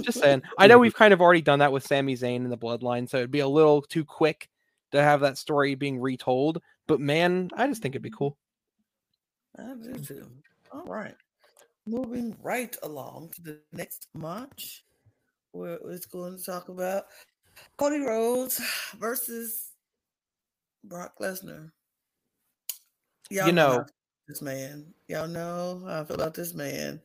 Just 0.00 0.20
saying. 0.20 0.42
I 0.58 0.66
know 0.66 0.78
we've 0.78 0.94
kind 0.94 1.12
of 1.12 1.20
already 1.20 1.42
done 1.42 1.58
that 1.60 1.72
with 1.72 1.86
Sami 1.86 2.16
Zayn 2.16 2.36
and 2.36 2.52
the 2.52 2.58
Bloodline, 2.58 3.08
so 3.08 3.18
it'd 3.18 3.30
be 3.30 3.40
a 3.40 3.48
little 3.48 3.82
too 3.82 4.04
quick 4.04 4.48
to 4.92 5.02
have 5.02 5.20
that 5.20 5.38
story 5.38 5.74
being 5.74 6.00
retold. 6.00 6.62
But 6.86 7.00
man, 7.00 7.50
I 7.56 7.66
just 7.66 7.82
think 7.82 7.94
it'd 7.94 8.02
be 8.02 8.10
cool. 8.10 8.36
I 9.58 9.74
do 9.82 9.94
too. 9.94 10.26
All 10.72 10.84
right. 10.84 11.14
Moving 11.86 12.36
right 12.42 12.76
along 12.82 13.30
to 13.36 13.42
the 13.42 13.60
next 13.72 14.08
match, 14.14 14.84
where 15.52 15.78
it's 15.86 16.06
going 16.06 16.36
to 16.36 16.44
talk 16.44 16.68
about 16.68 17.04
Cody 17.76 18.00
Rhodes 18.00 18.60
versus 18.98 19.70
Brock 20.84 21.14
Lesnar. 21.20 21.70
Y'all 23.30 23.46
You 23.46 23.52
know, 23.52 23.84
how 24.28 24.34
I 24.34 24.52
know- 24.52 24.64
feel 24.66 24.66
about 24.66 24.74
this 24.74 24.82
man. 24.82 24.94
Y'all 25.08 25.28
know 25.28 25.82
how 25.86 26.00
I 26.00 26.04
feel 26.04 26.16
about 26.16 26.34
this 26.34 26.54
man. 26.54 27.00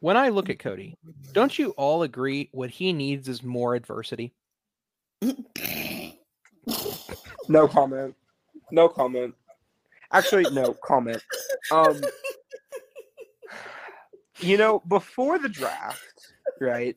When 0.00 0.16
I 0.16 0.28
look 0.28 0.48
at 0.48 0.60
Cody, 0.60 0.96
don't 1.32 1.58
you 1.58 1.70
all 1.70 2.02
agree 2.02 2.48
what 2.52 2.70
he 2.70 2.92
needs 2.92 3.28
is 3.28 3.42
more 3.42 3.74
adversity? 3.74 4.32
No 7.48 7.66
comment. 7.66 8.14
No 8.70 8.88
comment. 8.88 9.34
Actually, 10.12 10.44
no 10.54 10.74
comment. 10.74 11.20
Um, 11.72 12.00
you 14.38 14.56
know, 14.56 14.80
before 14.86 15.38
the 15.38 15.48
draft, 15.48 16.32
right? 16.60 16.96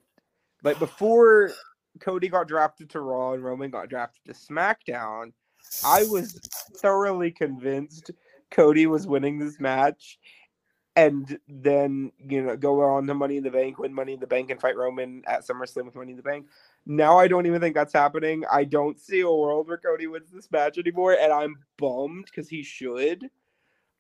Like 0.64 0.78
before 0.78 1.52
Cody 2.00 2.28
got 2.30 2.48
drafted 2.48 2.92
to 2.92 3.00
Raw 3.00 3.34
and 3.34 3.44
Roman 3.44 3.72
got 3.72 3.90
drafted 3.90 4.26
to 4.26 4.34
SmackDown, 4.34 5.34
I 5.86 6.04
was 6.04 6.34
thoroughly 6.78 7.32
convinced 7.32 8.12
Cody 8.52 8.88
was 8.88 9.08
winning 9.08 9.40
this 9.40 9.60
match. 9.60 10.20
And 10.98 11.40
then, 11.48 12.12
you 12.20 12.44
know, 12.44 12.58
go 12.58 12.82
on 12.82 13.08
to 13.08 13.14
Money 13.14 13.38
in 13.38 13.44
the 13.44 13.50
Bank, 13.50 13.80
win 13.80 13.94
Money 13.94 14.14
in 14.14 14.20
the 14.20 14.28
Bank, 14.28 14.52
and 14.52 14.60
fight 14.60 14.76
Roman 14.76 15.24
at 15.26 15.48
SummerSlam 15.48 15.86
with 15.86 15.96
Money 15.96 16.12
in 16.12 16.18
the 16.18 16.24
Bank. 16.24 16.48
Now 16.86 17.18
I 17.18 17.30
don't 17.30 17.46
even 17.46 17.62
think 17.62 17.76
that's 17.76 17.94
happening. 17.94 18.44
I 18.52 18.66
don't 18.66 19.00
see 19.00 19.22
a 19.22 19.32
world 19.32 19.70
where 19.70 19.78
Cody 19.78 20.08
wins 20.08 20.32
this 20.32 20.52
match 20.52 20.78
anymore, 20.78 21.14
and 21.14 21.32
I'm 21.32 21.56
bummed 21.78 22.26
because 22.26 22.50
he 22.50 22.62
should. 22.62 23.30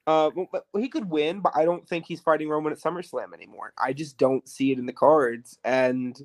Uh, 0.05 0.31
he 0.77 0.89
could 0.89 1.09
win, 1.09 1.39
but 1.39 1.53
I 1.55 1.63
don't 1.63 1.87
think 1.87 2.05
he's 2.05 2.19
fighting 2.19 2.49
Roman 2.49 2.73
at 2.73 2.79
SummerSlam 2.79 3.33
anymore. 3.33 3.71
I 3.77 3.93
just 3.93 4.17
don't 4.17 4.47
see 4.49 4.73
it 4.73 4.79
in 4.79 4.85
the 4.85 4.91
cards, 4.91 5.57
and 5.63 6.19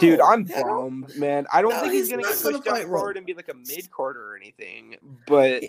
dude, 0.00 0.20
I'm 0.20 0.44
bummed, 0.44 1.16
man. 1.16 1.46
I 1.52 1.62
don't 1.62 1.70
No, 1.72 1.80
think 1.80 1.92
he's, 1.92 2.02
he's 2.02 2.10
gonna 2.10 2.22
get 2.22 2.42
gonna 2.42 2.58
pushed 2.58 2.68
fight 2.68 2.88
Roman. 2.88 3.00
card 3.00 3.16
and 3.16 3.26
be 3.26 3.34
like 3.34 3.48
a 3.48 3.54
mid 3.54 3.90
carder 3.90 4.32
or 4.32 4.36
anything. 4.36 4.96
But 5.26 5.62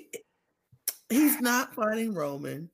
He's 1.09 1.39
not 1.39 1.75
fighting 1.75 2.15
Roman 2.15 2.69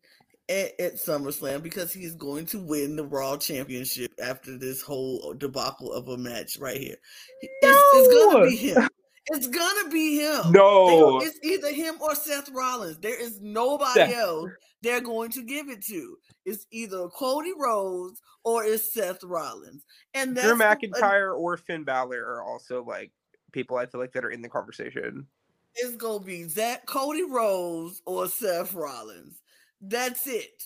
at, 0.47 0.79
at 0.79 0.93
SummerSlam 0.95 1.61
because 1.61 1.91
he's 1.91 2.15
going 2.15 2.45
to 2.47 2.59
win 2.59 2.95
the 2.95 3.03
Raw 3.05 3.35
Championship 3.37 4.11
after 4.23 4.57
this 4.57 4.81
whole 4.81 5.33
debacle 5.37 5.91
of 5.91 6.07
a 6.07 6.17
match 6.17 6.57
right 6.57 6.77
here. 6.77 6.95
It's, 7.41 7.51
it's 7.61 8.31
gonna 8.33 8.45
be 8.47 8.55
him. 8.55 8.87
It's 9.27 9.47
gonna 9.47 9.89
be 9.89 10.19
him. 10.19 10.51
No, 10.51 11.19
it's 11.21 11.37
either 11.43 11.71
him 11.71 11.95
or 12.01 12.15
Seth 12.15 12.49
Rollins. 12.51 12.97
There 12.97 13.19
is 13.21 13.39
nobody 13.39 13.99
Seth. 13.99 14.15
else 14.15 14.51
they're 14.81 15.01
going 15.01 15.29
to 15.31 15.43
give 15.43 15.69
it 15.69 15.83
to. 15.85 16.17
It's 16.45 16.65
either 16.71 17.07
Cody 17.09 17.51
Rhodes 17.57 18.19
or 18.43 18.63
it's 18.63 18.93
Seth 18.93 19.23
Rollins. 19.23 19.83
And 20.13 20.35
that's 20.35 20.47
Drew 20.47 20.57
McIntyre 20.57 21.37
or 21.37 21.57
Finn 21.57 21.83
Balor 21.83 22.19
are 22.19 22.43
also 22.43 22.83
like 22.83 23.11
people 23.51 23.77
I 23.77 23.85
feel 23.85 24.01
like 24.01 24.13
that 24.13 24.25
are 24.25 24.31
in 24.31 24.41
the 24.41 24.49
conversation. 24.49 25.27
it's 25.75 25.95
gonna 25.95 26.23
be 26.23 26.47
Zach 26.47 26.85
Cody 26.87 27.23
Rhodes 27.23 28.01
or 28.05 28.27
Seth 28.27 28.73
Rollins. 28.73 29.41
That's 29.81 30.25
it. 30.25 30.63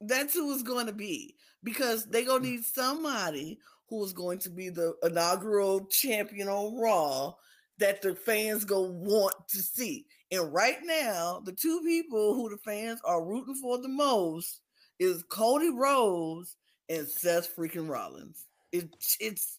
That's 0.00 0.34
who 0.34 0.52
it's 0.52 0.62
gonna 0.62 0.92
be 0.92 1.34
because 1.64 2.06
they 2.06 2.24
gonna 2.24 2.40
mm. 2.40 2.50
need 2.50 2.64
somebody 2.64 3.58
who 3.88 4.04
is 4.04 4.12
going 4.12 4.38
to 4.40 4.50
be 4.50 4.68
the 4.68 4.94
inaugural 5.02 5.86
champion 5.86 6.48
on 6.48 6.76
Raw 6.80 7.34
that 7.78 8.02
the 8.02 8.14
fans 8.14 8.64
go 8.64 8.82
want 8.82 9.34
to 9.48 9.58
see. 9.58 10.06
And 10.32 10.52
right 10.52 10.78
now, 10.82 11.42
the 11.44 11.52
two 11.52 11.80
people 11.84 12.34
who 12.34 12.50
the 12.50 12.56
fans 12.58 13.00
are 13.04 13.24
rooting 13.24 13.54
for 13.54 13.78
the 13.78 13.88
most 13.88 14.60
is 14.98 15.22
Cody 15.28 15.70
Rhodes 15.70 16.56
and 16.88 17.06
Seth 17.06 17.54
freaking 17.54 17.88
Rollins. 17.88 18.46
It, 18.72 18.88
it's 19.20 19.58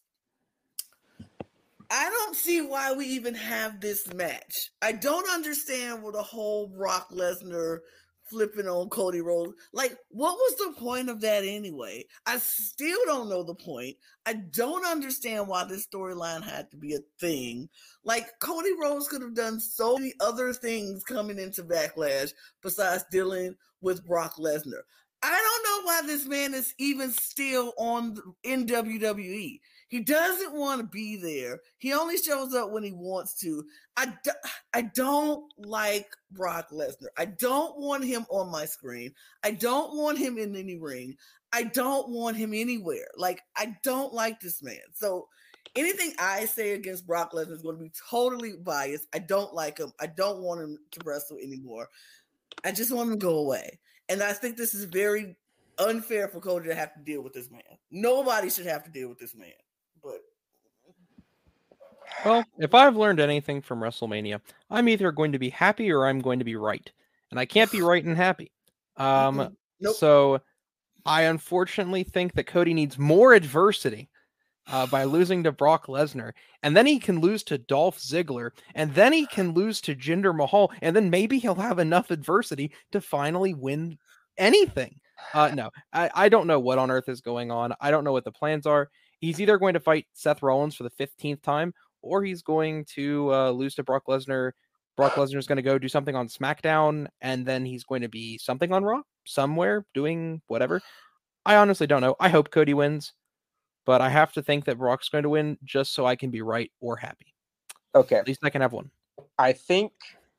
I 1.89 2.09
don't 2.09 2.35
see 2.35 2.61
why 2.61 2.91
we 2.93 3.05
even 3.05 3.33
have 3.33 3.79
this 3.79 4.11
match. 4.13 4.71
I 4.81 4.91
don't 4.91 5.29
understand 5.29 6.03
what 6.03 6.13
the 6.13 6.21
whole 6.21 6.67
Brock 6.67 7.09
Lesnar 7.11 7.79
flipping 8.29 8.67
on 8.67 8.89
Cody 8.89 9.21
Rhodes. 9.21 9.53
Like, 9.73 9.97
what 10.09 10.35
was 10.35 10.55
the 10.57 10.79
point 10.79 11.09
of 11.09 11.21
that 11.21 11.43
anyway? 11.43 12.05
I 12.25 12.37
still 12.37 12.99
don't 13.05 13.29
know 13.29 13.43
the 13.43 13.55
point. 13.55 13.97
I 14.25 14.33
don't 14.33 14.85
understand 14.85 15.47
why 15.47 15.63
this 15.63 15.87
storyline 15.87 16.43
had 16.43 16.69
to 16.71 16.77
be 16.77 16.95
a 16.95 16.99
thing. 17.19 17.69
Like, 18.03 18.39
Cody 18.39 18.71
Rhodes 18.79 19.07
could 19.07 19.21
have 19.21 19.35
done 19.35 19.59
so 19.59 19.97
many 19.97 20.13
other 20.19 20.53
things 20.53 21.03
coming 21.03 21.39
into 21.39 21.63
Backlash 21.63 22.33
besides 22.61 23.05
dealing 23.11 23.55
with 23.81 24.05
Brock 24.05 24.35
Lesnar. 24.37 24.81
I 25.23 25.31
don't 25.31 25.83
know 25.83 25.87
why 25.87 26.01
this 26.05 26.25
man 26.27 26.53
is 26.53 26.73
even 26.77 27.11
still 27.11 27.73
on 27.77 28.17
in 28.43 28.67
WWE. 28.67 29.59
He 29.87 30.01
doesn't 30.01 30.53
want 30.53 30.81
to 30.81 30.87
be 30.87 31.15
there. 31.15 31.59
He 31.77 31.93
only 31.93 32.17
shows 32.17 32.53
up 32.53 32.71
when 32.71 32.83
he 32.83 32.91
wants 32.91 33.39
to. 33.39 33.63
I, 33.95 34.13
do, 34.23 34.31
I 34.73 34.81
don't 34.81 35.45
like 35.57 36.07
Brock 36.31 36.71
Lesnar. 36.71 37.07
I 37.17 37.25
don't 37.25 37.79
want 37.79 38.03
him 38.03 38.25
on 38.29 38.51
my 38.51 38.65
screen. 38.65 39.13
I 39.43 39.51
don't 39.51 39.95
want 39.95 40.17
him 40.17 40.37
in 40.37 40.55
any 40.55 40.77
ring. 40.77 41.15
I 41.53 41.63
don't 41.63 42.09
want 42.09 42.35
him 42.35 42.53
anywhere. 42.53 43.07
Like, 43.15 43.41
I 43.55 43.77
don't 43.83 44.13
like 44.13 44.41
this 44.41 44.61
man. 44.61 44.81
So, 44.93 45.29
anything 45.75 46.11
I 46.19 46.45
say 46.45 46.73
against 46.73 47.07
Brock 47.07 47.31
Lesnar 47.31 47.53
is 47.53 47.61
going 47.61 47.77
to 47.77 47.83
be 47.83 47.91
totally 48.09 48.55
biased. 48.61 49.07
I 49.13 49.19
don't 49.19 49.53
like 49.53 49.77
him. 49.77 49.93
I 50.01 50.07
don't 50.07 50.41
want 50.41 50.61
him 50.61 50.77
to 50.91 50.99
wrestle 51.05 51.37
anymore. 51.37 51.87
I 52.65 52.73
just 52.73 52.91
want 52.91 53.09
him 53.09 53.19
to 53.19 53.25
go 53.25 53.37
away. 53.37 53.79
And 54.09 54.21
I 54.21 54.33
think 54.33 54.57
this 54.57 54.73
is 54.73 54.85
very 54.85 55.37
unfair 55.79 56.27
for 56.27 56.41
Cody 56.41 56.69
to 56.69 56.75
have 56.75 56.93
to 56.93 56.99
deal 57.01 57.21
with 57.21 57.33
this 57.33 57.51
man. 57.51 57.61
Nobody 57.91 58.49
should 58.49 58.65
have 58.65 58.83
to 58.83 58.91
deal 58.91 59.09
with 59.09 59.19
this 59.19 59.35
man. 59.35 59.51
Well, 62.25 62.43
if 62.57 62.73
I've 62.73 62.95
learned 62.95 63.19
anything 63.19 63.61
from 63.61 63.79
WrestleMania, 63.79 64.41
I'm 64.69 64.89
either 64.89 65.11
going 65.11 65.31
to 65.31 65.39
be 65.39 65.49
happy 65.49 65.91
or 65.91 66.07
I'm 66.07 66.19
going 66.19 66.39
to 66.39 66.45
be 66.45 66.55
right. 66.55 66.91
And 67.31 67.39
I 67.39 67.45
can't 67.45 67.71
be 67.71 67.81
right 67.81 68.03
and 68.03 68.17
happy. 68.17 68.51
Um, 68.97 69.55
Nope. 69.79 69.95
So 69.95 70.41
I 71.05 71.23
unfortunately 71.23 72.03
think 72.03 72.33
that 72.33 72.47
Cody 72.47 72.73
needs 72.73 72.97
more 72.97 73.33
adversity 73.33 74.09
uh, 74.67 74.87
by 74.87 75.03
losing 75.03 75.43
to 75.43 75.51
Brock 75.51 75.87
Lesnar. 75.87 76.31
And 76.63 76.75
then 76.75 76.85
he 76.85 76.99
can 76.99 77.21
lose 77.21 77.43
to 77.43 77.57
Dolph 77.57 77.99
Ziggler. 77.99 78.51
And 78.75 78.93
then 78.93 79.13
he 79.13 79.25
can 79.27 79.53
lose 79.53 79.79
to 79.81 79.95
Jinder 79.95 80.35
Mahal. 80.35 80.71
And 80.81 80.95
then 80.95 81.09
maybe 81.09 81.37
he'll 81.39 81.55
have 81.55 81.79
enough 81.79 82.11
adversity 82.11 82.71
to 82.91 83.01
finally 83.01 83.53
win 83.53 83.97
anything. 84.37 84.99
Uh, 85.33 85.49
no, 85.53 85.71
I, 85.93 86.09
I 86.13 86.29
don't 86.29 86.47
know 86.47 86.59
what 86.59 86.77
on 86.77 86.91
earth 86.91 87.09
is 87.09 87.21
going 87.21 87.51
on. 87.51 87.73
I 87.81 87.91
don't 87.91 88.03
know 88.03 88.11
what 88.11 88.23
the 88.23 88.31
plans 88.31 88.65
are. 88.65 88.89
He's 89.19 89.41
either 89.41 89.57
going 89.57 89.73
to 89.73 89.79
fight 89.79 90.05
Seth 90.13 90.43
Rollins 90.43 90.75
for 90.75 90.83
the 90.83 90.91
15th 90.91 91.41
time 91.41 91.73
or 92.07 92.23
he's 92.23 92.41
going 92.41 92.85
to 92.95 93.33
uh, 93.33 93.51
lose 93.51 93.75
to 93.75 93.83
Brock 93.83 94.03
Lesnar. 94.07 94.51
Brock 94.95 95.13
Lesnar 95.15 95.37
is 95.37 95.47
going 95.47 95.57
to 95.57 95.61
go 95.61 95.77
do 95.77 95.87
something 95.87 96.15
on 96.15 96.27
SmackDown, 96.27 97.07
and 97.21 97.45
then 97.45 97.65
he's 97.65 97.83
going 97.83 98.01
to 98.01 98.09
be 98.09 98.37
something 98.37 98.71
on 98.71 98.83
Raw 98.83 99.01
somewhere 99.25 99.85
doing 99.93 100.41
whatever. 100.47 100.81
I 101.45 101.55
honestly 101.55 101.87
don't 101.87 102.01
know. 102.01 102.15
I 102.19 102.29
hope 102.29 102.51
Cody 102.51 102.73
wins, 102.73 103.13
but 103.85 104.01
I 104.01 104.09
have 104.09 104.33
to 104.33 104.41
think 104.41 104.65
that 104.65 104.77
Brock's 104.77 105.09
going 105.09 105.23
to 105.23 105.29
win 105.29 105.57
just 105.63 105.93
so 105.93 106.05
I 106.05 106.15
can 106.15 106.29
be 106.29 106.41
right 106.41 106.71
or 106.81 106.97
happy. 106.97 107.33
Okay, 107.95 108.17
At 108.17 108.27
least 108.27 108.41
I 108.43 108.49
can 108.49 108.61
have 108.61 108.73
one. 108.73 108.91
I 109.37 109.53
think 109.53 109.91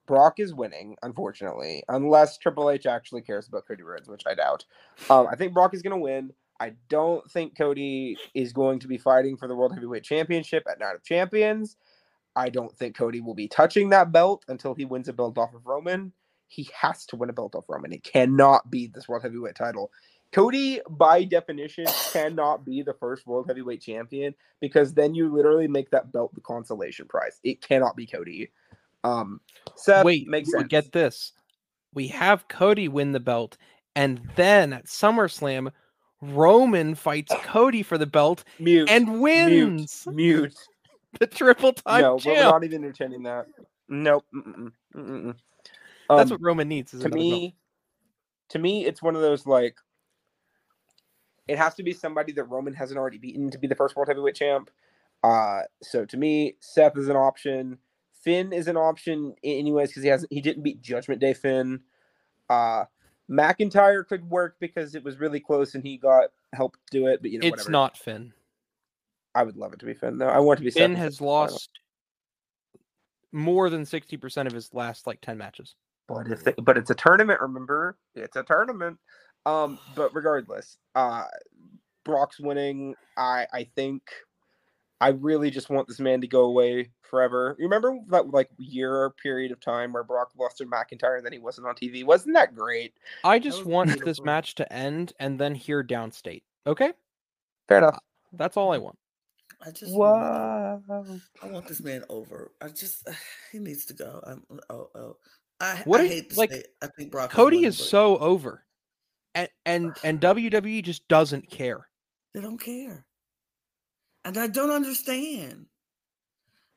Brock 0.07 0.35
is 0.39 0.55
winning, 0.55 0.97
unfortunately, 1.03 1.83
unless 1.89 2.39
Triple 2.39 2.71
H 2.71 2.87
actually 2.87 3.23
cares 3.23 3.49
about 3.49 3.67
Cody 3.67 3.83
Rhodes, 3.83 4.09
which 4.09 4.23
I 4.27 4.35
doubt. 4.35 4.65
Um, 5.11 5.27
I 5.31 5.37
think 5.37 5.53
Brock 5.53 5.75
is 5.75 5.83
going 5.83 5.97
to 5.97 6.03
win. 6.03 6.33
I 6.61 6.73
don't 6.89 7.29
think 7.31 7.57
Cody 7.57 8.17
is 8.35 8.53
going 8.53 8.81
to 8.81 8.89
be 8.89 8.99
fighting 8.99 9.37
for 9.37 9.47
the 9.47 9.55
World 9.55 9.73
Heavyweight 9.75 10.03
Championship 10.03 10.65
at 10.71 10.81
Night 10.81 10.95
of 10.95 11.05
Champions. 11.05 11.77
I 12.35 12.49
don't 12.49 12.77
think 12.77 12.97
Cody 12.97 13.21
will 13.21 13.35
be 13.35 13.49
touching 13.49 13.91
that 13.91 14.13
belt 14.13 14.45
until 14.49 14.75
he 14.75 14.85
wins 14.85 15.09
a 15.09 15.13
belt 15.13 15.39
off 15.39 15.55
of 15.55 15.67
Roman. 15.67 16.13
He 16.49 16.69
has 16.75 17.05
to 17.07 17.17
win 17.17 17.31
a 17.31 17.33
belt 17.33 17.55
off 17.55 17.65
Roman. 17.69 17.93
It 17.93 18.03
cannot 18.03 18.71
be 18.71 18.87
this 18.87 19.09
World 19.09 19.23
Heavyweight 19.23 19.55
title. 19.55 19.91
Cody, 20.33 20.81
by 20.91 21.25
definition, 21.25 21.87
cannot 22.13 22.65
be 22.65 22.83
the 22.83 22.95
first 22.95 23.27
World 23.27 23.47
Heavyweight 23.47 23.81
Champion 23.81 24.35
because 24.61 24.95
then 24.95 25.15
you 25.15 25.33
literally 25.33 25.69
make 25.69 25.91
that 25.91 26.13
belt 26.13 26.35
the 26.35 26.41
consolation 26.41 27.07
prize. 27.07 27.41
It 27.45 27.63
cannot 27.63 27.97
be 27.97 28.07
Cody. 28.07 28.51
Um, 29.05 29.41
Seth 29.77 30.05
Wait, 30.05 30.29
makes 30.29 30.51
sense. 30.51 30.69
get 30.69 30.93
this. 30.93 31.33
We 31.95 32.09
have 32.09 32.49
Cody 32.49 32.89
win 32.89 33.13
the 33.13 33.21
belt, 33.21 33.57
and 33.97 34.21
then 34.37 34.73
at 34.75 34.87
SummerSlam, 34.87 35.73
Roman 36.21 36.95
fights 36.95 37.33
Cody 37.45 37.83
for 37.83 37.97
the 37.99 38.07
belt 38.07 38.45
mute 38.59 38.89
and 38.91 39.21
wins 39.21 40.05
Mute. 40.07 40.17
Mute. 40.43 40.59
the 41.21 41.27
triple 41.27 41.73
time 41.73 42.03
no, 42.03 42.15
we're 42.15 42.19
champ. 42.21 42.51
not 42.51 42.65
even 42.65 42.85
entertaining 42.85 43.23
that. 43.23 43.47
Nope. 43.89 44.25
Mm-mm, 44.35 44.73
mm-mm. 44.97 45.35
That's 46.11 46.31
Um, 46.31 46.35
what 46.37 46.41
Roman 46.43 46.69
needs. 46.69 46.91
To 46.93 46.97
another 46.99 47.11
belt. 47.11 47.21
me. 47.21 47.57
To 48.51 48.59
me, 48.59 48.85
it's 48.87 49.03
one 49.03 49.15
of 49.17 49.23
those 49.23 49.47
like. 49.47 49.77
It 51.47 51.57
has 51.57 51.75
to 51.77 51.83
be 51.83 51.93
somebody 51.95 52.33
that 52.33 52.45
Roman 52.45 52.75
hasn't 52.75 52.99
already 52.99 53.17
beaten 53.19 53.51
to 53.51 53.59
be 53.59 53.67
the 53.67 53.75
first 53.75 53.97
world 53.97 54.09
heavyweight 54.09 54.35
champ. 54.35 54.71
Uh, 55.25 55.61
so 55.83 56.05
to 56.05 56.17
me, 56.17 56.57
Seth 56.61 56.97
is 56.99 57.09
an 57.09 57.17
option. 57.17 57.79
Finn 58.23 58.53
is 58.53 58.69
an 58.69 58.77
option 58.77 59.35
anyways 59.43 59.89
because 59.89 60.03
he 60.03 60.09
hasn't 60.09 60.33
he 60.33 60.41
didn't 60.41 60.63
beat 60.63 60.83
Judgment 60.83 61.21
Day 61.21 61.33
Finn. 61.33 61.81
Uh, 62.51 62.85
McIntyre 63.31 64.07
could 64.07 64.29
work 64.29 64.57
because 64.61 64.95
it 64.95 65.05
was 65.05 65.19
really 65.19 65.41
close 65.41 65.75
and 65.75 65.85
he 65.85 65.97
got 65.97 66.31
help 66.55 66.77
do 66.91 67.07
it, 67.07 67.21
but 67.21 67.31
you 67.31 67.39
know 67.39 67.47
it's 67.47 67.59
whatever. 67.59 67.71
not 67.71 67.97
Finn. 67.97 68.33
I 69.35 69.43
would 69.43 69.57
love 69.57 69.73
it 69.73 69.81
to 69.81 69.87
be 69.87 69.95
Finn 69.95 70.19
though. 70.19 70.29
I 70.29 70.39
want 70.39 70.59
to 70.59 70.65
be 70.65 70.71
Finn 70.71 70.95
has 70.95 71.15
instead 71.15 71.25
of 71.25 71.29
Lana. 71.29 71.51
lost 71.53 71.71
more 73.33 73.69
than 73.69 73.83
60% 73.83 74.47
of 74.47 74.53
his 74.53 74.73
last 74.73 75.07
like 75.07 75.21
10 75.21 75.37
matches. 75.37 75.75
But 76.07 76.29
if 76.29 76.43
they, 76.43 76.55
but 76.63 76.79
it's 76.79 76.91
a 76.91 76.95
tournament, 76.95 77.41
remember? 77.41 77.99
It's 78.15 78.37
a 78.37 78.43
tournament. 78.43 78.99
Um, 79.45 79.79
but 79.95 80.15
regardless, 80.15 80.79
uh 80.95 81.25
Brock's 82.05 82.41
winning. 82.41 82.95
I 83.19 83.47
I 83.53 83.65
think 83.77 84.03
I 85.01 85.09
really 85.11 85.51
just 85.51 85.71
want 85.71 85.87
this 85.87 86.01
man 86.01 86.21
to 86.23 86.27
go 86.27 86.43
away 86.43 86.91
forever. 87.03 87.55
You 87.59 87.65
remember 87.67 87.99
that 88.09 88.31
like 88.31 88.51
year 88.59 89.11
period 89.23 89.53
of 89.53 89.61
time 89.61 89.93
where 89.93 90.03
Brock 90.03 90.33
lost 90.39 90.59
to 90.59 90.67
McIntyre 90.67 91.17
and 91.19 91.25
then 91.25 91.33
he 91.33 91.39
wasn't 91.39 91.67
on 91.69 91.75
TV? 91.77 92.05
Wasn't 92.05 92.35
that 92.35 92.55
great? 92.55 92.95
I 93.23 93.39
just 93.39 93.59
was 93.59 93.67
want 93.69 94.05
this 94.05 94.21
match 94.21 94.57
to 94.57 94.73
end 94.73 95.13
and 95.21 95.39
then 95.39 95.55
hear 95.55 95.85
downstate. 95.85 96.43
Okay? 96.67 96.93
Fair 97.69 97.79
enough. 97.79 97.95
Uh, 97.97 97.99
that's 98.33 98.57
all 98.57 98.73
I 98.73 98.79
want. 98.79 98.99
I 99.65 99.71
just 99.73 99.93
want, 99.93 100.85
I 101.43 101.47
want 101.49 101.67
this 101.67 101.83
man 101.83 102.05
over. 102.09 102.53
I 102.61 102.69
just 102.69 103.09
uh, 103.09 103.13
he 103.53 103.59
needs 103.59 103.85
to 103.87 103.95
go. 103.95 104.21
I'm 104.25 104.43
oh 104.71 104.89
oh. 104.95 105.17
I, 105.61 105.83
What 105.85 106.01
I 106.01 106.03
do 106.05 106.09
you- 106.09 106.15
hate 106.15 106.31
to 106.31 106.39
like, 106.39 106.53
say 106.53 106.59
it. 106.59 106.69
I 106.83 106.87
think 106.89 107.11
Brock 107.11 107.31
Cody 107.31 107.65
is 107.65 107.77
but 107.77 107.85
so 107.87 108.19
over. 108.19 108.65
And 109.35 109.49
and 109.67 109.97
and 110.05 110.21
WWE 110.23 110.83
just 110.85 111.07
doesn't 111.09 111.51
care. 111.51 111.89
they 112.35 112.41
don't 112.41 112.61
care, 112.61 113.05
and 114.25 114.37
I 114.39 114.47
don't 114.47 114.71
understand. 114.71 115.67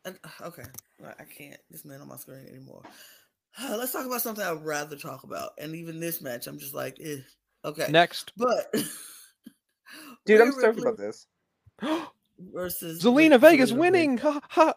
And, 0.06 0.18
okay, 0.42 0.64
I- 1.06 1.10
I 1.20 1.26
can't. 1.26 1.60
This 1.70 1.86
man 1.86 2.02
on 2.02 2.08
my 2.08 2.18
screen 2.18 2.46
anymore. 2.48 2.84
Let's 3.62 3.92
talk 3.92 4.06
about 4.06 4.22
something 4.22 4.44
I'd 4.44 4.66
rather 4.66 4.96
talk 4.96 5.24
about. 5.24 5.52
And 5.60 5.76
even 5.76 6.00
this 6.00 6.22
match, 6.22 6.48
I'm 6.48 6.58
just 6.58 6.74
like, 6.74 6.98
eh. 7.04 7.18
okay. 7.66 7.88
Next. 7.90 8.32
But 8.38 8.72
Dude, 10.26 10.40
Rhea 10.40 10.44
I'm 10.44 10.52
stoked 10.54 10.78
Ripley 10.78 10.82
about 10.84 10.98
this. 10.98 11.28
versus 12.54 13.04
Zelina 13.04 13.32
Vic- 13.32 13.42
Vega's 13.60 13.74
Zelina 13.74 13.78
winning. 13.78 14.18
Ha, 14.20 14.40
ha. 14.50 14.74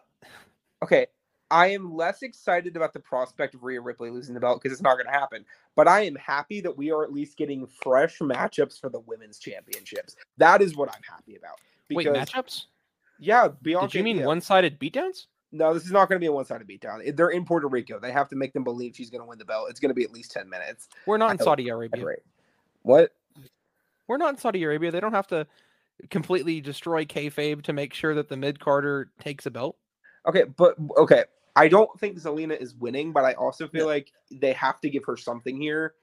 Okay, 0.83 1.07
I 1.49 1.67
am 1.67 1.95
less 1.95 2.21
excited 2.21 2.75
about 2.75 2.91
the 2.93 2.99
prospect 2.99 3.55
of 3.55 3.63
Rhea 3.63 3.79
Ripley 3.81 4.09
losing 4.09 4.33
the 4.33 4.41
belt 4.41 4.61
because 4.61 4.73
it's 4.73 4.83
not 4.83 4.95
going 4.95 5.05
to 5.05 5.11
happen. 5.11 5.45
But 5.75 5.87
I 5.87 6.01
am 6.01 6.15
happy 6.15 6.59
that 6.61 6.77
we 6.77 6.91
are 6.91 7.03
at 7.03 7.13
least 7.13 7.37
getting 7.37 7.65
fresh 7.65 8.19
matchups 8.19 8.79
for 8.79 8.89
the 8.89 8.99
women's 8.99 9.39
championships. 9.39 10.15
That 10.37 10.61
is 10.61 10.75
what 10.75 10.89
I'm 10.93 11.01
happy 11.09 11.37
about. 11.37 11.59
Wait, 11.89 12.07
matchups? 12.07 12.65
Yeah, 13.19 13.49
Bianca. 13.61 13.87
Did 13.87 13.97
you 13.97 14.03
mean 14.03 14.17
yeah. 14.17 14.25
one-sided 14.25 14.79
beatdowns? 14.79 15.27
No, 15.51 15.73
this 15.73 15.85
is 15.85 15.91
not 15.91 16.09
going 16.09 16.17
to 16.17 16.19
be 16.19 16.25
a 16.25 16.31
one-sided 16.31 16.67
beatdown. 16.67 17.15
They're 17.15 17.29
in 17.29 17.45
Puerto 17.45 17.67
Rico. 17.67 17.99
They 17.99 18.11
have 18.11 18.27
to 18.29 18.35
make 18.35 18.51
them 18.53 18.63
believe 18.63 18.95
she's 18.95 19.09
going 19.09 19.21
to 19.21 19.27
win 19.27 19.37
the 19.37 19.45
belt. 19.45 19.67
It's 19.69 19.79
going 19.79 19.89
to 19.89 19.95
be 19.95 20.03
at 20.03 20.11
least 20.11 20.31
ten 20.31 20.49
minutes. 20.49 20.89
We're 21.05 21.17
not 21.17 21.31
in 21.31 21.37
Saudi 21.37 21.69
Arabia. 21.69 22.03
Great. 22.03 22.19
What? 22.81 23.13
We're 24.07 24.17
not 24.17 24.33
in 24.33 24.37
Saudi 24.37 24.63
Arabia. 24.63 24.91
They 24.91 24.99
don't 24.99 25.13
have 25.13 25.27
to 25.27 25.47
completely 26.09 26.59
destroy 26.59 27.05
kayfabe 27.05 27.61
to 27.63 27.73
make 27.73 27.93
sure 27.93 28.13
that 28.15 28.27
the 28.27 28.35
mid 28.35 28.59
carder 28.59 29.11
takes 29.19 29.45
a 29.45 29.51
belt. 29.51 29.77
Okay, 30.27 30.43
but 30.43 30.75
okay. 30.97 31.23
I 31.55 31.69
don't 31.69 31.97
think 32.01 32.17
Zelina 32.19 32.59
is 32.59 32.75
winning, 32.75 33.13
but 33.13 33.23
I 33.23 33.33
also 33.33 33.67
feel 33.69 33.85
No. 33.85 33.91
like 33.91 34.11
they 34.29 34.51
have 34.53 34.81
to 34.81 34.89
give 34.89 35.05
her 35.05 35.15
something 35.15 35.59
here. 35.59 35.93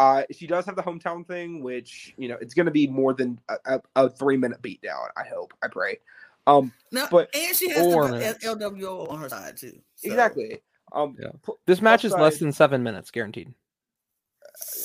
Uh, 0.00 0.22
she 0.30 0.46
does 0.46 0.64
have 0.64 0.76
the 0.76 0.82
hometown 0.82 1.26
thing, 1.26 1.62
which 1.62 2.14
you 2.16 2.26
know 2.26 2.36
it's 2.40 2.54
going 2.54 2.64
to 2.64 2.72
be 2.72 2.86
more 2.86 3.12
than 3.12 3.38
a, 3.50 3.56
a, 3.66 3.82
a 3.96 4.08
three 4.08 4.38
minute 4.38 4.62
beatdown. 4.62 5.08
I 5.14 5.24
hope, 5.28 5.52
I 5.62 5.68
pray. 5.68 5.98
Um, 6.46 6.72
No, 6.90 7.06
But- 7.10 7.28
and 7.34 7.54
she 7.54 7.68
has 7.68 7.80
Four 7.80 8.08
the 8.08 8.34
LWO 8.42 9.10
on 9.10 9.20
her 9.20 9.28
side 9.28 9.58
too. 9.58 9.78
so- 9.96 10.08
exactly. 10.08 10.60
Um, 10.92 11.16
Yeah. 11.20 11.28
pl- 11.42 11.58
This 11.66 11.82
match 11.82 12.06
is 12.06 12.12
less 12.12 12.38
than 12.38 12.50
seven 12.52 12.82
minutes, 12.82 13.10
guaranteed. 13.10 13.52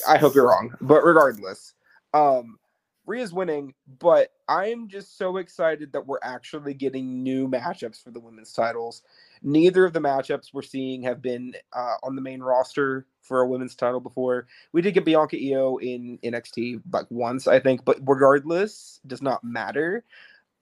I 0.06 0.18
hope 0.18 0.36
you're 0.36 0.48
wrong, 0.50 0.76
but 0.82 1.04
regardless, 1.06 1.74
um, 2.14 2.60
Rhea's 3.06 3.32
winning. 3.32 3.74
But 4.00 4.34
I'm 4.50 4.88
just 4.90 5.18
so 5.18 5.38
excited 5.38 5.94
that 5.94 6.06
we're 6.06 6.20
actually 6.24 6.74
getting 6.74 7.24
new 7.24 7.48
matchups 7.48 8.04
for 8.04 8.12
the 8.12 8.20
women's 8.20 8.52
titles. 8.52 9.02
Neither 9.46 9.86
of 9.86 9.94
the 9.94 10.00
matchups 10.02 10.48
we're 10.54 10.64
seeing 10.64 11.04
have 11.04 11.22
been 11.22 11.54
uh, 11.72 11.96
on 12.02 12.16
the 12.16 12.22
main 12.22 12.42
roster 12.42 13.06
for 13.22 13.42
a 13.42 13.48
women's 13.48 13.76
title 13.76 14.00
before. 14.00 14.48
We 14.74 14.82
did 14.82 14.96
get 14.96 15.06
Bianca 15.06 15.38
Io 15.38 15.78
in 15.78 16.18
NXT 16.24 16.82
like 16.92 17.06
once, 17.12 17.48
I 17.48 17.60
think, 17.60 17.86
but 17.86 18.00
regardless, 18.08 19.00
does 19.06 19.22
not 19.22 19.44
matter. 19.44 20.04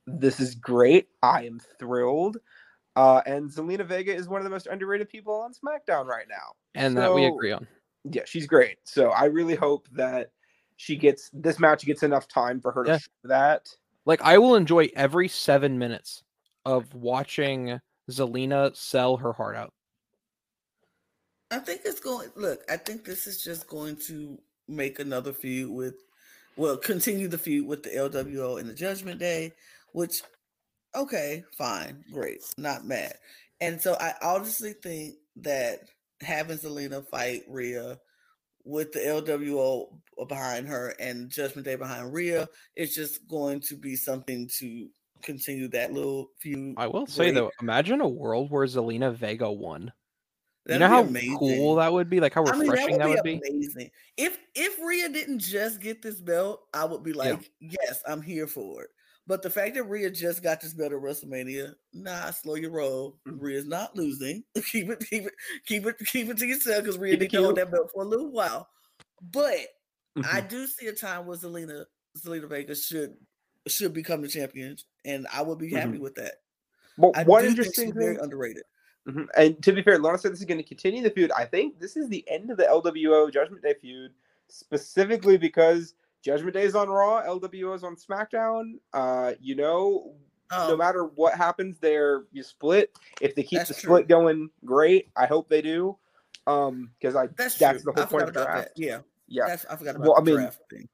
This 0.06 0.42
is 0.42 0.54
great. 0.54 1.08
I 1.22 1.46
am 1.46 1.62
thrilled. 1.80 2.40
Uh, 2.98 3.22
and 3.26 3.50
Zelina 3.50 3.86
Vega 3.86 4.14
is 4.14 4.28
one 4.28 4.42
of 4.42 4.44
the 4.44 4.50
most 4.50 4.68
underrated 4.68 5.08
people 5.08 5.34
on 5.34 5.54
SmackDown 5.54 6.06
right 6.06 6.28
now. 6.30 6.54
And 6.76 6.98
that 6.98 7.14
we 7.14 7.26
agree 7.26 7.54
on. 7.54 7.66
yeah, 8.12 8.24
she's 8.26 8.48
great. 8.48 8.80
So 8.84 9.12
I 9.12 9.26
really 9.26 9.56
hope 9.56 9.88
that 9.94 10.32
she 10.76 10.98
gets 10.98 11.30
this 11.32 11.58
match 11.58 11.86
gets 11.86 12.04
enough 12.04 12.28
time 12.28 12.60
for 12.60 12.74
her 12.74 12.84
to 12.84 12.92
Yeah. 12.92 12.98
show 12.98 13.28
that. 13.30 13.70
Like 14.06 14.22
I 14.22 14.38
will 14.40 14.56
enjoy 14.56 14.90
every 14.94 15.30
seven 15.30 15.80
minutes 15.80 16.24
of 16.66 16.94
watching 16.94 17.80
Zelina 18.10 18.76
sell 18.76 19.18
her 19.18 19.34
heart 19.34 19.56
out. 19.56 19.74
I 21.52 21.60
think 21.60 21.82
it's 21.86 22.00
going. 22.00 22.30
Look, 22.36 22.62
I 22.70 22.78
think 22.78 23.06
this 23.06 23.28
is 23.28 23.44
just 23.44 23.68
going 23.68 23.96
to 24.08 24.40
make 24.68 25.00
another 25.00 25.34
feud 25.34 25.72
with, 25.72 25.96
well, 26.56 26.78
continue 26.78 27.28
the 27.28 27.38
feud 27.38 27.68
with 27.68 27.84
the 27.84 27.90
LWO 27.92 28.60
and 28.60 28.70
the 28.70 28.74
Judgment 28.74 29.20
Day, 29.20 29.52
which, 29.92 30.22
okay, 30.96 31.44
fine, 31.58 32.04
great, 32.12 32.42
not 32.58 32.86
mad. 32.86 33.14
And 33.62 33.80
so 33.80 33.96
I 34.00 34.14
honestly 34.22 34.74
think 34.74 35.16
that 35.38 35.82
having 36.22 36.58
Zelina 36.58 37.08
fight 37.08 37.44
Rhea 37.48 38.00
with 38.66 38.92
the 38.94 39.00
LWO 39.00 39.88
behind 40.28 40.68
her 40.68 40.96
and 41.00 41.30
Judgment 41.30 41.66
Day 41.66 41.76
behind 41.76 42.14
Rhea 42.14 42.48
is 42.76 42.96
just 42.96 43.28
going 43.28 43.60
to 43.62 43.76
be 43.76 43.96
something 43.96 44.50
to 44.60 44.88
continue 45.24 45.68
that 45.70 45.94
little 45.94 46.30
feud. 46.40 46.76
I 46.78 46.88
will 46.88 47.08
say 47.08 47.26
Great. 47.26 47.36
though, 47.36 47.52
imagine 47.62 48.02
a 48.02 48.08
world 48.08 48.52
where 48.52 48.66
Zelina 48.66 49.14
Vega 49.14 49.52
won. 49.52 49.84
You 50.66 50.78
That'd 50.78 50.80
know 50.82 50.88
how 50.88 51.04
amazing. 51.04 51.38
cool 51.38 51.76
that 51.76 51.92
would 51.92 52.10
be? 52.10 52.20
Like 52.22 52.34
how 52.34 52.46
I 52.46 52.52
mean, 52.54 52.70
refreshing 52.70 52.98
that 53.00 53.10
would 53.10 53.24
be? 53.24 53.42
amazing. 53.46 53.90
If 54.16 54.38
if 54.56 54.78
Rhea 54.80 55.10
didn't 55.10 55.40
just 55.40 55.82
get 55.82 56.02
this 56.02 56.22
belt, 56.22 56.62
I 56.74 56.86
would 56.86 57.04
be 57.04 57.12
Yeah. 57.12 57.32
like, 57.32 57.52
yes, 57.60 58.02
I'm 58.08 58.22
here 58.22 58.48
for 58.48 58.84
it. 58.84 58.90
But 59.28 59.42
the 59.42 59.50
fact 59.50 59.76
that 59.76 59.84
Rhea 59.84 60.10
just 60.12 60.44
got 60.44 60.60
this 60.62 60.74
belt 60.74 60.92
at 60.94 61.00
WrestleMania, 61.00 61.74
nah, 61.94 62.30
slow 62.32 62.56
your 62.56 62.72
roll. 62.72 63.20
Mm. 63.28 63.38
Rhea's 63.40 63.66
not 63.66 63.96
losing. 63.96 64.44
keep 64.72 64.90
it, 64.90 65.00
keep 65.10 65.26
it, 65.26 65.34
keep 65.66 65.86
it, 65.86 65.98
keep 66.06 66.30
it 66.30 66.38
to 66.38 66.46
yourself 66.46 66.84
because 66.84 66.98
Rhea 66.98 67.18
didn't 67.18 67.42
hold 67.42 67.56
that 67.58 67.72
belt 67.72 67.90
for 67.94 68.04
a 68.04 68.08
little 68.08 68.32
while. 68.32 68.68
But 69.22 69.68
I 70.18 70.42
Mhm. 70.42 70.50
do 70.50 70.68
see 70.68 70.88
a 70.88 70.94
time 70.94 71.26
where 71.26 71.38
Zelina 71.38 71.86
Zelina 72.18 72.48
Vega 72.48 72.76
should 72.76 73.18
should 73.68 73.94
become 73.94 74.22
the 74.22 74.28
champion, 74.28 74.78
and 75.06 75.28
I 75.34 75.42
would 75.42 75.58
be 75.58 75.70
happy 75.70 75.98
with 75.98 76.16
that. 76.16 76.36
Well, 76.98 77.12
I 77.16 77.24
one 77.24 77.46
interesting 77.46 77.86
she's 77.88 77.94
very 77.94 78.16
thing, 78.16 78.24
underrated. 78.24 78.64
Mhm. 79.08 79.28
and 79.36 79.62
to 79.64 79.74
be 79.74 79.82
fair, 79.82 80.00
Lana 80.00 80.18
said 80.18 80.32
this 80.32 80.40
is 80.40 80.46
going 80.46 80.60
to 80.60 80.64
continue 80.64 81.04
the 81.04 81.10
feud. 81.10 81.32
I 81.36 81.44
think 81.46 81.80
this 81.80 81.98
is 81.98 82.08
the 82.08 82.24
end 82.30 82.50
of 82.52 82.58
the 82.58 82.64
LWO 82.64 83.30
Judgment 83.32 83.62
Day 83.64 83.74
feud, 83.82 84.14
specifically 84.48 85.38
because 85.38 85.96
Judgment 86.22 86.54
Day 86.54 86.64
is 86.64 86.74
on 86.76 86.88
Raw, 86.90 87.22
LWO 87.24 87.76
is 87.76 87.84
on 87.84 87.96
SmackDown. 87.98 88.76
Uh, 88.94 89.34
you 89.42 89.56
know, 89.56 90.14
no 90.52 90.72
Um, 90.74 90.78
matter 90.78 91.06
what 91.06 91.34
happens 91.34 91.80
there, 91.80 92.24
you 92.32 92.44
split. 92.44 92.92
If 93.20 93.36
they 93.36 93.44
keep 93.44 93.60
the 93.62 93.74
true. 93.74 93.76
split 93.76 94.08
going, 94.08 94.50
great. 94.64 95.10
I 95.18 95.26
hope 95.26 95.50
they 95.50 95.62
do. 95.62 95.98
Um, 96.48 96.92
because 97.00 97.16
I 97.16 97.28
that's 97.28 97.58
that's 97.58 97.84
true. 97.84 97.92
the 97.94 98.00
I 98.02 98.04
whole 98.06 98.12
point 98.20 98.28
of 98.30 98.34
the 98.34 98.44
draft. 98.44 98.76
that. 98.76 98.82
Yeah, 98.82 99.00
Yeah. 99.28 99.48
that's 99.48 99.66
I 99.66 99.76
forgot 99.76 99.96
about 99.96 100.08
Well, 100.08 100.18
I 100.18 100.22
mean, 100.22 100.36
draft 100.36 100.62
thing. 100.70 100.88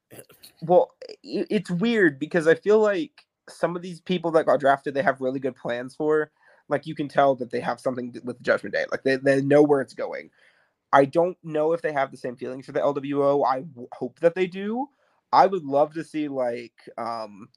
Well, 0.62 0.94
i- 1.10 1.46
it's 1.50 1.70
weird 1.70 2.18
because 2.18 2.46
I 2.48 2.54
feel 2.54 2.78
like 2.80 3.26
some 3.52 3.76
of 3.76 3.82
these 3.82 4.00
people 4.00 4.32
that 4.32 4.46
got 4.46 4.60
drafted, 4.60 4.94
they 4.94 5.02
have 5.02 5.20
really 5.20 5.40
good 5.40 5.56
plans 5.56 5.94
for. 5.94 6.30
Like 6.68 6.86
you 6.86 6.94
can 6.94 7.08
tell 7.08 7.34
that 7.36 7.50
they 7.50 7.60
have 7.60 7.80
something 7.80 8.12
th- 8.12 8.24
with 8.24 8.42
Judgment 8.42 8.74
Day. 8.74 8.86
Like 8.90 9.02
they, 9.04 9.16
they 9.16 9.42
know 9.42 9.62
where 9.62 9.80
it's 9.82 9.94
going. 9.94 10.30
I 10.92 11.06
don't 11.06 11.38
know 11.44 11.72
if 11.74 11.82
they 11.82 11.92
have 11.92 12.12
the 12.12 12.18
same 12.18 12.36
feelings 12.36 12.66
for 12.66 12.72
the 12.72 12.80
LWO. 12.80 13.46
I 13.46 13.62
w- 13.62 13.88
hope 13.92 14.20
that 14.20 14.34
they 14.34 14.48
do. 14.48 14.88
I 15.32 15.46
would 15.46 15.64
love 15.64 15.94
to 15.94 16.04
see 16.04 16.28
like 16.28 16.74
um 16.98 17.48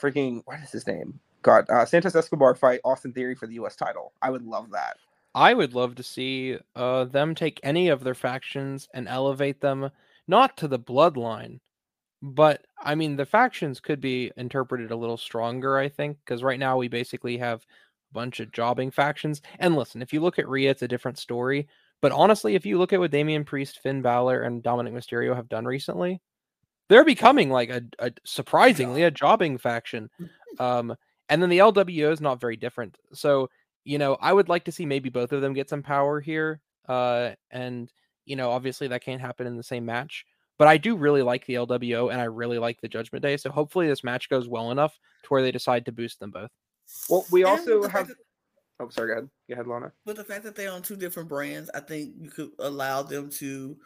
freaking 0.00 0.42
what 0.46 0.60
is 0.60 0.72
his 0.72 0.86
name? 0.86 1.20
God, 1.42 1.66
uh, 1.70 1.84
Santos 1.86 2.16
Escobar 2.16 2.54
fight 2.56 2.80
Austin 2.84 3.12
Theory 3.12 3.34
for 3.36 3.46
the 3.48 3.54
US 3.54 3.76
title. 3.76 4.12
I 4.22 4.30
would 4.30 4.44
love 4.44 4.70
that. 4.72 4.98
I 5.34 5.54
would 5.54 5.74
love 5.74 5.96
to 5.96 6.04
see 6.04 6.58
uh, 6.76 7.06
them 7.06 7.34
take 7.36 7.60
any 7.64 7.88
of 7.88 8.04
their 8.04 8.14
factions 8.16 8.88
and 8.94 9.08
elevate 9.08 9.62
them 9.62 9.90
not 10.28 10.58
to 10.58 10.68
the 10.68 10.80
bloodline, 10.80 11.60
but 12.22 12.64
I 12.80 12.94
mean 12.94 13.16
the 13.16 13.26
factions 13.26 13.80
could 13.80 14.00
be 14.00 14.30
interpreted 14.36 14.90
a 14.90 14.96
little 14.96 15.16
stronger. 15.16 15.76
I 15.76 15.88
think 15.88 16.18
because 16.24 16.42
right 16.42 16.58
now 16.58 16.76
we 16.76 16.88
basically 16.88 17.36
have 17.38 17.66
a 18.10 18.14
bunch 18.14 18.40
of 18.40 18.52
jobbing 18.52 18.90
factions. 18.90 19.42
And 19.58 19.76
listen, 19.76 20.00
if 20.02 20.12
you 20.12 20.20
look 20.20 20.38
at 20.38 20.48
Rhea, 20.48 20.70
it's 20.70 20.82
a 20.82 20.88
different 20.88 21.18
story. 21.18 21.68
But 22.00 22.12
honestly, 22.12 22.54
if 22.54 22.66
you 22.66 22.78
look 22.78 22.92
at 22.92 23.00
what 23.00 23.10
Damian 23.10 23.44
Priest, 23.44 23.80
Finn 23.80 24.02
Balor, 24.02 24.42
and 24.42 24.62
Dominik 24.62 24.92
Mysterio 24.92 25.36
have 25.36 25.48
done 25.48 25.64
recently, 25.64 26.20
they're 26.88 27.04
becoming 27.04 27.50
like 27.50 27.70
a, 27.70 27.82
a 27.98 28.12
surprisingly 28.24 29.02
a 29.04 29.10
jobbing 29.10 29.58
faction. 29.58 30.10
Um, 30.58 30.94
and 31.28 31.40
then 31.40 31.48
the 31.48 31.58
LWO 31.58 32.12
is 32.12 32.20
not 32.20 32.40
very 32.40 32.56
different. 32.56 32.96
So 33.12 33.48
you 33.84 33.98
know, 33.98 34.16
I 34.20 34.32
would 34.32 34.48
like 34.48 34.64
to 34.64 34.72
see 34.72 34.86
maybe 34.86 35.08
both 35.08 35.32
of 35.32 35.40
them 35.40 35.54
get 35.54 35.68
some 35.68 35.82
power 35.82 36.20
here. 36.20 36.60
Uh, 36.88 37.30
and 37.50 37.90
you 38.24 38.36
know, 38.36 38.50
obviously 38.50 38.88
that 38.88 39.02
can't 39.02 39.20
happen 39.20 39.46
in 39.46 39.56
the 39.56 39.62
same 39.62 39.84
match. 39.84 40.24
But 40.58 40.68
I 40.68 40.76
do 40.76 40.96
really 40.96 41.22
like 41.22 41.46
the 41.46 41.54
LWO 41.54 42.12
and 42.12 42.20
I 42.20 42.24
really 42.24 42.58
like 42.58 42.80
the 42.80 42.88
Judgment 42.88 43.22
Day. 43.22 43.36
So 43.36 43.50
hopefully 43.50 43.88
this 43.88 44.04
match 44.04 44.28
goes 44.28 44.48
well 44.48 44.70
enough 44.70 44.96
to 45.24 45.28
where 45.28 45.42
they 45.42 45.50
decide 45.50 45.86
to 45.86 45.92
boost 45.92 46.20
them 46.20 46.30
both. 46.30 46.50
Well, 47.08 47.24
we 47.30 47.44
also 47.44 47.82
have 47.88 48.08
that- 48.08 48.16
Oh, 48.80 48.88
sorry. 48.88 49.08
Go 49.08 49.12
ahead. 49.12 49.30
Go 49.48 49.52
ahead, 49.54 49.66
Lana. 49.66 49.92
But 50.04 50.16
the 50.16 50.24
fact 50.24 50.44
that 50.44 50.56
they're 50.56 50.72
on 50.72 50.82
two 50.82 50.96
different 50.96 51.28
brands, 51.28 51.70
I 51.72 51.80
think 51.80 52.14
you 52.18 52.30
could 52.30 52.50
allow 52.58 53.02
them 53.02 53.30
to 53.30 53.76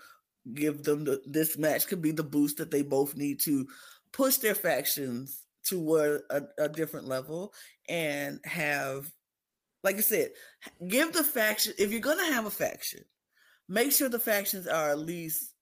give 0.55 0.85
them 0.85 1.05
the 1.05 1.21
this 1.27 1.59
match 1.59 1.87
could 1.87 2.01
be 2.01 2.12
the 2.12 2.23
boost 2.23 2.57
that 2.59 2.71
they 2.71 2.83
both 2.83 3.17
need 3.17 3.41
to 3.41 3.67
push 4.12 4.37
their 4.37 4.55
factions 4.55 5.43
to 5.64 6.21
a, 6.31 6.43
a 6.59 6.69
different 6.69 7.09
level 7.09 7.53
and 7.89 8.41
have 8.45 9.11
like 9.83 9.97
I 9.97 10.01
said, 10.01 10.31
give 10.89 11.12
the 11.12 11.25
faction 11.25 11.75
if 11.79 11.91
you're 11.91 12.01
gonna 12.01 12.33
have 12.33 12.47
a 12.47 12.51
faction, 12.51 13.05
make 13.69 13.93
sure 13.93 14.09
the 14.09 14.19
factions 14.19 14.67
are 14.67 14.91
at 14.91 14.99
least 14.99 15.53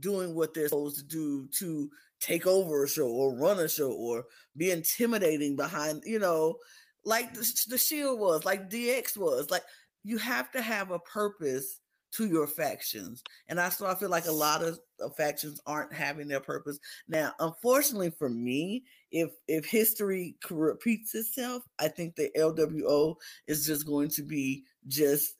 doing 0.00 0.34
what 0.34 0.54
they're 0.54 0.68
supposed 0.68 0.98
to 0.98 1.04
do 1.04 1.48
to 1.58 1.90
take 2.20 2.46
over 2.46 2.84
a 2.84 2.88
show 2.88 3.08
or 3.08 3.36
run 3.36 3.58
a 3.58 3.68
show 3.68 3.92
or 3.92 4.24
be 4.56 4.70
intimidating 4.70 5.56
behind, 5.56 6.02
you 6.06 6.18
know, 6.18 6.56
like 7.04 7.34
the, 7.34 7.66
the 7.68 7.78
Shield 7.78 8.20
was, 8.20 8.44
like 8.44 8.70
DX 8.70 9.16
was. 9.16 9.50
Like 9.50 9.64
you 10.04 10.18
have 10.18 10.50
to 10.52 10.62
have 10.62 10.90
a 10.90 11.00
purpose 11.00 11.80
to 12.12 12.26
your 12.26 12.46
factions. 12.46 13.22
And 13.48 13.58
I 13.58 13.70
so 13.70 13.86
I 13.86 13.94
feel 13.94 14.10
like 14.10 14.26
a 14.26 14.32
lot 14.32 14.62
of, 14.62 14.78
factions 15.16 15.60
aren't 15.66 15.92
having 15.92 16.28
their 16.28 16.38
purpose. 16.38 16.78
Now, 17.08 17.32
unfortunately 17.40 18.10
for 18.10 18.28
me, 18.28 18.84
if 19.10 19.30
if 19.48 19.66
history 19.66 20.36
repeats 20.48 21.12
itself, 21.16 21.64
I 21.80 21.88
think 21.88 22.14
the 22.14 22.30
LWO 22.38 23.16
is 23.48 23.66
just 23.66 23.84
going 23.84 24.10
to 24.10 24.22
be 24.22 24.62
just 24.86 25.34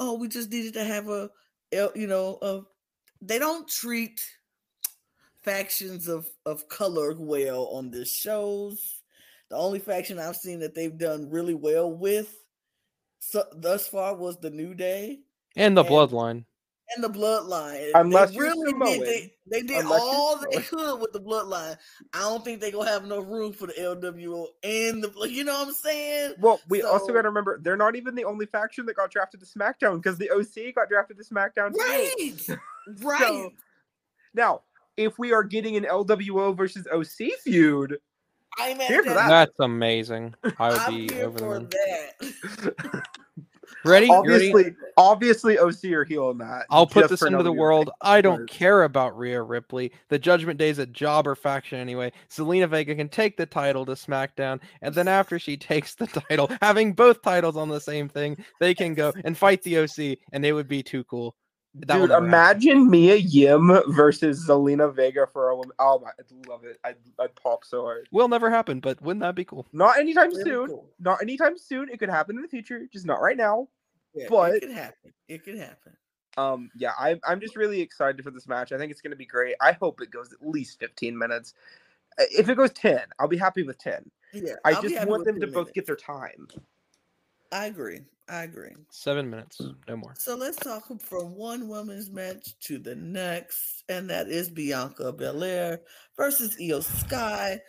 oh, 0.00 0.14
we 0.14 0.26
just 0.26 0.50
needed 0.50 0.74
to 0.74 0.82
have 0.82 1.08
a 1.08 1.30
you 1.94 2.06
know, 2.06 2.38
a, 2.42 2.60
they 3.24 3.38
don't 3.38 3.68
treat 3.68 4.20
factions 5.42 6.08
of 6.08 6.26
of 6.46 6.68
color 6.68 7.14
well 7.18 7.68
on 7.72 7.90
the 7.90 8.04
shows. 8.04 9.00
The 9.50 9.56
only 9.56 9.78
faction 9.78 10.18
I've 10.18 10.36
seen 10.36 10.60
that 10.60 10.74
they've 10.74 10.96
done 10.96 11.30
really 11.30 11.54
well 11.54 11.90
with 11.90 12.34
so, 13.18 13.44
thus 13.52 13.86
far 13.86 14.14
was 14.14 14.38
the 14.38 14.50
New 14.50 14.74
Day 14.74 15.20
and 15.56 15.76
the 15.76 15.82
and, 15.82 15.90
bloodline. 15.90 16.44
And 16.94 17.02
the 17.02 17.08
bloodline. 17.08 17.90
Unless 17.94 18.32
they 18.32 18.38
really 18.38 18.72
did 18.72 19.00
they, 19.02 19.34
they 19.46 19.62
did 19.62 19.84
Unless 19.84 20.00
all 20.02 20.38
they 20.38 20.60
could 20.60 21.00
with 21.00 21.12
the 21.12 21.20
bloodline. 21.20 21.76
I 22.12 22.20
don't 22.20 22.44
think 22.44 22.60
they're 22.60 22.72
gonna 22.72 22.90
have 22.90 23.06
no 23.06 23.20
room 23.20 23.52
for 23.52 23.66
the 23.66 23.72
LWO 23.72 24.46
and 24.62 25.02
the 25.02 25.28
you 25.28 25.44
know 25.44 25.54
what 25.54 25.68
I'm 25.68 25.74
saying? 25.74 26.34
Well, 26.38 26.60
we 26.68 26.82
so, 26.82 26.92
also 26.92 27.12
gotta 27.12 27.28
remember 27.28 27.58
they're 27.62 27.76
not 27.76 27.96
even 27.96 28.14
the 28.14 28.24
only 28.24 28.46
faction 28.46 28.86
that 28.86 28.96
got 28.96 29.10
drafted 29.10 29.40
to 29.40 29.46
SmackDown 29.46 29.96
because 29.96 30.18
the 30.18 30.30
OC 30.30 30.74
got 30.74 30.88
drafted 30.88 31.16
to 31.18 31.24
SmackDown 31.24 31.74
right. 31.74 32.12
too. 32.38 32.56
right. 33.02 33.20
So, 33.24 33.50
now, 34.34 34.62
if 34.96 35.18
we 35.18 35.32
are 35.32 35.42
getting 35.42 35.76
an 35.76 35.84
LWO 35.84 36.56
versus 36.56 36.86
OC 36.92 37.38
feud, 37.42 37.98
I'm 38.58 38.78
here 38.80 39.02
for 39.02 39.14
that. 39.14 39.28
That's 39.28 39.58
amazing. 39.60 40.34
I 40.58 40.70
would 40.70 40.78
I'm 40.78 40.94
be 40.94 41.22
over 41.22 41.38
for 41.38 41.58
that. 41.60 43.02
Ready? 43.84 44.08
Obviously, 44.08 44.64
ready? 44.64 44.76
obviously, 44.96 45.58
OC 45.58 45.84
or 45.84 46.04
heel 46.04 46.04
healing 46.04 46.38
that. 46.38 46.66
I'll 46.70 46.86
put 46.86 47.08
this 47.08 47.22
into 47.22 47.42
the 47.42 47.52
world. 47.52 47.90
I 48.00 48.20
don't 48.20 48.48
care 48.48 48.84
about 48.84 49.16
Rhea 49.16 49.42
Ripley. 49.42 49.92
The 50.08 50.18
Judgment 50.18 50.58
Day 50.58 50.70
is 50.70 50.78
a 50.78 50.86
jobber 50.86 51.34
faction 51.34 51.78
anyway. 51.78 52.12
Zelina 52.30 52.68
Vega 52.68 52.94
can 52.94 53.08
take 53.08 53.36
the 53.36 53.46
title 53.46 53.84
to 53.86 53.92
SmackDown, 53.92 54.60
and 54.80 54.94
then 54.94 55.08
after 55.08 55.38
she 55.38 55.56
takes 55.64 55.94
the 55.94 56.06
title, 56.06 56.50
having 56.62 56.92
both 56.92 57.22
titles 57.22 57.56
on 57.56 57.68
the 57.68 57.80
same 57.80 58.08
thing, 58.08 58.42
they 58.60 58.74
can 58.74 58.94
go 58.94 59.12
and 59.24 59.36
fight 59.36 59.62
the 59.62 59.78
OC, 59.78 60.18
and 60.32 60.44
it 60.44 60.52
would 60.52 60.68
be 60.68 60.82
too 60.82 61.04
cool. 61.04 61.36
That 61.74 61.98
Dude, 61.98 62.10
imagine 62.10 62.76
happen. 62.76 62.90
Mia 62.90 63.16
Yim 63.16 63.80
versus 63.88 64.46
Zelina 64.46 64.94
Vega 64.94 65.26
for 65.26 65.50
a 65.50 65.56
woman. 65.56 65.72
Oh 65.80 65.98
my, 65.98 66.10
I'd 66.18 66.48
love 66.48 66.64
it. 66.64 66.78
I'd, 66.84 66.96
I'd 67.18 67.34
pop 67.34 67.64
so 67.64 67.82
hard. 67.82 68.08
Will 68.12 68.28
never 68.28 68.48
happen, 68.48 68.78
but 68.78 69.02
wouldn't 69.02 69.22
that 69.22 69.34
be 69.34 69.44
cool? 69.44 69.66
Not 69.72 69.98
anytime 69.98 70.30
Very 70.30 70.44
soon. 70.44 70.68
Cool. 70.68 70.88
Not 71.00 71.20
anytime 71.20 71.58
soon. 71.58 71.88
It 71.88 71.98
could 71.98 72.10
happen 72.10 72.36
in 72.36 72.42
the 72.42 72.48
future, 72.48 72.86
just 72.92 73.06
not 73.06 73.20
right 73.20 73.36
now. 73.36 73.68
Yeah, 74.14 74.26
but 74.30 74.54
it 74.54 74.60
could 74.60 74.70
happen. 74.70 75.12
It 75.28 75.44
could 75.44 75.58
happen. 75.58 75.96
Um, 76.36 76.70
yeah, 76.76 76.92
I'm 76.98 77.18
I'm 77.26 77.40
just 77.40 77.56
really 77.56 77.80
excited 77.80 78.22
for 78.22 78.30
this 78.30 78.46
match. 78.46 78.70
I 78.70 78.78
think 78.78 78.92
it's 78.92 79.00
going 79.00 79.10
to 79.10 79.16
be 79.16 79.26
great. 79.26 79.56
I 79.60 79.72
hope 79.72 80.00
it 80.00 80.10
goes 80.10 80.32
at 80.32 80.46
least 80.46 80.78
15 80.78 81.16
minutes. 81.16 81.54
If 82.18 82.48
it 82.48 82.56
goes 82.56 82.70
10, 82.72 83.00
I'll 83.18 83.26
be 83.26 83.36
happy 83.36 83.64
with 83.64 83.78
10. 83.78 84.08
Yeah, 84.32 84.54
I 84.64 84.74
I'll 84.74 84.82
just 84.82 85.06
want 85.08 85.24
them 85.24 85.40
to 85.40 85.48
both 85.48 85.72
get 85.74 85.86
their 85.86 85.96
time. 85.96 86.46
I 87.54 87.66
agree. 87.66 88.00
I 88.28 88.42
agree. 88.42 88.72
Seven 88.90 89.30
minutes, 89.30 89.58
hmm. 89.58 89.70
no 89.88 89.96
more. 89.96 90.12
So 90.18 90.34
let's 90.34 90.56
talk 90.56 90.88
from 91.02 91.36
one 91.36 91.68
women's 91.68 92.10
match 92.10 92.58
to 92.62 92.78
the 92.78 92.96
next, 92.96 93.84
and 93.88 94.10
that 94.10 94.28
is 94.28 94.50
Bianca 94.50 95.12
Belair 95.12 95.80
versus 96.16 96.56
Iyo 96.60 96.82
Sky. 96.82 97.60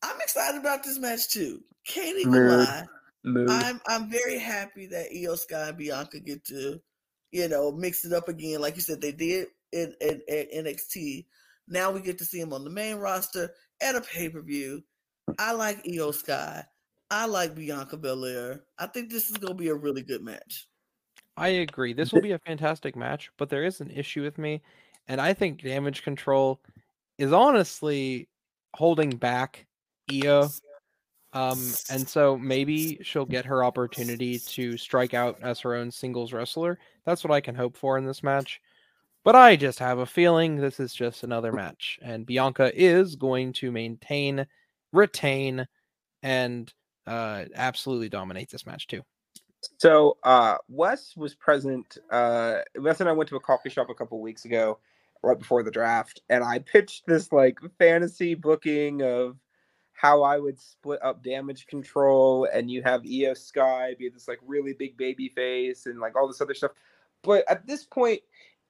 I'm 0.00 0.20
excited 0.20 0.60
about 0.60 0.84
this 0.84 1.00
match 1.00 1.28
too. 1.28 1.60
Can't 1.84 2.18
even 2.18 2.48
lie. 2.48 2.84
I'm 3.24 3.80
I'm 3.88 4.10
very 4.10 4.38
happy 4.38 4.86
that 4.86 5.10
Iyo 5.12 5.36
Sky 5.36 5.70
and 5.70 5.78
Bianca 5.78 6.20
get 6.20 6.44
to, 6.46 6.80
you 7.32 7.48
know, 7.48 7.72
mix 7.72 8.04
it 8.04 8.12
up 8.12 8.28
again. 8.28 8.60
Like 8.60 8.76
you 8.76 8.82
said, 8.82 9.00
they 9.00 9.12
did 9.12 9.48
in, 9.72 9.92
in, 10.00 10.20
in 10.28 10.64
NXT. 10.64 11.26
Now 11.66 11.90
we 11.90 12.00
get 12.00 12.18
to 12.18 12.24
see 12.24 12.38
him 12.38 12.52
on 12.52 12.62
the 12.62 12.70
main 12.70 12.96
roster 12.96 13.50
at 13.80 13.96
a 13.96 14.00
pay 14.00 14.28
per 14.28 14.40
view. 14.40 14.84
I 15.36 15.52
like 15.52 15.82
Iyo 15.82 16.14
Sky. 16.14 16.64
I 17.12 17.26
like 17.26 17.54
Bianca 17.54 17.98
Belair. 17.98 18.62
I 18.78 18.86
think 18.86 19.10
this 19.10 19.28
is 19.28 19.36
going 19.36 19.52
to 19.52 19.62
be 19.62 19.68
a 19.68 19.74
really 19.74 20.00
good 20.00 20.22
match. 20.22 20.66
I 21.36 21.48
agree. 21.48 21.92
This 21.92 22.10
will 22.10 22.22
be 22.22 22.32
a 22.32 22.38
fantastic 22.38 22.96
match, 22.96 23.30
but 23.36 23.50
there 23.50 23.64
is 23.64 23.82
an 23.82 23.90
issue 23.90 24.22
with 24.22 24.38
me, 24.38 24.62
and 25.08 25.20
I 25.20 25.34
think 25.34 25.62
Damage 25.62 26.04
Control 26.04 26.58
is 27.18 27.30
honestly 27.30 28.28
holding 28.74 29.10
back 29.10 29.66
Iyo. 30.10 30.58
Um, 31.34 31.58
and 31.90 32.08
so 32.08 32.38
maybe 32.38 32.98
she'll 33.02 33.26
get 33.26 33.44
her 33.44 33.62
opportunity 33.62 34.38
to 34.38 34.78
strike 34.78 35.12
out 35.12 35.38
as 35.42 35.60
her 35.60 35.74
own 35.74 35.90
singles 35.90 36.32
wrestler. 36.32 36.78
That's 37.04 37.22
what 37.22 37.30
I 37.30 37.42
can 37.42 37.54
hope 37.54 37.76
for 37.76 37.98
in 37.98 38.06
this 38.06 38.22
match. 38.22 38.58
But 39.22 39.36
I 39.36 39.56
just 39.56 39.78
have 39.80 39.98
a 39.98 40.06
feeling 40.06 40.56
this 40.56 40.80
is 40.80 40.94
just 40.94 41.24
another 41.24 41.52
match, 41.52 41.98
and 42.02 42.24
Bianca 42.24 42.72
is 42.74 43.16
going 43.16 43.52
to 43.54 43.70
maintain, 43.70 44.46
retain, 44.92 45.66
and 46.22 46.72
uh, 47.06 47.44
absolutely 47.54 48.08
dominate 48.08 48.50
this 48.50 48.66
match 48.66 48.86
too. 48.86 49.02
So 49.78 50.18
uh, 50.24 50.56
Wes 50.68 51.16
was 51.16 51.34
present. 51.34 51.98
Uh, 52.10 52.58
Wes 52.76 53.00
and 53.00 53.08
I 53.08 53.12
went 53.12 53.28
to 53.30 53.36
a 53.36 53.40
coffee 53.40 53.70
shop 53.70 53.88
a 53.90 53.94
couple 53.94 54.20
weeks 54.20 54.44
ago, 54.44 54.78
right 55.22 55.38
before 55.38 55.62
the 55.62 55.70
draft, 55.70 56.20
and 56.28 56.42
I 56.42 56.58
pitched 56.58 57.06
this 57.06 57.32
like 57.32 57.58
fantasy 57.78 58.34
booking 58.34 59.02
of 59.02 59.36
how 59.92 60.22
I 60.22 60.38
would 60.38 60.58
split 60.58 61.00
up 61.02 61.22
damage 61.22 61.66
control, 61.66 62.48
and 62.52 62.70
you 62.70 62.82
have 62.82 63.02
Iyo 63.02 63.36
Sky 63.36 63.94
be 63.98 64.08
this 64.08 64.26
like 64.26 64.40
really 64.44 64.72
big 64.72 64.96
baby 64.96 65.28
face 65.28 65.86
and 65.86 66.00
like 66.00 66.16
all 66.16 66.26
this 66.26 66.40
other 66.40 66.54
stuff. 66.54 66.72
But 67.22 67.44
at 67.48 67.66
this 67.68 67.84
point, 67.84 68.20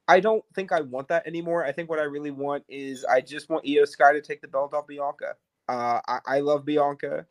I 0.09 0.21
don't 0.21 0.45
think 0.55 0.73
I 0.73 0.83
want 0.83 1.09
that 1.09 1.27
anymore. 1.27 1.65
I 1.65 1.73
think 1.73 1.89
what 1.89 2.01
I 2.01 2.05
really 2.05 2.33
want 2.33 2.65
is 2.69 3.05
I 3.07 3.23
just 3.23 3.49
want 3.49 3.65
Iyo 3.65 3.89
Sky 3.89 4.13
to 4.13 4.21
take 4.21 4.43
the 4.43 4.49
belt 4.49 4.75
off 4.75 4.87
Bianca. 4.87 5.37
Uh, 5.69 6.01
I, 6.07 6.19
I 6.27 6.41
love 6.41 6.67
Bianca. 6.67 7.27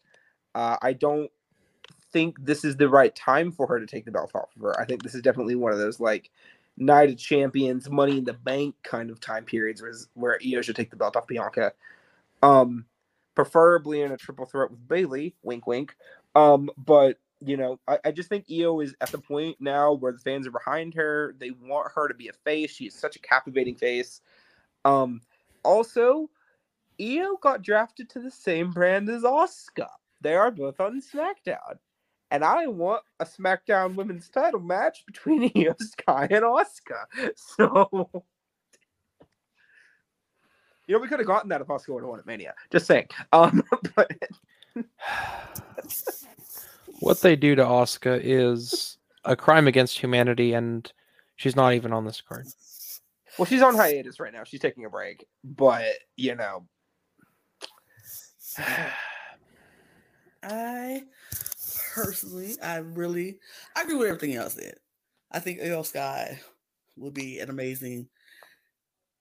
Uh, 0.55 0.77
I 0.81 0.93
don't 0.93 1.29
think 2.11 2.43
this 2.43 2.65
is 2.65 2.75
the 2.75 2.89
right 2.89 3.15
time 3.15 3.51
for 3.51 3.67
her 3.67 3.79
to 3.79 3.85
take 3.85 4.05
the 4.05 4.11
belt 4.11 4.31
off 4.35 4.49
of 4.55 4.61
her. 4.61 4.79
I 4.79 4.85
think 4.85 5.03
this 5.03 5.15
is 5.15 5.21
definitely 5.21 5.55
one 5.55 5.71
of 5.71 5.79
those 5.79 5.99
like 5.99 6.29
Night 6.77 7.09
of 7.09 7.17
Champions, 7.17 7.89
Money 7.89 8.17
in 8.17 8.23
the 8.23 8.33
Bank 8.33 8.75
kind 8.83 9.09
of 9.09 9.19
time 9.19 9.45
periods 9.45 9.81
where 9.81 9.93
where 10.13 10.39
Iyo 10.39 10.63
should 10.63 10.75
take 10.75 10.89
the 10.89 10.95
belt 10.95 11.15
off 11.15 11.27
Bianca. 11.27 11.73
Um, 12.43 12.85
preferably 13.35 14.01
in 14.01 14.11
a 14.11 14.17
triple 14.17 14.45
threat 14.45 14.71
with 14.71 14.87
Bayley, 14.87 15.35
Wink, 15.43 15.67
wink. 15.67 15.95
Um, 16.35 16.69
but 16.77 17.17
you 17.39 17.57
know, 17.57 17.79
I, 17.87 17.99
I 18.05 18.11
just 18.11 18.29
think 18.29 18.47
Iyo 18.47 18.83
is 18.83 18.95
at 19.01 19.11
the 19.11 19.17
point 19.17 19.57
now 19.59 19.93
where 19.93 20.11
the 20.11 20.19
fans 20.19 20.47
are 20.47 20.51
behind 20.51 20.93
her. 20.93 21.35
They 21.39 21.51
want 21.51 21.91
her 21.95 22.07
to 22.07 22.13
be 22.13 22.27
a 22.27 22.33
face. 22.33 22.71
She 22.71 22.85
is 22.85 22.93
such 22.93 23.15
a 23.15 23.19
captivating 23.19 23.75
face. 23.75 24.21
Um, 24.85 25.21
also, 25.63 26.29
Iyo 26.99 27.39
got 27.41 27.63
drafted 27.63 28.09
to 28.11 28.19
the 28.19 28.31
same 28.31 28.71
brand 28.71 29.09
as 29.09 29.23
Asuka. 29.23 29.87
They 30.21 30.35
are 30.35 30.51
both 30.51 30.79
on 30.79 31.01
SmackDown. 31.01 31.79
And 32.29 32.45
I 32.45 32.67
want 32.67 33.03
a 33.19 33.25
SmackDown 33.25 33.95
women's 33.95 34.29
title 34.29 34.61
match 34.61 35.03
between 35.07 35.49
Iyo 35.49 35.75
Sky 35.79 36.27
and 36.29 36.43
Asuka. 36.43 37.05
So 37.35 38.09
you 40.87 40.97
know, 40.97 41.01
we 41.01 41.07
could 41.07 41.19
have 41.19 41.27
gotten 41.27 41.49
that 41.49 41.61
if 41.61 41.67
Asuka 41.67 41.89
would 41.89 42.03
have 42.03 42.09
won 42.09 42.19
at 42.19 42.25
Mania. 42.25 42.53
Just 42.71 42.85
saying. 42.85 43.07
Um 43.33 43.63
but 43.95 44.11
what 46.99 47.19
they 47.21 47.35
do 47.35 47.55
to 47.55 47.63
Asuka 47.63 48.19
is 48.23 48.97
a 49.25 49.35
crime 49.35 49.67
against 49.67 49.99
humanity 49.99 50.53
and 50.53 50.91
she's 51.35 51.55
not 51.55 51.73
even 51.73 51.91
on 51.91 52.05
this 52.05 52.21
card. 52.21 52.47
Well, 53.37 53.45
she's 53.45 53.61
on 53.61 53.75
hiatus 53.75 54.19
right 54.19 54.33
now. 54.33 54.43
She's 54.43 54.59
taking 54.59 54.85
a 54.85 54.89
break. 54.89 55.25
But, 55.43 55.93
you 56.15 56.35
know, 56.35 56.67
I 60.43 61.03
personally, 61.93 62.55
I 62.61 62.77
really, 62.77 63.39
I 63.75 63.81
agree 63.83 63.95
with 63.95 64.07
everything 64.07 64.35
else 64.35 64.55
said. 64.55 64.75
I 65.31 65.39
think 65.39 65.59
Iyo 65.59 65.85
Sky 65.85 66.39
will 66.97 67.11
be 67.11 67.39
an 67.39 67.49
amazing 67.49 68.07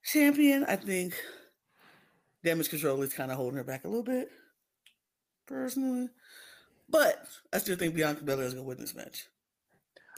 champion. 0.03 0.65
I 0.65 0.77
think 0.77 1.15
damage 2.45 2.71
control 2.71 3.03
is 3.03 3.13
kind 3.13 3.31
of 3.31 3.37
holding 3.37 3.59
her 3.59 3.65
back 3.65 3.85
a 3.85 3.89
little 3.89 4.03
bit, 4.03 4.31
personally. 5.47 6.09
But 6.89 7.25
I 7.53 7.59
still 7.59 7.77
think 7.77 7.95
Bianca 7.95 8.25
Belair 8.25 8.47
is 8.47 8.55
going 8.55 8.65
to 8.65 8.69
win 8.69 8.79
this 8.79 8.97
match. 8.97 9.27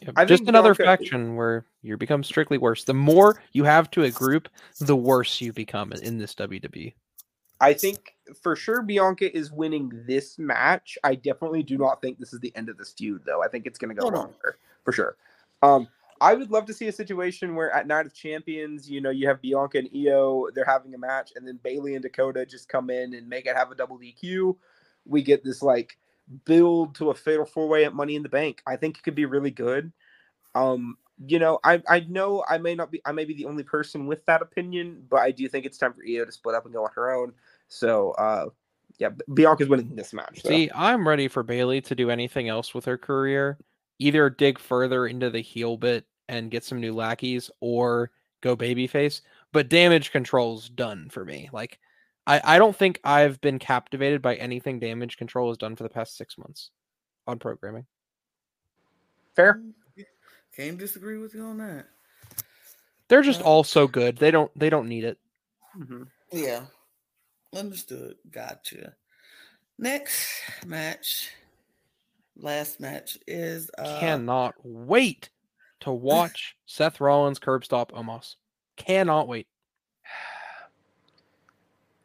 Yep, 0.00 0.14
I 0.16 0.24
Just 0.24 0.48
another 0.48 0.74
Bianca- 0.74 1.05
faction 1.05 1.36
where 1.36 1.66
you 1.82 1.96
become 1.96 2.24
strictly 2.24 2.59
worse. 2.59 2.84
The 2.84 2.94
more 2.94 3.42
you 3.53 3.64
have 3.64 3.90
to 3.92 4.05
a 4.05 4.11
group, 4.11 4.48
the 4.80 4.96
worse 4.96 5.40
you 5.40 5.53
become 5.53 5.92
in 5.92 6.18
this. 6.18 6.34
WWE. 6.34 6.94
I 7.63 7.73
think 7.73 8.17
for 8.43 8.57
sure 8.57 8.83
Bianca 8.83 9.35
is 9.35 9.53
winning 9.53 9.93
this 10.07 10.37
match. 10.37 10.99
I 11.05 11.15
definitely 11.15 11.63
do 11.63 11.79
not 11.79 12.03
think 12.03 12.19
this 12.19 12.33
is 12.33 12.41
the 12.41 12.53
end 12.57 12.69
of 12.69 12.77
this 12.77 12.93
feud, 12.93 13.23
though. 13.25 13.43
I 13.43 13.49
think 13.49 13.67
it's 13.67 13.79
going 13.79 13.95
to 13.95 14.01
go 14.01 14.09
no. 14.09 14.19
longer 14.19 14.59
for 14.85 14.93
sure. 14.93 15.17
Um, 15.63 15.87
I 16.21 16.35
would 16.35 16.51
love 16.51 16.67
to 16.67 16.75
see 16.75 16.89
a 16.89 16.93
situation 16.93 17.55
where 17.55 17.71
at 17.71 17.87
Night 17.87 18.07
of 18.07 18.15
Champions, 18.15 18.91
you 18.91 19.01
know, 19.01 19.11
you 19.11 19.29
have 19.29 19.41
Bianca 19.41 19.79
and 19.79 19.89
Io, 19.95 20.49
they're 20.55 20.65
having 20.65 20.93
a 20.95 20.99
match, 20.99 21.33
and 21.37 21.47
then 21.47 21.61
Bayley 21.63 21.95
and 21.95 22.03
Dakota 22.03 22.45
just 22.45 22.69
come 22.69 22.91
in 22.91 23.15
and 23.15 23.29
make 23.29 23.47
it 23.47 23.57
have 23.57 23.71
a 23.71 23.77
double 23.77 23.99
DQ. 23.99 24.57
We 25.07 25.23
get 25.23 25.45
this 25.45 25.63
like 25.63 25.99
build 26.45 26.97
to 26.97 27.11
a 27.11 27.15
fatal 27.15 27.45
four 27.45 27.69
way 27.69 27.85
at 27.85 27.95
Money 27.95 28.17
in 28.17 28.25
the 28.25 28.29
Bank. 28.29 28.61
I 28.67 28.75
think 28.75 28.99
it 28.99 29.03
could 29.03 29.15
be 29.15 29.25
really 29.25 29.51
good. 29.53 29.93
Um, 30.55 30.97
you 31.27 31.39
know, 31.39 31.59
I 31.65 31.83
I 31.89 32.01
know 32.01 32.45
I 32.49 32.59
may 32.59 32.75
not 32.75 32.91
be 32.91 33.01
I 33.05 33.13
may 33.13 33.25
be 33.25 33.35
the 33.35 33.47
only 33.47 33.63
person 33.63 34.07
with 34.07 34.25
that 34.27 34.43
opinion, 34.43 35.05
but 35.09 35.21
I 35.21 35.31
do 35.31 35.49
think 35.49 35.67
it's 35.67 35.79
time 35.79 35.93
for 35.93 36.03
Io 36.09 36.25
to 36.25 36.33
split 36.33 36.55
up 36.55 36.65
and 36.65 36.75
go 36.75 36.85
on 36.85 36.91
her 36.95 37.13
own. 37.13 37.33
So 37.73 38.11
uh 38.12 38.47
yeah, 38.99 39.09
B- 39.09 39.25
Bianca's 39.33 39.68
winning 39.68 39.97
this 39.97 40.12
match. 40.12 40.43
though. 40.43 40.51
See, 40.51 40.70
I'm 40.75 41.09
ready 41.09 41.27
for 41.27 41.43
Bayley 41.43 41.81
to 41.83 41.95
do 41.95 42.11
anything 42.11 42.49
else 42.49 42.75
with 42.75 42.85
her 42.85 42.99
career. 42.99 43.59
Either 43.99 44.29
dig 44.29 44.59
further 44.59 45.07
into 45.07 45.31
the 45.31 45.41
heel 45.41 45.77
bit 45.79 46.05
and 46.29 46.51
get 46.51 46.64
some 46.64 46.81
new 46.81 46.95
lackeys, 46.95 47.51
or 47.61 48.11
go 48.43 48.57
babyface. 48.57 49.23
But 49.53 49.68
damage 49.70 50.12
control's 50.12 50.68
done 50.68 51.09
for 51.11 51.25
me. 51.25 51.49
Like, 51.53 51.79
I, 52.27 52.41
I 52.45 52.59
don't 52.59 52.77
think 52.77 53.01
I've 53.03 53.41
been 53.41 53.59
captivated 53.59 54.20
by 54.23 54.37
anything 54.37 54.79
damage 54.79 55.16
control 55.16 55.49
has 55.49 55.59
done 55.59 55.75
for 55.75 55.83
the 55.83 55.89
past 55.89 56.16
six 56.16 56.37
months 56.39 56.70
on 57.27 57.39
programming. 57.39 57.87
fair. 59.35 59.62
Can't 60.55 60.79
disagree 60.79 61.16
with 61.18 61.35
you 61.35 61.45
on 61.45 61.59
that. 61.59 61.87
They're 63.09 63.23
just 63.23 63.41
all 63.43 63.64
so 63.64 63.87
good. 63.87 64.16
They 64.18 64.31
don't 64.31 64.51
they 64.59 64.68
don't 64.70 64.89
need 64.89 65.05
it. 65.05 65.18
Mhm. 65.77 66.07
Yeah. 66.31 66.64
Understood. 67.55 68.16
Gotcha. 68.30 68.94
Next 69.78 70.42
match. 70.66 71.30
Last 72.36 72.80
match 72.80 73.18
is 73.26 73.70
uh 73.76 74.00
Cannot 74.00 74.55
wait 74.62 75.28
to 75.80 75.92
watch 75.92 76.57
Seth 76.66 77.00
Rollins 77.00 77.38
curb 77.38 77.64
stomp 77.64 77.92
Omos. 77.92 78.36
Cannot 78.76 79.28
wait. 79.28 79.46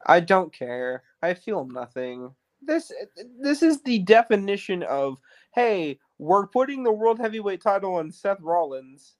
I 0.05 0.19
don't 0.19 0.53
care. 0.53 1.03
I 1.21 1.33
feel 1.33 1.65
nothing. 1.65 2.33
This 2.61 2.91
this 3.39 3.61
is 3.61 3.81
the 3.81 3.99
definition 3.99 4.83
of 4.83 5.17
hey, 5.53 5.99
we're 6.17 6.47
putting 6.47 6.83
the 6.83 6.91
world 6.91 7.19
heavyweight 7.19 7.61
title 7.61 7.95
on 7.95 8.11
Seth 8.11 8.41
Rollins, 8.41 9.15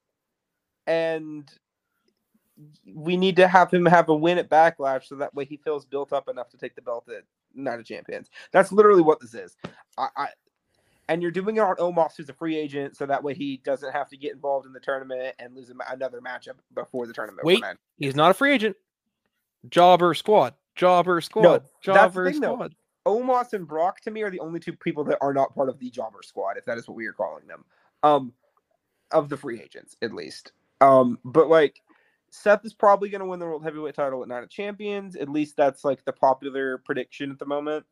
and 0.86 1.50
we 2.92 3.16
need 3.16 3.36
to 3.36 3.46
have 3.46 3.72
him 3.72 3.86
have 3.86 4.08
a 4.08 4.14
win 4.14 4.38
at 4.38 4.48
Backlash 4.48 5.04
so 5.06 5.16
that 5.16 5.34
way 5.34 5.44
he 5.44 5.56
feels 5.56 5.84
built 5.84 6.12
up 6.12 6.28
enough 6.28 6.48
to 6.50 6.56
take 6.56 6.74
the 6.74 6.82
belt 6.82 7.08
at 7.08 7.24
Night 7.54 7.78
of 7.78 7.86
Champions. 7.86 8.30
That's 8.52 8.72
literally 8.72 9.02
what 9.02 9.20
this 9.20 9.34
is. 9.34 9.56
I, 9.96 10.08
I 10.16 10.28
and 11.08 11.22
you're 11.22 11.30
doing 11.30 11.56
it 11.56 11.60
on 11.60 11.76
Omos, 11.76 12.16
who's 12.16 12.28
a 12.28 12.34
free 12.34 12.56
agent, 12.56 12.96
so 12.96 13.06
that 13.06 13.24
way 13.24 13.32
he 13.32 13.60
doesn't 13.64 13.92
have 13.92 14.08
to 14.10 14.16
get 14.16 14.32
involved 14.32 14.66
in 14.66 14.72
the 14.72 14.80
tournament 14.80 15.34
and 15.38 15.54
lose 15.54 15.72
another 15.90 16.20
matchup 16.20 16.56
before 16.74 17.06
the 17.06 17.14
tournament. 17.14 17.46
Wait. 17.46 17.64
He's 17.96 18.14
not 18.14 18.30
a 18.30 18.34
free 18.34 18.52
agent. 18.52 18.76
Jobber 19.70 20.12
squad. 20.14 20.54
Jobber 20.76 21.20
squad. 21.22 21.42
the 21.42 21.62
Jobber 21.80 22.30
thing, 22.30 22.40
though. 22.40 22.54
squad. 22.54 22.74
Omos 23.06 23.54
and 23.54 23.66
Brock 23.66 24.02
to 24.02 24.10
me 24.10 24.22
are 24.22 24.30
the 24.30 24.40
only 24.40 24.60
two 24.60 24.74
people 24.74 25.02
that 25.04 25.16
are 25.22 25.32
not 25.32 25.54
part 25.54 25.70
of 25.70 25.78
the 25.78 25.88
jobber 25.88 26.20
squad, 26.22 26.58
if 26.58 26.66
that 26.66 26.76
is 26.76 26.86
what 26.86 26.96
we 26.96 27.06
are 27.06 27.12
calling 27.12 27.46
them. 27.46 27.64
Um 28.02 28.34
of 29.10 29.30
the 29.30 29.36
free 29.36 29.60
agents, 29.60 29.96
at 30.02 30.12
least. 30.12 30.52
Um, 30.80 31.18
but 31.24 31.48
like 31.48 31.80
Seth 32.30 32.64
is 32.64 32.74
probably 32.74 33.08
gonna 33.08 33.26
win 33.26 33.38
the 33.40 33.46
world 33.46 33.64
heavyweight 33.64 33.94
title 33.94 34.22
at 34.22 34.28
Night 34.28 34.42
of 34.42 34.50
Champions. 34.50 35.16
At 35.16 35.28
least 35.28 35.56
that's 35.56 35.84
like 35.84 36.04
the 36.04 36.12
popular 36.12 36.78
prediction 36.78 37.30
at 37.30 37.38
the 37.38 37.46
moment. 37.46 37.84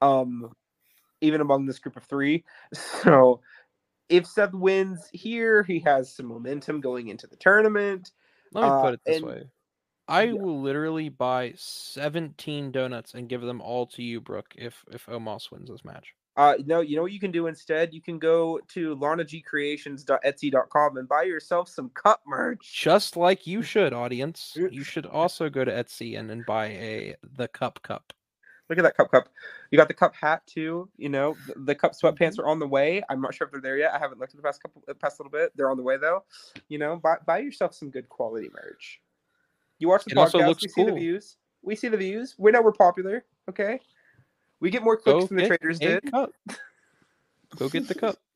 Um 0.00 0.52
even 1.20 1.40
among 1.42 1.66
this 1.66 1.78
group 1.78 1.96
of 1.96 2.04
three. 2.04 2.44
So 2.74 3.40
if 4.08 4.26
Seth 4.26 4.52
wins 4.54 5.08
here, 5.12 5.62
he 5.62 5.78
has 5.80 6.12
some 6.14 6.26
momentum 6.26 6.80
going 6.80 7.08
into 7.08 7.26
the 7.28 7.36
tournament. 7.36 8.10
Let 8.52 8.62
me 8.62 8.68
Uh, 8.68 8.82
put 8.82 8.94
it 8.94 9.00
this 9.04 9.16
and- 9.18 9.26
way. 9.26 9.42
I 10.08 10.24
yeah. 10.24 10.32
will 10.32 10.60
literally 10.60 11.08
buy 11.08 11.52
17 11.56 12.72
donuts 12.72 13.14
and 13.14 13.28
give 13.28 13.42
them 13.42 13.60
all 13.60 13.86
to 13.88 14.02
you, 14.02 14.20
Brooke, 14.20 14.52
if 14.56 14.84
if 14.90 15.06
Omos 15.06 15.52
wins 15.52 15.70
this 15.70 15.84
match. 15.84 16.14
Uh, 16.40 16.54
no, 16.64 16.80
you 16.80 16.96
know 16.96 17.02
what 17.02 17.12
you 17.12 17.20
can 17.20 17.30
do 17.30 17.48
instead? 17.48 17.92
You 17.92 18.00
can 18.00 18.18
go 18.18 18.58
to 18.68 18.96
lanagcreations.etsy.com 18.96 20.96
and 20.96 21.06
buy 21.06 21.24
yourself 21.24 21.68
some 21.68 21.90
cup 21.90 22.22
merch. 22.26 22.80
Just 22.80 23.14
like 23.14 23.46
you 23.46 23.60
should, 23.60 23.92
audience. 23.92 24.56
You 24.56 24.82
should 24.82 25.04
also 25.04 25.50
go 25.50 25.66
to 25.66 25.70
Etsy 25.70 26.18
and, 26.18 26.30
and 26.30 26.46
buy 26.46 26.68
a 26.68 27.16
the 27.34 27.46
cup 27.46 27.82
cup. 27.82 28.14
Look 28.70 28.78
at 28.78 28.84
that 28.84 28.96
cup 28.96 29.10
cup. 29.10 29.28
You 29.70 29.76
got 29.76 29.88
the 29.88 29.94
cup 29.94 30.14
hat 30.14 30.40
too. 30.46 30.88
You 30.96 31.10
know 31.10 31.36
the, 31.46 31.60
the 31.60 31.74
cup 31.74 31.92
sweatpants 31.92 32.38
are 32.38 32.46
on 32.46 32.58
the 32.58 32.66
way. 32.66 33.02
I'm 33.10 33.20
not 33.20 33.34
sure 33.34 33.46
if 33.46 33.52
they're 33.52 33.60
there 33.60 33.76
yet. 33.76 33.92
I 33.92 33.98
haven't 33.98 34.18
looked 34.18 34.32
at 34.32 34.38
the 34.38 34.42
past 34.42 34.62
couple, 34.62 34.82
past 34.98 35.20
little 35.20 35.30
bit. 35.30 35.52
They're 35.56 35.70
on 35.70 35.76
the 35.76 35.82
way 35.82 35.98
though. 35.98 36.24
You 36.70 36.78
know, 36.78 36.96
buy 36.96 37.16
buy 37.26 37.40
yourself 37.40 37.74
some 37.74 37.90
good 37.90 38.08
quality 38.08 38.48
merch. 38.54 39.02
You 39.78 39.88
watch 39.88 40.06
the 40.06 40.12
It 40.12 40.16
also 40.16 40.38
podcast. 40.38 40.46
looks 40.46 40.62
we 40.62 40.68
see 40.70 40.84
the 40.84 40.94
views. 40.94 41.36
We 41.60 41.76
see 41.76 41.88
the 41.88 41.98
views. 41.98 42.34
We 42.38 42.50
know 42.50 42.62
we're 42.62 42.72
popular. 42.72 43.26
Okay. 43.46 43.78
We 44.60 44.70
get 44.70 44.82
more 44.82 44.96
clicks 44.96 45.20
Go 45.20 45.26
than 45.26 45.36
the 45.38 45.46
traders 45.46 45.78
a 45.78 46.00
did. 46.00 46.10
cup. 46.10 46.32
Go 47.56 47.68
get 47.68 47.88
the 47.88 47.94
cup. 47.94 48.16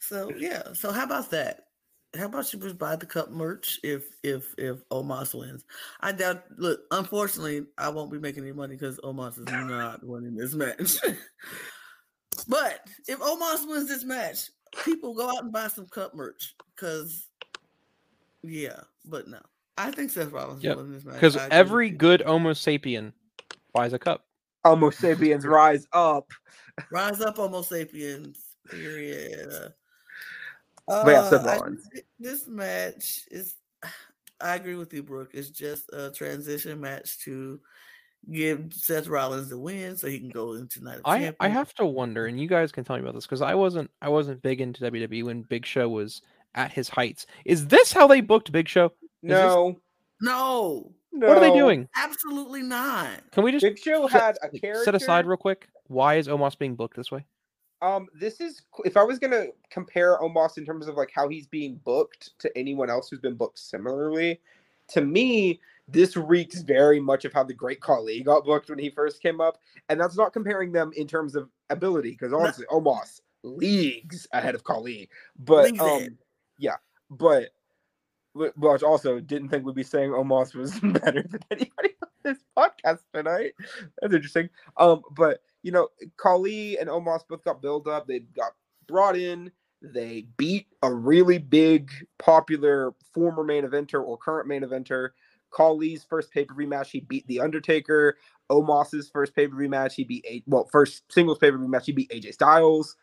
So 0.00 0.32
yeah, 0.38 0.62
so 0.74 0.92
how 0.92 1.02
about 1.02 1.32
that? 1.32 1.64
How 2.16 2.26
about 2.26 2.52
you 2.52 2.60
just 2.60 2.78
buy 2.78 2.94
the 2.94 3.04
cup 3.04 3.30
merch 3.30 3.80
if 3.82 4.04
if 4.22 4.54
if 4.56 4.88
Omos 4.90 5.34
wins? 5.34 5.64
I 6.00 6.12
doubt. 6.12 6.44
Look, 6.56 6.82
unfortunately, 6.92 7.66
I 7.76 7.88
won't 7.88 8.12
be 8.12 8.20
making 8.20 8.44
any 8.44 8.52
money 8.52 8.76
because 8.76 8.98
Omos 9.00 9.38
is 9.38 9.44
not 9.46 10.06
winning 10.06 10.36
this 10.36 10.54
match. 10.54 10.98
but 12.48 12.80
if 13.08 13.18
Omos 13.18 13.68
wins 13.68 13.88
this 13.88 14.04
match, 14.04 14.50
people 14.84 15.14
go 15.14 15.28
out 15.28 15.42
and 15.42 15.52
buy 15.52 15.66
some 15.66 15.86
cup 15.88 16.14
merch 16.14 16.54
because 16.76 17.26
yeah. 18.44 18.80
But 19.04 19.26
no, 19.26 19.40
I 19.76 19.90
think 19.90 20.10
Seth 20.10 20.30
Rollins 20.30 20.62
Yep, 20.62 20.76
will 20.76 20.84
win 20.84 20.92
this 20.92 21.04
match 21.04 21.16
Because 21.16 21.36
every 21.50 21.90
good 21.90 22.22
Homo 22.22 22.52
sapien 22.52 23.12
buys 23.74 23.92
a 23.92 23.98
cup. 23.98 24.27
Homo 24.64 24.90
sapiens 24.90 25.46
rise 25.46 25.86
up. 25.92 26.30
rise 26.92 27.20
up, 27.20 27.36
Homo 27.36 27.62
sapiens. 27.62 28.44
Period. 28.70 29.72
But 30.86 31.06
yeah, 31.06 31.28
Seth 31.28 31.44
Uh, 31.46 31.48
I 31.48 31.56
Rollins. 31.58 31.88
this 32.18 32.46
match 32.46 33.22
is. 33.30 33.54
I 34.40 34.54
agree 34.54 34.76
with 34.76 34.92
you, 34.94 35.02
Brooke. 35.02 35.30
It's 35.34 35.50
just 35.50 35.90
a 35.92 36.10
transition 36.10 36.80
match 36.80 37.18
to 37.24 37.60
give 38.30 38.72
Seth 38.72 39.08
Rollins 39.08 39.48
the 39.48 39.58
win, 39.58 39.96
so 39.96 40.06
he 40.06 40.18
can 40.18 40.28
go 40.28 40.52
into 40.54 40.82
Night 40.82 40.96
of 40.98 41.02
I 41.04 41.34
I 41.40 41.48
have 41.48 41.74
to 41.74 41.86
wonder, 41.86 42.26
and 42.26 42.38
you 42.40 42.46
guys 42.48 42.70
can 42.72 42.84
tell 42.84 42.96
me 42.96 43.02
about 43.02 43.14
this 43.14 43.26
because 43.26 43.42
I 43.42 43.54
wasn't 43.54 43.90
I 44.00 44.08
wasn't 44.08 44.42
big 44.42 44.60
into 44.60 44.82
WWE 44.90 45.24
when 45.24 45.42
Big 45.42 45.66
Show 45.66 45.88
was 45.88 46.22
at 46.54 46.72
his 46.72 46.88
heights. 46.88 47.26
Is 47.44 47.66
this 47.66 47.92
how 47.92 48.06
they 48.06 48.20
booked 48.20 48.52
Big 48.52 48.68
Show? 48.68 48.92
this- 49.22 49.30
No, 49.32 49.76
no, 50.20 50.92
no. 51.12 51.28
What 51.28 51.38
are 51.38 51.40
they 51.40 51.52
doing? 51.56 51.88
absolutely 51.96 52.62
not. 52.62 53.30
Can 53.32 53.44
we 53.44 53.52
just 53.52 53.62
Big 53.62 53.78
Show 53.78 54.08
set- 54.08 54.20
had 54.20 54.38
a 54.42 54.58
character. 54.58 54.84
set 54.84 54.94
aside 54.94 55.26
real 55.26 55.36
quick? 55.36 55.68
Why 55.86 56.16
is 56.16 56.28
Omos 56.28 56.58
being 56.58 56.74
booked 56.74 56.96
this 56.96 57.10
way? 57.10 57.24
Um, 57.80 58.08
this 58.14 58.40
is 58.40 58.62
if 58.84 58.96
I 58.96 59.04
was 59.04 59.18
gonna 59.18 59.46
compare 59.70 60.18
Omos 60.18 60.58
in 60.58 60.64
terms 60.66 60.88
of 60.88 60.96
like 60.96 61.10
how 61.14 61.28
he's 61.28 61.46
being 61.46 61.80
booked 61.84 62.38
to 62.40 62.58
anyone 62.58 62.90
else 62.90 63.08
who's 63.08 63.20
been 63.20 63.36
booked 63.36 63.58
similarly, 63.58 64.40
to 64.88 65.00
me, 65.00 65.60
this 65.86 66.16
reeks 66.16 66.60
very 66.62 66.98
much 67.00 67.24
of 67.24 67.32
how 67.32 67.44
the 67.44 67.54
Great 67.54 67.80
Khali 67.80 68.22
got 68.22 68.44
booked 68.44 68.68
when 68.68 68.78
he 68.78 68.90
first 68.90 69.22
came 69.22 69.40
up, 69.40 69.58
and 69.88 70.00
that's 70.00 70.16
not 70.16 70.32
comparing 70.32 70.72
them 70.72 70.90
in 70.96 71.06
terms 71.06 71.36
of 71.36 71.48
ability 71.70 72.10
because 72.10 72.32
honestly, 72.32 72.66
Omos 72.70 73.20
leagues 73.44 74.26
ahead 74.32 74.54
of 74.56 74.64
Khali, 74.64 75.08
but 75.38 75.66
Leagues 75.66 75.80
ahead. 75.80 76.08
um, 76.08 76.18
yeah, 76.58 76.76
but. 77.10 77.50
But 78.34 78.82
also 78.82 79.20
didn't 79.20 79.48
think 79.48 79.64
we'd 79.64 79.74
be 79.74 79.82
saying 79.82 80.10
Omos 80.10 80.54
was 80.54 80.78
better 80.82 81.24
than 81.28 81.40
anybody 81.50 81.94
on 82.02 82.08
this 82.22 82.38
podcast 82.56 83.00
tonight. 83.12 83.52
That's 84.00 84.14
interesting. 84.14 84.48
Um, 84.76 85.02
but 85.12 85.40
you 85.62 85.72
know, 85.72 85.88
Khali 86.16 86.78
and 86.78 86.88
Omos 86.88 87.26
both 87.28 87.44
got 87.44 87.62
built 87.62 87.88
up. 87.88 88.06
They 88.06 88.20
got 88.20 88.52
brought 88.86 89.16
in. 89.16 89.50
They 89.82 90.26
beat 90.36 90.66
a 90.82 90.92
really 90.92 91.38
big, 91.38 91.90
popular 92.18 92.94
former 93.12 93.44
main 93.44 93.64
eventer 93.64 94.02
or 94.04 94.16
current 94.16 94.48
main 94.48 94.62
eventer. 94.62 95.10
Khali's 95.50 96.04
first 96.04 96.30
pay 96.30 96.44
per 96.44 96.54
view 96.54 96.68
match, 96.68 96.90
he 96.90 97.00
beat 97.00 97.26
The 97.26 97.40
Undertaker. 97.40 98.16
Omos's 98.50 99.08
first 99.10 99.34
pay 99.34 99.46
per 99.46 99.56
view 99.56 99.68
match, 99.68 99.94
he 99.94 100.04
beat 100.04 100.24
a 100.28 100.42
well, 100.46 100.68
first 100.70 101.10
singles 101.12 101.38
pay 101.38 101.50
per 101.50 101.58
view 101.58 101.68
match, 101.68 101.86
he 101.86 101.92
beat 101.92 102.10
AJ 102.10 102.34
Styles. 102.34 102.96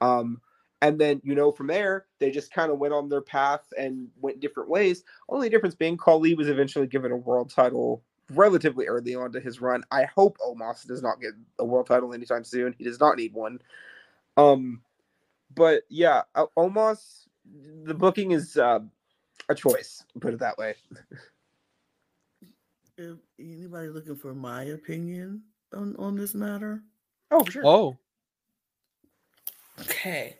Um, 0.00 0.40
and 0.82 0.98
then 1.00 1.20
you 1.24 1.34
know 1.34 1.50
from 1.50 1.68
there 1.68 2.06
they 2.18 2.30
just 2.30 2.52
kind 2.52 2.70
of 2.70 2.78
went 2.78 2.92
on 2.92 3.08
their 3.08 3.22
path 3.22 3.62
and 3.78 4.08
went 4.20 4.40
different 4.40 4.68
ways. 4.68 5.04
Only 5.30 5.48
difference 5.48 5.74
being 5.74 5.96
Khali 5.96 6.34
was 6.34 6.48
eventually 6.48 6.86
given 6.86 7.12
a 7.12 7.16
world 7.16 7.50
title 7.50 8.02
relatively 8.34 8.86
early 8.86 9.14
on 9.14 9.32
to 9.32 9.40
his 9.40 9.60
run. 9.60 9.82
I 9.90 10.04
hope 10.04 10.36
Omos 10.38 10.86
does 10.86 11.02
not 11.02 11.20
get 11.20 11.32
a 11.58 11.64
world 11.64 11.86
title 11.86 12.12
anytime 12.12 12.44
soon. 12.44 12.74
He 12.76 12.84
does 12.84 13.00
not 13.00 13.16
need 13.16 13.32
one. 13.32 13.60
Um, 14.36 14.82
but 15.54 15.84
yeah, 15.88 16.22
Omos 16.36 17.26
the 17.84 17.94
booking 17.94 18.32
is 18.32 18.56
uh, 18.56 18.80
a 19.48 19.54
choice. 19.54 20.04
Put 20.20 20.34
it 20.34 20.40
that 20.40 20.58
way. 20.58 20.74
If 22.98 23.16
anybody 23.38 23.88
looking 23.88 24.16
for 24.16 24.34
my 24.34 24.64
opinion 24.64 25.42
on, 25.72 25.96
on 25.98 26.14
this 26.14 26.34
matter, 26.34 26.82
Oh, 27.32 27.42
for 27.44 27.50
sure. 27.50 27.66
Oh, 27.66 27.96
okay. 29.80 30.36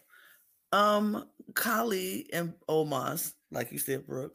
Um, 0.73 1.29
Khali 1.55 2.33
and 2.33 2.55
Omos, 2.69 3.35
like 3.51 3.73
you 3.73 3.79
said, 3.79 4.07
Brooke, 4.07 4.35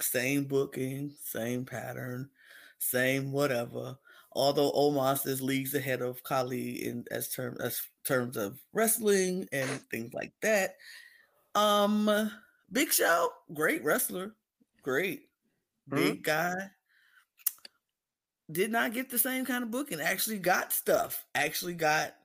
same 0.00 0.44
booking, 0.44 1.14
same 1.22 1.64
pattern, 1.64 2.30
same 2.78 3.32
whatever. 3.32 3.98
Although 4.32 4.72
Omos 4.72 5.26
is 5.26 5.42
leagues 5.42 5.74
ahead 5.74 6.02
of 6.02 6.22
Khali 6.22 6.86
in 6.86 7.04
as 7.10 7.30
term 7.30 7.56
as 7.60 7.82
terms 8.04 8.36
of 8.36 8.60
wrestling 8.72 9.48
and 9.52 9.68
things 9.90 10.12
like 10.14 10.32
that. 10.42 10.76
Um, 11.54 12.30
Big 12.70 12.92
Show, 12.92 13.32
great 13.54 13.82
wrestler, 13.82 14.36
great 14.82 15.30
Mhm. 15.90 15.96
big 15.96 16.22
guy. 16.22 16.70
Did 18.50 18.70
not 18.70 18.92
get 18.92 19.10
the 19.10 19.18
same 19.18 19.44
kind 19.46 19.62
of 19.64 19.70
booking. 19.70 20.00
Actually, 20.00 20.38
got 20.38 20.72
stuff. 20.72 21.26
Actually, 21.34 21.74
got 21.74 22.16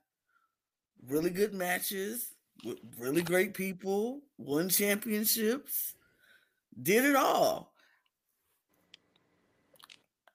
really 1.07 1.29
good 1.29 1.53
matches 1.53 2.34
with 2.63 2.77
really 2.97 3.21
great 3.21 3.53
people. 3.53 4.21
Won 4.37 4.69
championships. 4.69 5.95
Did 6.81 7.05
it 7.05 7.15
all. 7.15 7.71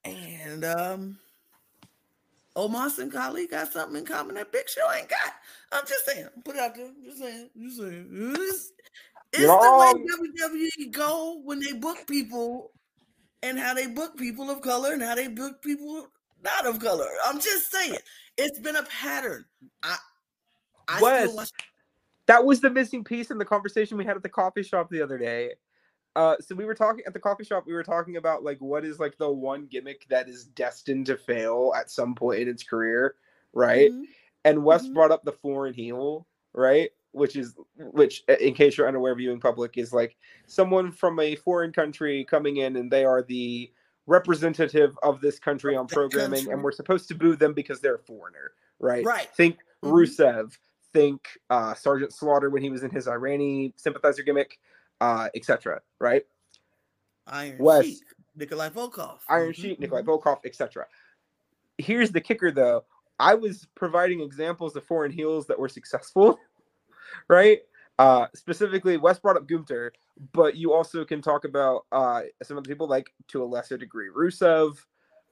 And 0.04 0.64
um 0.64 1.18
Omos 2.56 2.98
and 2.98 3.12
Khali 3.12 3.46
got 3.46 3.72
something 3.72 3.96
in 3.96 4.04
common 4.04 4.34
that 4.34 4.52
Big 4.52 4.68
Show 4.68 4.90
ain't 4.92 5.08
got. 5.08 5.34
I'm 5.72 5.86
just 5.86 6.04
saying. 6.04 6.26
Put 6.44 6.56
it 6.56 6.62
out 6.62 6.74
there. 6.74 6.90
Just 7.04 7.18
saying. 7.18 7.50
Just 7.60 7.78
saying. 7.78 8.08
It's, 8.36 8.72
it's 9.32 9.42
the 9.42 9.48
way 9.48 10.88
WWE 10.88 10.92
go 10.92 11.40
when 11.44 11.60
they 11.60 11.72
book 11.72 11.98
people 12.08 12.72
and 13.42 13.58
how 13.58 13.72
they 13.72 13.86
book 13.86 14.16
people 14.16 14.50
of 14.50 14.60
color 14.60 14.92
and 14.92 15.02
how 15.02 15.14
they 15.14 15.28
book 15.28 15.62
people 15.62 16.08
not 16.42 16.66
of 16.66 16.80
color. 16.80 17.06
I'm 17.24 17.40
just 17.40 17.70
saying. 17.70 17.96
It's 18.36 18.58
been 18.58 18.76
a 18.76 18.82
pattern. 18.84 19.44
I 19.82 19.96
I 20.88 21.00
Wes, 21.00 21.24
still 21.24 21.36
watch 21.36 21.50
that 22.30 22.44
was 22.44 22.60
the 22.60 22.70
missing 22.70 23.02
piece 23.02 23.32
in 23.32 23.38
the 23.38 23.44
conversation 23.44 23.98
we 23.98 24.04
had 24.04 24.16
at 24.16 24.22
the 24.22 24.28
coffee 24.28 24.62
shop 24.62 24.88
the 24.88 25.02
other 25.02 25.18
day. 25.18 25.50
Uh, 26.14 26.36
so 26.40 26.54
we 26.54 26.64
were 26.64 26.74
talking 26.76 27.02
at 27.04 27.12
the 27.12 27.18
coffee 27.18 27.42
shop. 27.42 27.64
We 27.66 27.72
were 27.72 27.82
talking 27.82 28.16
about 28.18 28.44
like 28.44 28.58
what 28.60 28.84
is 28.84 29.00
like 29.00 29.18
the 29.18 29.28
one 29.28 29.66
gimmick 29.66 30.06
that 30.10 30.28
is 30.28 30.44
destined 30.44 31.06
to 31.06 31.16
fail 31.16 31.72
at 31.76 31.90
some 31.90 32.14
point 32.14 32.40
in 32.42 32.48
its 32.48 32.62
career, 32.62 33.16
right? 33.52 33.90
Mhm. 33.90 34.04
And 34.44 34.64
Wes 34.64 34.86
Mhm. 34.86 34.94
brought 34.94 35.10
up 35.10 35.24
the 35.24 35.32
foreign 35.32 35.74
heel, 35.74 36.28
right? 36.52 36.90
Which 37.10 37.34
is 37.34 37.56
which, 37.76 38.22
in 38.40 38.54
case 38.54 38.78
you're 38.78 38.86
unaware, 38.86 39.16
viewing 39.16 39.40
public 39.40 39.76
is 39.76 39.92
like 39.92 40.16
someone 40.46 40.92
from 40.92 41.18
a 41.18 41.34
foreign 41.34 41.72
country 41.72 42.24
coming 42.24 42.58
in, 42.58 42.76
and 42.76 42.92
they 42.92 43.04
are 43.04 43.22
the 43.22 43.72
representative 44.06 44.96
of 45.02 45.20
this 45.20 45.40
country 45.40 45.74
on 45.74 45.88
programming, 45.88 46.38
country. 46.38 46.52
and 46.52 46.62
we're 46.62 46.70
supposed 46.72 47.08
to 47.08 47.14
boo 47.16 47.34
them 47.34 47.54
because 47.54 47.80
they're 47.80 47.96
a 47.96 47.98
foreigner, 47.98 48.52
right? 48.78 49.04
Right. 49.04 49.28
Think 49.34 49.58
Mhm. 49.82 49.90
Rusev. 49.92 50.58
Think 50.92 51.28
uh, 51.50 51.74
Sergeant 51.74 52.12
Slaughter 52.12 52.50
when 52.50 52.62
he 52.62 52.70
was 52.70 52.82
in 52.82 52.90
his 52.90 53.06
Irani 53.06 53.72
sympathizer 53.76 54.22
gimmick, 54.22 54.58
uh, 55.00 55.28
etc. 55.34 55.80
Right? 55.98 56.24
Iron 57.26 57.58
Wes. 57.58 57.84
Sheik, 57.84 57.98
Nikolai 58.36 58.68
Volkov. 58.70 59.18
Iron 59.28 59.50
Mhm, 59.50 59.54
Sheik, 59.54 59.80
Nikolai 59.80 60.02
mhm. 60.02 60.06
Volkov, 60.06 60.38
etc. 60.44 60.86
Here's 61.78 62.10
the 62.10 62.20
kicker, 62.20 62.50
though. 62.50 62.84
I 63.18 63.34
was 63.34 63.66
providing 63.74 64.20
examples 64.20 64.76
of 64.76 64.84
foreign 64.84 65.12
heels 65.12 65.46
that 65.46 65.58
were 65.58 65.68
successful, 65.68 66.38
right? 67.28 67.60
Uh, 67.98 68.26
specifically, 68.34 68.96
Wes 68.96 69.18
brought 69.18 69.36
up 69.36 69.46
Gunther, 69.46 69.92
but 70.32 70.56
you 70.56 70.72
also 70.72 71.04
can 71.04 71.20
talk 71.20 71.44
about 71.44 71.84
uh, 71.92 72.22
some 72.42 72.56
of 72.56 72.64
the 72.64 72.68
people, 72.68 72.88
like 72.88 73.12
to 73.28 73.42
a 73.42 73.44
lesser 73.44 73.76
degree, 73.76 74.08
Rusev. 74.08 74.78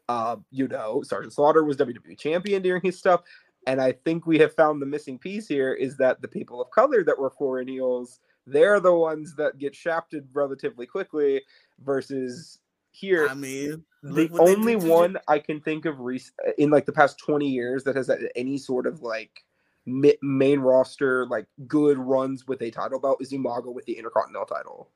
Uh, 0.06 0.36
you 0.50 0.68
know, 0.68 1.02
Sergeant 1.02 1.32
Slaughter 1.32 1.64
was 1.64 1.76
WWE 1.76 2.18
champion 2.18 2.62
during 2.62 2.82
his 2.82 2.98
stuff, 2.98 3.22
and 3.66 3.80
I 3.80 3.92
think 3.92 4.26
we 4.26 4.38
have 4.38 4.54
found 4.54 4.80
the 4.80 4.86
missing 4.86 5.18
piece 5.18 5.46
here 5.46 5.74
is 5.74 5.96
that 5.98 6.22
the 6.22 6.28
people 6.28 6.60
of 6.60 6.70
color 6.70 7.04
that 7.04 7.18
were 7.18 7.30
foreign 7.30 7.68
heels, 7.68 8.20
they're 8.46 8.80
the 8.80 8.94
ones 8.94 9.34
that 9.36 9.58
get 9.58 9.74
shafted 9.74 10.26
relatively 10.32 10.86
quickly, 10.86 11.42
versus 11.84 12.60
here 12.90 13.28
I 13.28 13.34
mean, 13.34 13.84
the 14.02 14.12
look 14.12 14.32
what 14.32 14.46
they 14.46 14.54
only 14.54 14.76
one 14.76 15.18
I 15.28 15.38
can 15.38 15.60
think 15.60 15.84
of 15.84 15.98
rec- 16.00 16.22
in 16.56 16.70
like 16.70 16.86
the 16.86 16.92
past 16.92 17.18
20 17.18 17.46
years 17.46 17.84
that 17.84 17.96
has 17.96 18.08
had 18.08 18.20
any 18.34 18.58
sort 18.58 18.86
of 18.86 19.02
like 19.02 19.44
main 19.86 20.60
roster 20.60 21.26
like 21.26 21.46
good 21.66 21.98
runs 21.98 22.46
with 22.46 22.60
a 22.62 22.70
title 22.70 23.00
belt 23.00 23.18
is 23.20 23.32
Umaga 23.32 23.72
with 23.72 23.86
the 23.86 23.96
Intercontinental 23.96 24.46
title. 24.46 24.90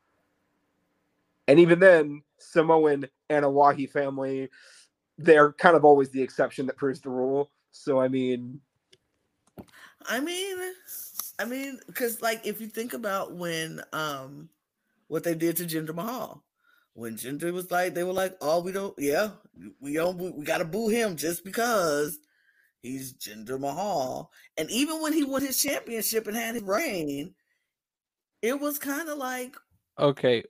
And 1.48 1.58
even 1.58 1.80
then, 1.80 2.22
Samoan 2.38 3.08
and 3.28 3.44
Anoa'i 3.44 3.90
family, 3.90 4.48
they're 5.18 5.52
kind 5.54 5.76
of 5.76 5.84
always 5.84 6.10
the 6.10 6.22
exception 6.22 6.66
that 6.66 6.76
proves 6.76 7.00
the 7.00 7.10
rule. 7.10 7.50
So 7.72 8.00
I 8.00 8.08
mean, 8.08 8.60
I 10.06 10.20
mean, 10.20 10.58
I 11.38 11.44
mean, 11.44 11.80
because 11.86 12.22
like 12.22 12.46
if 12.46 12.60
you 12.60 12.68
think 12.68 12.92
about 12.92 13.34
when 13.34 13.80
um 13.92 14.48
what 15.08 15.24
they 15.24 15.34
did 15.34 15.56
to 15.56 15.64
Jinder 15.64 15.94
Mahal, 15.94 16.44
when 16.94 17.16
Jinder 17.16 17.52
was 17.52 17.70
like, 17.70 17.94
they 17.94 18.04
were 18.04 18.12
like, 18.12 18.36
oh, 18.40 18.60
we 18.62 18.72
don't, 18.72 18.94
yeah, 18.98 19.30
we 19.80 19.94
don't, 19.94 20.18
we, 20.18 20.30
we 20.30 20.44
got 20.44 20.58
to 20.58 20.64
boo 20.64 20.88
him 20.88 21.16
just 21.16 21.44
because 21.44 22.18
he's 22.80 23.14
Jinder 23.14 23.60
Mahal, 23.60 24.30
and 24.56 24.70
even 24.70 25.02
when 25.02 25.12
he 25.12 25.24
won 25.24 25.42
his 25.42 25.60
championship 25.60 26.26
and 26.26 26.36
had 26.36 26.54
his 26.54 26.64
reign, 26.64 27.34
it 28.40 28.58
was 28.60 28.78
kind 28.78 29.08
of 29.08 29.18
like, 29.18 29.56
okay. 29.98 30.44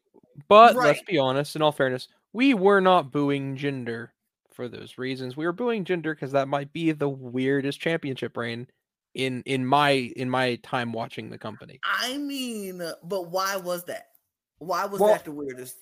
But 0.48 0.76
let's 0.76 1.02
be 1.02 1.18
honest, 1.18 1.56
in 1.56 1.62
all 1.62 1.72
fairness, 1.72 2.08
we 2.32 2.54
were 2.54 2.80
not 2.80 3.12
booing 3.12 3.56
Jinder 3.56 4.08
for 4.55 4.68
those 4.68 4.98
reasons. 4.98 5.36
We 5.36 5.46
were 5.46 5.53
booing 5.53 5.84
Jinder 5.84 6.12
because 6.14 6.32
that 6.32 6.48
might 6.48 6.72
be 6.72 6.92
the 6.92 7.09
weirdest 7.09 7.80
championship 7.80 8.36
reign 8.36 8.66
in 9.14 9.42
in 9.46 9.66
my 9.66 9.90
in 9.90 10.30
my 10.30 10.57
time 10.57 10.92
watching 10.92 11.30
the 11.30 11.38
company. 11.38 11.80
I 11.84 12.16
mean, 12.18 12.80
uh, 12.80 12.94
but 13.05 13.30
why 13.30 13.57
was 13.57 13.84
that? 13.84 14.09
Why 14.59 14.86
was 14.86 15.00
Well, 15.00 15.12
that 15.12 15.24
the 15.24 15.32
weirdest? 15.32 15.76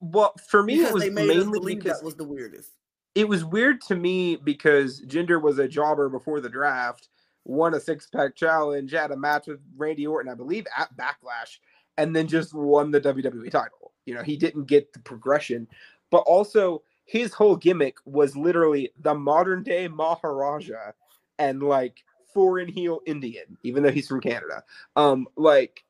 well, 0.00 0.34
for 0.48 0.62
me, 0.62 0.76
Because 0.78 0.90
it 0.90 0.94
was 0.94 1.02
they 1.04 1.10
made 1.10 1.28
mainly 1.28 1.74
because 1.76 1.98
that 1.98 2.04
was 2.04 2.16
the 2.16 2.24
weirdest. 2.24 2.72
it 3.14 3.28
was 3.28 3.44
weird 3.44 3.80
to 3.82 3.94
me 3.94 4.36
because 4.36 5.00
Jinder 5.02 5.40
was 5.40 5.58
a 5.58 5.68
jobber 5.68 6.08
before 6.08 6.40
the 6.40 6.48
draft, 6.48 7.08
won 7.44 7.74
a 7.74 7.80
six 7.80 8.08
pack 8.08 8.34
challenge, 8.34 8.90
had 8.92 9.10
a 9.10 9.16
match 9.16 9.46
with 9.46 9.60
Randy 9.76 10.06
Orton, 10.06 10.32
I 10.32 10.34
believe, 10.34 10.66
at 10.76 10.96
Backlash, 10.96 11.58
and 11.98 12.16
then 12.16 12.26
just 12.26 12.54
won 12.54 12.90
the 12.90 13.00
WWE 13.00 13.50
title. 13.50 13.92
You 14.06 14.14
know, 14.14 14.22
he 14.22 14.36
didn't 14.36 14.64
get 14.64 14.92
the 14.92 14.98
progression, 14.98 15.68
but 16.10 16.24
also 16.26 16.82
his 17.12 17.34
whole 17.34 17.56
gimmick 17.56 17.98
was 18.06 18.34
literally 18.34 18.90
the 19.02 19.12
modern 19.12 19.62
day 19.62 19.86
Maharaja 19.86 20.92
and 21.38 21.62
like 21.62 22.02
foreign 22.32 22.68
heel 22.68 23.00
Indian, 23.04 23.58
even 23.62 23.82
though 23.82 23.90
he's 23.90 24.08
from 24.08 24.22
Canada. 24.22 24.62
Um, 24.96 25.28
like 25.36 25.84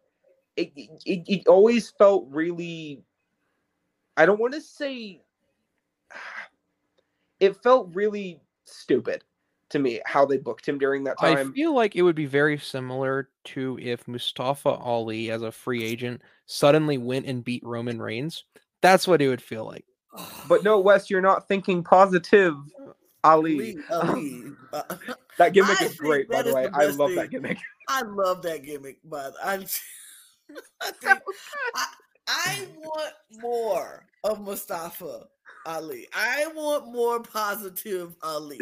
it, 0.56 0.72
it, 1.06 1.22
it 1.28 1.46
always 1.46 1.90
felt 1.90 2.26
really. 2.28 3.04
I 4.16 4.26
don't 4.26 4.40
want 4.40 4.54
to 4.54 4.60
say 4.60 5.22
it 7.38 7.62
felt 7.62 7.94
really 7.94 8.40
stupid 8.64 9.22
to 9.68 9.78
me 9.78 10.00
how 10.04 10.26
they 10.26 10.38
booked 10.38 10.66
him 10.66 10.76
during 10.76 11.04
that 11.04 11.20
time. 11.20 11.52
I 11.52 11.54
feel 11.54 11.72
like 11.72 11.94
it 11.94 12.02
would 12.02 12.16
be 12.16 12.26
very 12.26 12.58
similar 12.58 13.28
to 13.44 13.78
if 13.80 14.08
Mustafa 14.08 14.70
Ali, 14.70 15.30
as 15.30 15.42
a 15.42 15.52
free 15.52 15.84
agent, 15.84 16.20
suddenly 16.46 16.98
went 16.98 17.26
and 17.26 17.44
beat 17.44 17.62
Roman 17.62 18.02
Reigns. 18.02 18.42
That's 18.80 19.06
what 19.06 19.22
it 19.22 19.28
would 19.28 19.40
feel 19.40 19.64
like. 19.64 19.84
But 20.48 20.62
no, 20.64 20.78
Wes, 20.80 21.08
you're 21.08 21.20
not 21.20 21.48
thinking 21.48 21.82
positive. 21.82 22.56
Ali, 23.24 23.78
Ali. 23.90 24.42
Uh, 24.72 24.82
that 25.38 25.52
gimmick 25.52 25.80
I 25.80 25.86
is 25.86 25.96
great, 25.96 26.28
by 26.28 26.42
the 26.42 26.54
way. 26.54 26.66
the 26.66 26.76
I 26.76 26.86
love 26.86 27.10
thing. 27.10 27.16
that 27.16 27.30
gimmick. 27.30 27.58
I 27.88 28.02
love 28.02 28.42
that 28.42 28.64
gimmick, 28.64 28.98
but 29.04 29.34
I, 29.44 29.64
I 30.80 31.18
I, 31.74 31.86
I 32.28 32.66
want 32.78 33.14
more 33.40 34.06
of 34.24 34.40
Mustafa 34.40 35.26
Ali. 35.66 36.08
I 36.12 36.46
want 36.54 36.92
more 36.92 37.20
positive 37.22 38.14
Ali. 38.22 38.60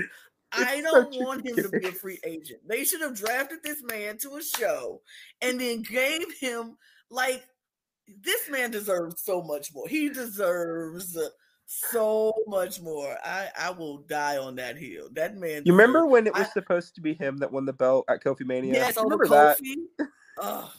I 0.53 0.81
don't 0.81 1.15
want 1.25 1.47
him 1.47 1.57
to 1.57 1.69
be 1.69 1.87
a 1.87 1.93
free 1.93 2.19
agent. 2.25 2.61
They 2.69 2.85
should 2.85 3.01
have 3.03 3.17
drafted 3.17 3.63
this 3.63 3.83
man 3.83 4.19
to 4.19 4.37
a 4.37 4.43
show 4.43 5.01
and 5.41 5.61
then 5.61 5.83
gave 5.83 6.27
him 6.41 6.77
like 7.11 7.47
this 8.23 8.49
man 8.51 8.71
deserves 8.71 9.23
so 9.23 9.43
much 9.43 9.73
more. 9.73 9.87
He 9.87 10.09
deserves 10.09 11.17
so 11.73 12.33
much 12.49 12.81
more. 12.81 13.17
I 13.25 13.49
I 13.57 13.71
will 13.71 13.99
die 13.99 14.39
on 14.39 14.57
that 14.57 14.77
hill. 14.77 15.09
That 15.13 15.37
man. 15.37 15.63
You 15.65 15.73
remember 15.73 16.05
when 16.05 16.27
it 16.27 16.35
was 16.35 16.49
I- 16.49 16.51
supposed 16.51 16.97
to 16.97 17.01
be 17.01 17.15
him 17.15 17.39
that 17.39 17.53
won 17.53 17.65
the 17.65 17.73
belt 17.73 18.07
at 18.09 18.23
Kofi 18.23 18.45
Mania? 18.45 18.75
Yes, 18.75 18.97
over 18.97 19.05
remember 19.05 19.29
that? 19.29 19.59
Kofi. 19.61 20.07
Ugh. 20.43 20.71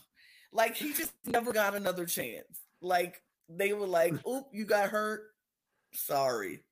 Like 0.52 0.76
he 0.76 0.94
just 0.94 1.14
never 1.26 1.54
got 1.54 1.76
another 1.76 2.06
chance. 2.06 2.46
Like 2.82 3.22
they 3.48 3.72
were 3.72 3.88
like, 3.88 4.20
hmm. 4.20 4.30
"Oop, 4.30 4.48
you 4.52 4.66
got 4.66 4.90
hurt. 4.90 5.28
Sorry." 5.94 6.64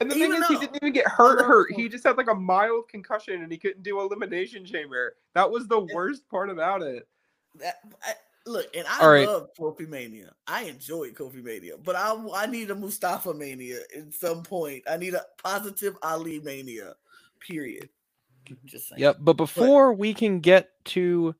And 0.00 0.10
the 0.10 0.14
thing 0.14 0.24
Even 0.24 0.42
is, 0.42 0.48
he 0.48 0.56
didn't 0.58 0.76
even 0.76 0.92
get 0.92 1.06
hurt. 1.06 1.40
Hurt. 1.46 1.72
He 1.72 1.88
just 1.88 2.04
had 2.04 2.16
like 2.16 2.28
a 2.28 2.34
mild 2.34 2.88
concussion, 2.88 3.42
and 3.42 3.52
he 3.52 3.56
couldn't 3.56 3.84
do 3.84 4.00
elimination 4.00 4.64
chamber. 4.64 5.16
That 5.34 5.50
was 5.50 5.68
the 5.68 5.86
worst 5.94 6.28
part 6.28 6.50
about 6.50 6.82
it. 6.82 7.06
That 7.54 7.76
I, 8.02 8.14
look, 8.46 8.66
and 8.76 8.86
I 8.86 9.00
All 9.00 9.10
right. 9.10 9.26
love 9.26 9.48
Kofi 9.58 9.88
Mania. 9.88 10.32
I 10.46 10.62
enjoy 10.64 11.10
Kofi 11.10 11.42
Mania, 11.42 11.76
but 11.78 11.96
I 11.96 12.14
I 12.34 12.46
need 12.46 12.70
a 12.70 12.74
Mustafa 12.74 13.34
Mania 13.34 13.80
at 13.96 14.12
some 14.14 14.42
point. 14.42 14.84
I 14.88 14.96
need 14.96 15.14
a 15.14 15.22
positive 15.42 15.96
Ali 16.02 16.40
Mania. 16.40 16.94
Period. 17.40 17.88
Just 18.64 18.88
saying. 18.88 19.00
Yep. 19.00 19.18
But 19.20 19.34
before 19.34 19.92
we 19.92 20.14
can 20.14 20.40
get 20.40 20.70
to 20.86 21.34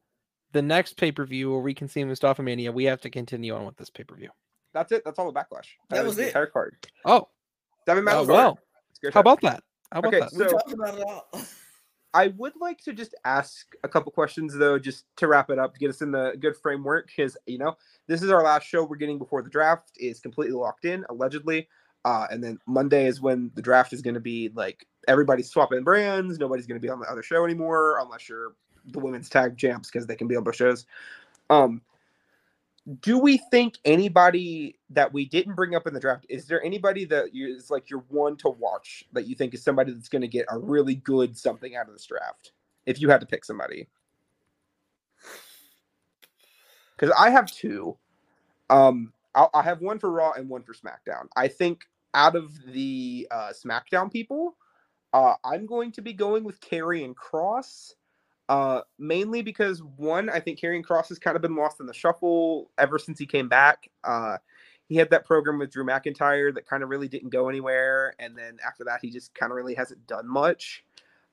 the 0.53 0.63
next 0.63 0.97
pay 0.97 1.13
per 1.13 1.25
view 1.25 1.51
where 1.53 1.61
we 1.61 1.75
can 1.75 1.89
see 1.89 2.03
Mustafa 2.05 2.43
Mania, 2.43 2.73
we 2.73 2.85
have 2.85 3.01
to 3.03 3.11
continue 3.11 3.55
on 3.55 3.65
with 3.65 3.77
this 3.77 3.91
pay 3.91 4.05
per 4.05 4.15
view. 4.17 4.31
That's 4.75 4.93
it. 4.93 5.03
That's 5.05 5.19
all 5.19 5.31
the 5.31 5.39
backlash. 5.39 5.67
That 5.91 6.05
was 6.05 6.17
the 6.17 6.25
it. 6.25 6.27
entire 6.29 6.47
card. 6.47 6.77
Oh, 7.05 7.29
Seven 7.87 8.05
matches. 8.05 8.29
oh 8.29 8.33
well. 8.33 8.59
It's 8.91 8.99
a 8.99 9.01
great 9.03 9.15
How 9.15 9.21
about 9.21 9.41
that? 9.43 9.63
How 9.93 10.01
about 10.01 10.09
Okay, 10.15 10.21
that? 10.21 10.33
We 10.33 10.39
So- 10.39 10.51
talked 10.51 10.73
about 10.73 10.99
it 10.99 11.05
all. 11.07 11.29
I 12.17 12.29
would 12.29 12.55
like 12.59 12.81
to 12.85 12.95
just 12.95 13.15
ask 13.27 13.75
a 13.85 13.89
couple 13.89 14.11
questions 14.11 14.57
though, 14.57 14.79
just 14.79 15.05
to 15.17 15.29
wrap 15.29 15.51
it 15.51 15.59
up, 15.59 15.75
to 15.75 15.79
get 15.79 15.91
us 15.91 16.01
in 16.01 16.13
the 16.13 16.35
good 16.41 16.57
framework, 16.57 17.11
because 17.15 17.37
you 17.45 17.59
know 17.59 17.77
this 18.07 18.23
is 18.23 18.31
our 18.31 18.43
last 18.43 18.67
show 18.67 18.85
we're 18.85 18.97
getting 18.97 19.19
before 19.19 19.43
the 19.43 19.51
draft 19.51 19.91
is 19.99 20.19
completely 20.19 20.57
locked 20.57 20.87
in, 20.87 21.05
allegedly. 21.11 21.69
Uh, 22.07 22.27
and 22.31 22.43
then 22.43 22.59
Monday 22.67 23.07
is 23.07 23.21
when 23.21 23.51
the 23.55 23.61
draft 23.61 23.93
is 23.93 24.01
going 24.01 24.15
to 24.15 24.21
be 24.21 24.51
like 24.55 24.87
everybody's 25.07 25.51
swapping 25.51 25.85
brands. 25.85 26.39
Nobody's 26.39 26.67
going 26.67 26.81
to 26.81 26.87
be 26.87 26.89
on 26.89 27.01
the 27.01 27.11
other 27.11 27.23
show 27.23 27.45
anymore, 27.45 27.99
unless 28.01 28.31
you're 28.31 28.55
the 28.87 28.99
women's 28.99 29.29
tag 29.29 29.59
champs, 29.59 29.91
because 29.91 30.07
they 30.07 30.17
can 30.17 30.27
be 30.27 30.37
on 30.37 30.43
both 30.43 30.57
shows. 30.57 30.87
Um, 31.51 31.83
do 33.01 33.19
we 33.19 33.37
think 33.37 33.79
anybody 33.85 34.79
that 34.91 35.13
we 35.13 35.25
didn't 35.25 35.55
bring 35.55 35.75
up 35.75 35.87
in 35.87 35.95
the 35.95 36.01
draft 36.01 36.25
is 36.29 36.47
there 36.47 36.63
anybody 36.63 37.05
that 37.05 37.35
you, 37.35 37.55
is 37.55 37.71
like 37.71 37.91
your 37.91 38.05
one 38.09 38.37
to 38.37 38.49
watch 38.49 39.05
that 39.13 39.27
you 39.27 39.35
think 39.35 39.55
is 39.55 39.63
somebody 39.63 39.93
that's 39.93 40.09
going 40.09 40.23
to 40.23 40.29
get 40.29 40.47
a 40.51 40.59
really 40.59 40.95
good 40.95 41.37
something 41.37 41.75
out 41.75 41.89
of 41.89 41.93
this 41.95 42.07
draft 42.07 42.53
if 42.87 43.01
you 43.01 43.09
had 43.09 43.21
to 43.21 43.27
pick 43.27 43.45
somebody? 43.45 43.89
Because 46.97 47.15
i 47.19 47.31
have 47.31 47.51
two. 47.51 47.97
Um 48.71 49.13
I'll, 49.35 49.51
i 49.53 49.63
have 49.63 49.81
one 49.81 49.99
for 49.99 50.11
raw 50.11 50.33
and 50.33 50.49
one 50.49 50.63
for 50.63 50.73
smackdown. 50.73 51.27
I 51.35 51.49
think 51.49 51.85
out 52.15 52.37
of 52.37 52.53
the 52.73 53.27
uh 53.31 53.53
smackdown 53.53 54.11
people 54.11 54.57
uh 55.13 55.35
i'm 55.45 55.67
going 55.67 55.93
to 55.93 56.01
be 56.01 56.13
going 56.13 56.45
with 56.45 56.61
Karrion 56.61 57.15
Kross 57.15 57.95
uh, 58.49 58.83
mainly 58.99 59.43
because 59.43 59.83
one, 59.83 60.29
I 60.29 60.41
think 60.41 60.61
Karrion 60.61 60.85
Kross 60.85 61.09
has 61.09 61.19
kind 61.19 61.37
of 61.37 61.43
been 61.43 61.57
lost 61.57 61.81
in 61.81 61.87
the 61.87 61.95
shuffle 61.95 62.71
ever 62.79 62.99
since 62.99 63.19
he 63.19 63.27
came 63.27 63.49
back. 63.49 63.91
Uh, 64.05 64.39
he 64.89 64.97
had 64.97 65.11
that 65.11 65.25
program 65.25 65.59
with 65.59 65.73
Drew 65.73 65.85
McIntyre 65.85 66.55
that 66.55 66.67
kind 66.67 66.83
of 66.83 66.89
really 66.89 67.09
didn't 67.09 67.31
go 67.31 67.49
anywhere, 67.49 68.15
and 68.19 68.37
then 68.39 68.59
after 68.65 68.85
that, 68.85 69.01
he 69.03 69.11
just 69.11 69.35
kind 69.35 69.51
of 69.51 69.57
really 69.57 69.75
hasn't 69.75 70.07
done 70.07 70.29
much. 70.29 70.85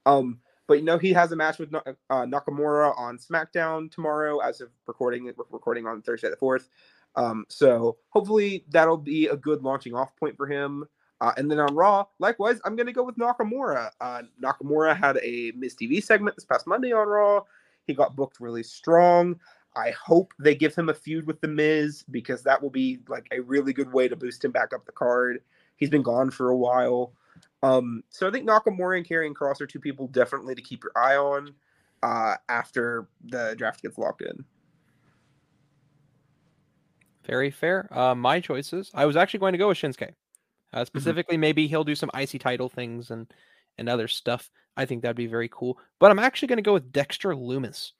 Um, 0.05 0.39
but 0.65 0.75
you 0.75 0.83
know, 0.83 0.97
he 0.97 1.13
has 1.13 1.31
a 1.31 1.35
match 1.35 1.59
with 1.59 1.73
uh, 1.75 1.93
Nakamura 2.09 2.97
on 2.97 3.17
SmackDown 3.17 3.91
tomorrow, 3.91 4.39
as 4.39 4.61
of 4.61 4.69
recording. 4.87 5.31
Recording 5.51 5.85
on 5.85 6.01
Thursday 6.01 6.29
the 6.29 6.35
fourth. 6.35 6.69
Um, 7.15 7.45
so 7.47 7.97
hopefully 8.09 8.65
that'll 8.69 8.97
be 8.97 9.27
a 9.27 9.37
good 9.37 9.61
launching 9.61 9.93
off 9.93 10.15
point 10.15 10.35
for 10.35 10.47
him. 10.47 10.85
Uh, 11.23 11.31
and 11.37 11.49
then 11.49 11.57
on 11.57 11.73
Raw, 11.73 12.05
likewise, 12.19 12.59
I'm 12.65 12.75
going 12.75 12.85
to 12.85 12.91
go 12.91 13.01
with 13.01 13.15
Nakamura. 13.15 13.91
Uh, 14.01 14.23
Nakamura 14.43 14.93
had 14.93 15.17
a 15.23 15.53
Miz 15.55 15.73
TV 15.73 16.03
segment 16.03 16.35
this 16.35 16.43
past 16.43 16.67
Monday 16.67 16.91
on 16.91 17.07
Raw. 17.07 17.43
He 17.87 17.93
got 17.93 18.17
booked 18.17 18.41
really 18.41 18.61
strong. 18.61 19.39
I 19.73 19.91
hope 19.91 20.33
they 20.37 20.53
give 20.53 20.75
him 20.75 20.89
a 20.89 20.93
feud 20.93 21.25
with 21.25 21.39
The 21.39 21.47
Miz 21.47 22.03
because 22.11 22.43
that 22.43 22.61
will 22.61 22.69
be 22.69 22.99
like 23.07 23.25
a 23.31 23.39
really 23.39 23.71
good 23.71 23.93
way 23.93 24.09
to 24.09 24.17
boost 24.17 24.43
him 24.43 24.51
back 24.51 24.73
up 24.73 24.85
the 24.85 24.91
card. 24.91 25.39
He's 25.77 25.89
been 25.89 26.03
gone 26.03 26.29
for 26.29 26.49
a 26.49 26.57
while. 26.57 27.13
Um, 27.63 28.03
so 28.09 28.27
I 28.27 28.31
think 28.31 28.45
Nakamura 28.45 28.97
and 28.97 29.07
Karrion 29.07 29.31
Kross 29.33 29.61
are 29.61 29.65
two 29.65 29.79
people 29.79 30.07
definitely 30.07 30.55
to 30.55 30.61
keep 30.61 30.83
your 30.83 30.91
eye 30.97 31.15
on 31.15 31.55
uh, 32.03 32.35
after 32.49 33.07
the 33.23 33.55
draft 33.57 33.81
gets 33.81 33.97
locked 33.97 34.23
in. 34.23 34.43
Very 37.25 37.49
fair. 37.49 37.87
Uh, 37.97 38.13
my 38.13 38.41
choices. 38.41 38.91
I 38.93 39.05
was 39.05 39.15
actually 39.15 39.39
going 39.39 39.53
to 39.53 39.57
go 39.57 39.69
with 39.69 39.77
Shinsuke. 39.77 40.15
Mm-hmm. 40.73 40.81
Uh, 40.81 40.85
specifically, 40.85 41.37
maybe 41.37 41.67
he'll 41.67 41.83
do 41.83 41.95
some 41.95 42.11
IC 42.13 42.41
title 42.41 42.69
things 42.69 43.11
and 43.11 43.31
and 43.77 43.89
other 43.89 44.07
stuff. 44.07 44.49
I 44.75 44.85
think 44.85 45.01
that'd 45.01 45.15
be 45.15 45.27
very 45.27 45.49
cool. 45.49 45.79
But 45.99 46.11
I'm 46.11 46.19
actually 46.19 46.47
going 46.49 46.57
to 46.57 46.63
go 46.63 46.73
with 46.73 46.91
Dexter 46.91 47.29
Lumis. 47.29 47.91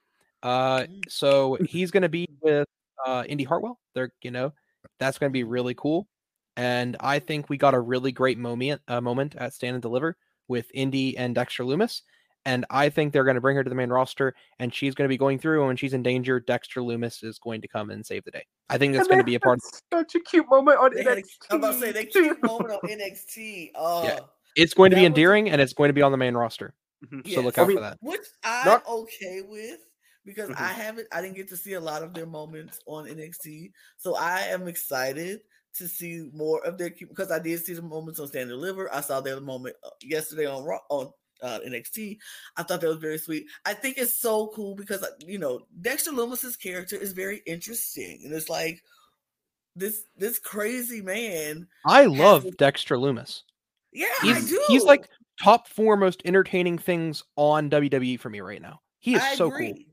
Uh, 0.41 0.85
so 1.07 1.57
he's 1.69 1.91
going 1.91 2.03
to 2.03 2.09
be 2.09 2.27
with 2.41 2.67
uh, 3.05 3.23
Indi 3.27 3.43
Hartwell. 3.43 3.79
They're 3.93 4.11
you 4.21 4.31
know 4.31 4.53
that's 4.99 5.17
going 5.17 5.29
to 5.29 5.33
be 5.33 5.43
really 5.43 5.73
cool. 5.73 6.07
And 6.55 6.97
I 6.99 7.19
think 7.19 7.49
we 7.49 7.57
got 7.57 7.73
a 7.73 7.79
really 7.79 8.11
great 8.11 8.37
moment 8.37 8.81
uh, 8.87 9.01
moment 9.01 9.35
at 9.35 9.53
Stand 9.53 9.75
and 9.75 9.81
Deliver 9.81 10.17
with 10.47 10.67
Indi 10.73 11.17
and 11.17 11.33
Dexter 11.33 11.63
Lumis. 11.63 12.01
And 12.45 12.65
I 12.69 12.89
think 12.89 13.13
they're 13.13 13.23
going 13.23 13.35
to 13.35 13.41
bring 13.41 13.55
her 13.55 13.63
to 13.63 13.69
the 13.69 13.75
main 13.75 13.89
roster, 13.89 14.35
and 14.59 14.73
she's 14.73 14.93
going 14.95 15.05
to 15.05 15.09
be 15.09 15.17
going 15.17 15.39
through. 15.39 15.59
And 15.61 15.67
when 15.67 15.77
she's 15.77 15.93
in 15.93 16.03
danger, 16.03 16.39
Dexter 16.41 16.81
Lumis 16.81 17.23
is 17.23 17.39
going 17.39 17.61
to 17.61 17.67
come 17.67 17.89
and 17.89 18.05
save 18.05 18.25
the 18.25 18.31
day. 18.31 18.45
I 18.69 18.77
think 18.77 18.93
that's 18.93 19.07
going 19.07 19.19
to 19.19 19.23
be 19.23 19.35
a 19.35 19.39
part. 19.39 19.59
had 19.91 19.99
Such 19.99 20.15
a 20.15 20.19
cute 20.19 20.49
moment 20.49 20.77
on 20.77 20.93
They 20.93 21.03
NXT. 21.03 21.23
I'm 21.51 21.57
about 21.59 21.73
to 21.73 21.79
say 21.79 21.91
they 21.93 22.05
cute 22.05 22.43
moment 22.43 22.71
on 22.73 22.79
NXT. 22.89 23.71
Uh, 23.75 24.19
It's 24.55 24.73
going 24.73 24.91
to 24.91 24.95
be 24.95 25.01
That 25.03 25.11
was 25.11 25.17
endearing, 25.17 25.49
and 25.49 25.61
it's 25.61 25.73
going 25.73 25.89
to 25.89 25.93
be 25.93 26.01
on 26.01 26.11
the 26.11 26.17
main 26.17 26.35
roster. 26.35 26.73
Mhm. 27.05 27.33
So 27.33 27.41
look 27.41 27.57
out 27.57 27.65
I 27.65 27.67
mean, 27.67 27.77
for 27.77 27.81
that. 27.81 27.97
which 28.01 28.21
I'm 28.43 28.65
Not- 28.65 28.87
okay 28.87 29.41
with 29.47 29.79
because 30.25 30.49
Mhm. 30.49 30.59
I 30.59 30.67
haven't, 30.73 31.07
I 31.11 31.21
didn't 31.21 31.35
get 31.35 31.47
to 31.49 31.57
see 31.57 31.73
a 31.73 31.79
lot 31.81 32.03
of 32.03 32.13
their 32.13 32.25
moments 32.25 32.79
on 32.87 33.07
NXT, 33.07 33.71
so 33.97 34.15
I 34.15 34.41
am 34.41 34.67
excited 34.67 35.41
to 35.75 35.87
see 35.87 36.29
more 36.33 36.63
of 36.65 36.77
their 36.77 36.91
because 36.91 37.31
I 37.31 37.39
did 37.39 37.65
see 37.65 37.73
the 37.73 37.81
moments 37.81 38.19
on 38.19 38.27
Stand 38.27 38.43
and 38.43 38.51
Deliver. 38.51 38.93
I 38.93 39.01
saw 39.01 39.21
their 39.21 39.39
moment 39.41 39.75
uh, 39.83 39.89
yesterday 40.01 40.45
on 40.45 40.63
Raw 40.63 40.79
on 40.89 41.11
uh, 41.43 41.59
NXT. 41.67 42.17
I 42.57 42.63
thought 42.63 42.81
that 42.81 42.87
was 42.87 42.97
very 42.97 43.17
sweet. 43.19 43.45
I 43.65 43.73
think 43.73 43.97
it's 43.97 44.13
so 44.17 44.47
cool 44.55 44.73
because 44.75 45.03
uh, 45.03 45.07
you 45.19 45.37
know 45.37 45.61
Dexter 45.81 46.11
Lumis's 46.11 46.55
character 46.57 46.95
is 46.95 47.11
very 47.11 47.41
interesting, 47.45 48.21
and 48.23 48.33
it's 48.33 48.49
like 48.49 48.81
this 49.75 50.03
this 50.17 50.39
crazy 50.39 51.01
man. 51.01 51.67
I 51.85 52.05
love 52.05 52.45
a- 52.45 52.51
Dexter 52.51 52.97
Lumis. 52.97 53.41
Yeah, 53.91 54.07
I 54.23 54.25
He's 54.33 54.49
do. 54.49 54.63
he's 54.67 54.83
like 54.85 55.07
top 55.41 55.67
four 55.67 55.97
most 55.97 56.21
entertaining 56.25 56.77
things 56.77 57.23
on 57.35 57.69
WWE 57.69 58.19
for 58.19 58.29
me 58.29 58.41
right 58.41 58.61
now. 58.61 58.81
He 58.99 59.15
is 59.15 59.21
I 59.21 59.35
so 59.35 59.47
agree. 59.47 59.73
cool. 59.73 59.83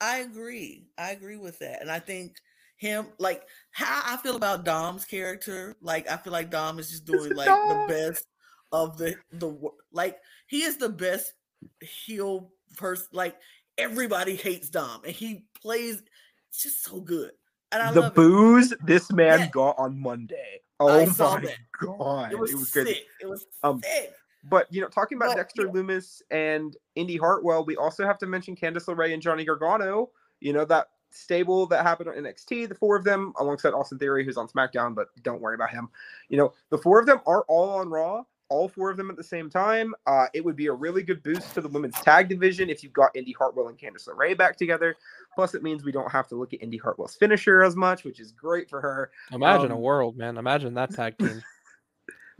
I 0.00 0.18
agree. 0.18 0.86
I 0.96 1.10
agree 1.10 1.36
with 1.36 1.58
that. 1.60 1.80
And 1.82 1.90
I 1.90 1.98
think 1.98 2.36
him 2.76 3.06
like 3.18 3.42
how 3.70 4.02
I 4.04 4.16
feel 4.18 4.36
about 4.36 4.64
Dom's 4.64 5.04
character, 5.04 5.76
like 5.80 6.10
I 6.10 6.16
feel 6.16 6.32
like 6.32 6.50
Dom 6.50 6.78
is 6.78 6.90
just 6.90 7.04
doing 7.04 7.34
like 7.34 7.46
Dom. 7.46 7.86
the 7.86 7.92
best 7.92 8.26
of 8.72 8.96
the 8.98 9.16
the 9.32 9.56
like 9.92 10.18
he 10.46 10.62
is 10.62 10.76
the 10.76 10.88
best 10.88 11.32
heel 11.80 12.50
person 12.76 13.06
like 13.12 13.36
everybody 13.78 14.34
hates 14.36 14.68
Dom 14.68 15.02
and 15.04 15.12
he 15.14 15.44
plays 15.60 16.02
it's 16.48 16.62
just 16.62 16.84
so 16.84 17.00
good. 17.00 17.32
And 17.72 17.82
I 17.82 17.90
love 17.90 18.14
the 18.14 18.20
boos 18.20 18.72
this 18.84 19.10
man 19.10 19.40
Yeah. 19.40 19.48
got 19.48 19.74
on 19.78 19.98
Monday. 19.98 20.60
I 20.78 20.84
Oh 20.84 21.04
saw 21.06 21.34
my 21.38 21.54
god, 21.80 22.32
it. 22.32 22.34
It 22.34 22.38
was, 22.38 22.70
sick. 22.70 23.06
It 23.20 23.26
was 23.26 23.46
Um, 23.64 23.80
sick. 23.82 24.12
But 24.44 24.72
you 24.72 24.80
know, 24.80 24.88
talking 24.88 25.16
about 25.16 25.30
But, 25.30 25.36
Dexter 25.36 25.62
yeah. 25.66 25.72
Lumis 25.72 26.22
and 26.30 26.76
Indi 26.94 27.16
Hartwell, 27.16 27.64
we 27.64 27.76
also 27.76 28.04
have 28.04 28.18
to 28.18 28.26
mention 28.26 28.54
Candice 28.54 28.86
LeRae 28.86 29.12
and 29.12 29.22
Johnny 29.22 29.44
Gargano. 29.44 30.10
You 30.40 30.52
know 30.52 30.64
that 30.66 30.88
stable 31.10 31.66
that 31.66 31.82
happened 31.84 32.08
on 32.10 32.16
NXT, 32.16 32.68
the 32.68 32.74
four 32.74 32.96
of 32.96 33.04
them, 33.04 33.32
alongside 33.38 33.72
Austin 33.72 33.98
Theory, 33.98 34.24
who's 34.24 34.36
on 34.36 34.48
SmackDown, 34.48 34.94
but 34.94 35.08
don't 35.22 35.40
worry 35.40 35.54
about 35.54 35.70
him. 35.70 35.88
You 36.28 36.36
know, 36.38 36.52
the 36.70 36.78
four 36.78 37.00
of 37.00 37.06
them 37.06 37.20
are 37.26 37.42
all 37.48 37.70
on 37.70 37.88
Raw. 37.88 38.24
All 38.48 38.68
four 38.68 38.90
of 38.90 38.96
them 38.96 39.10
at 39.10 39.16
the 39.16 39.24
same 39.24 39.48
time. 39.48 39.94
Uh, 40.06 40.26
it 40.34 40.44
would 40.44 40.56
be 40.56 40.66
a 40.66 40.72
really 40.72 41.02
good 41.02 41.22
boost 41.22 41.54
to 41.54 41.60
the 41.60 41.68
women's 41.68 41.98
tag 42.00 42.28
division 42.28 42.70
if 42.70 42.82
you've 42.82 42.92
got 42.92 43.14
Indi 43.14 43.32
Hartwell 43.32 43.68
and 43.68 43.78
Candice 43.78 44.08
LeRae 44.08 44.36
back 44.36 44.56
together. 44.56 44.96
Plus, 45.34 45.54
it 45.54 45.62
means 45.62 45.84
we 45.84 45.92
don't 45.92 46.10
have 46.10 46.28
to 46.28 46.36
look 46.36 46.52
at 46.52 46.62
Indi 46.62 46.76
Hartwell's 46.76 47.16
finisher 47.16 47.62
as 47.62 47.74
much, 47.74 48.04
which 48.04 48.20
is 48.20 48.32
great 48.32 48.68
for 48.68 48.80
her. 48.80 49.10
Imagine 49.32 49.70
a 49.70 49.76
um, 49.76 49.80
world, 49.80 50.16
man. 50.16 50.36
Imagine 50.36 50.74
that 50.74 50.94
tag 50.94 51.18
team. 51.18 51.42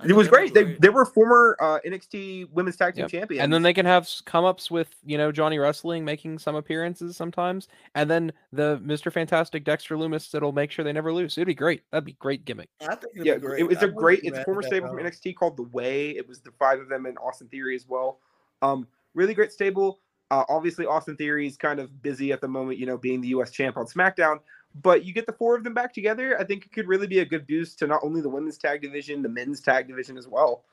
I 0.00 0.06
It 0.08 0.12
was 0.16 0.26
great. 0.28 0.54
They 0.54 0.74
they 0.74 0.88
were 0.88 1.04
former 1.04 1.56
uh, 1.60 1.78
NXT 1.86 2.50
Women's 2.50 2.76
Tag 2.76 2.94
Team 2.94 3.02
Yep. 3.02 3.10
champions, 3.10 3.42
and 3.44 3.52
then 3.52 3.62
they 3.62 3.72
can 3.72 3.86
have 3.86 4.02
s- 4.04 4.20
come 4.24 4.44
ups 4.44 4.70
with 4.70 4.94
you 5.04 5.16
know 5.16 5.30
Johnny 5.30 5.58
Wrestling 5.58 6.04
making 6.04 6.38
some 6.40 6.56
appearances 6.56 7.16
sometimes, 7.16 7.68
and 7.94 8.10
then 8.10 8.32
the 8.52 8.80
Mister 8.82 9.10
Fantastic 9.10 9.64
Dexter 9.64 9.96
Lumis 9.96 10.30
that'll 10.30 10.52
make 10.52 10.70
sure 10.72 10.84
they 10.84 10.92
never 10.92 11.12
lose. 11.12 11.38
It'd 11.38 11.46
be 11.46 11.54
great. 11.54 11.82
That'd 11.92 12.04
be 12.04 12.14
great 12.14 12.44
gimmick. 12.44 12.68
I 12.82 12.96
think 12.96 13.14
it'd 13.14 13.26
yeah, 13.26 13.34
be 13.34 13.40
great. 13.40 13.60
it 13.60 13.68
was 13.68 13.78
I 13.78 13.86
a 13.86 13.88
great. 13.88 14.20
It's 14.24 14.38
a 14.38 14.44
former 14.44 14.62
at 14.62 14.66
stable 14.66 14.88
from. 14.88 14.98
NXT 14.98 15.36
called 15.36 15.56
The 15.56 15.62
Way. 15.64 16.10
It 16.10 16.26
was 16.26 16.40
the 16.40 16.50
five 16.58 16.80
of 16.80 16.88
them 16.88 17.06
and 17.06 17.16
Austin 17.18 17.46
Theory 17.48 17.76
as 17.76 17.86
well. 17.88 18.18
Um, 18.62 18.88
really 19.14 19.34
great 19.34 19.52
stable. 19.52 20.00
Uh, 20.30 20.42
obviously, 20.48 20.86
Austin 20.86 21.16
Theory 21.16 21.46
is 21.46 21.56
kind 21.56 21.78
of 21.78 22.02
busy 22.02 22.32
at 22.32 22.40
the 22.40 22.48
moment, 22.48 22.78
you 22.78 22.86
know, 22.86 22.96
being 22.98 23.20
the 23.20 23.28
U.S. 23.28 23.52
champ 23.52 23.76
on 23.76 23.86
SmackDown. 23.86 24.38
But 24.74 25.04
you 25.04 25.12
get 25.12 25.26
the 25.26 25.32
four 25.32 25.56
of 25.56 25.62
them 25.62 25.74
back 25.74 25.94
together. 25.94 26.38
I 26.38 26.44
think 26.44 26.66
it 26.66 26.72
could 26.72 26.88
really 26.88 27.06
be 27.06 27.20
a 27.20 27.24
good 27.24 27.46
boost 27.46 27.78
to 27.78 27.86
not 27.86 28.00
only 28.02 28.20
the 28.20 28.28
women's 28.28 28.58
tag 28.58 28.82
division, 28.82 29.22
the 29.22 29.28
men's 29.28 29.60
tag 29.60 29.86
division 29.86 30.16
as 30.18 30.26
well. 30.26 30.64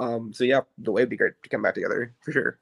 Um, 0.00 0.32
so 0.32 0.42
yeah, 0.42 0.62
the 0.78 0.90
way 0.90 1.02
would 1.02 1.10
be 1.10 1.16
great 1.16 1.34
to 1.42 1.48
come 1.48 1.62
back 1.62 1.74
together 1.74 2.12
for 2.20 2.32
sure. 2.32 2.58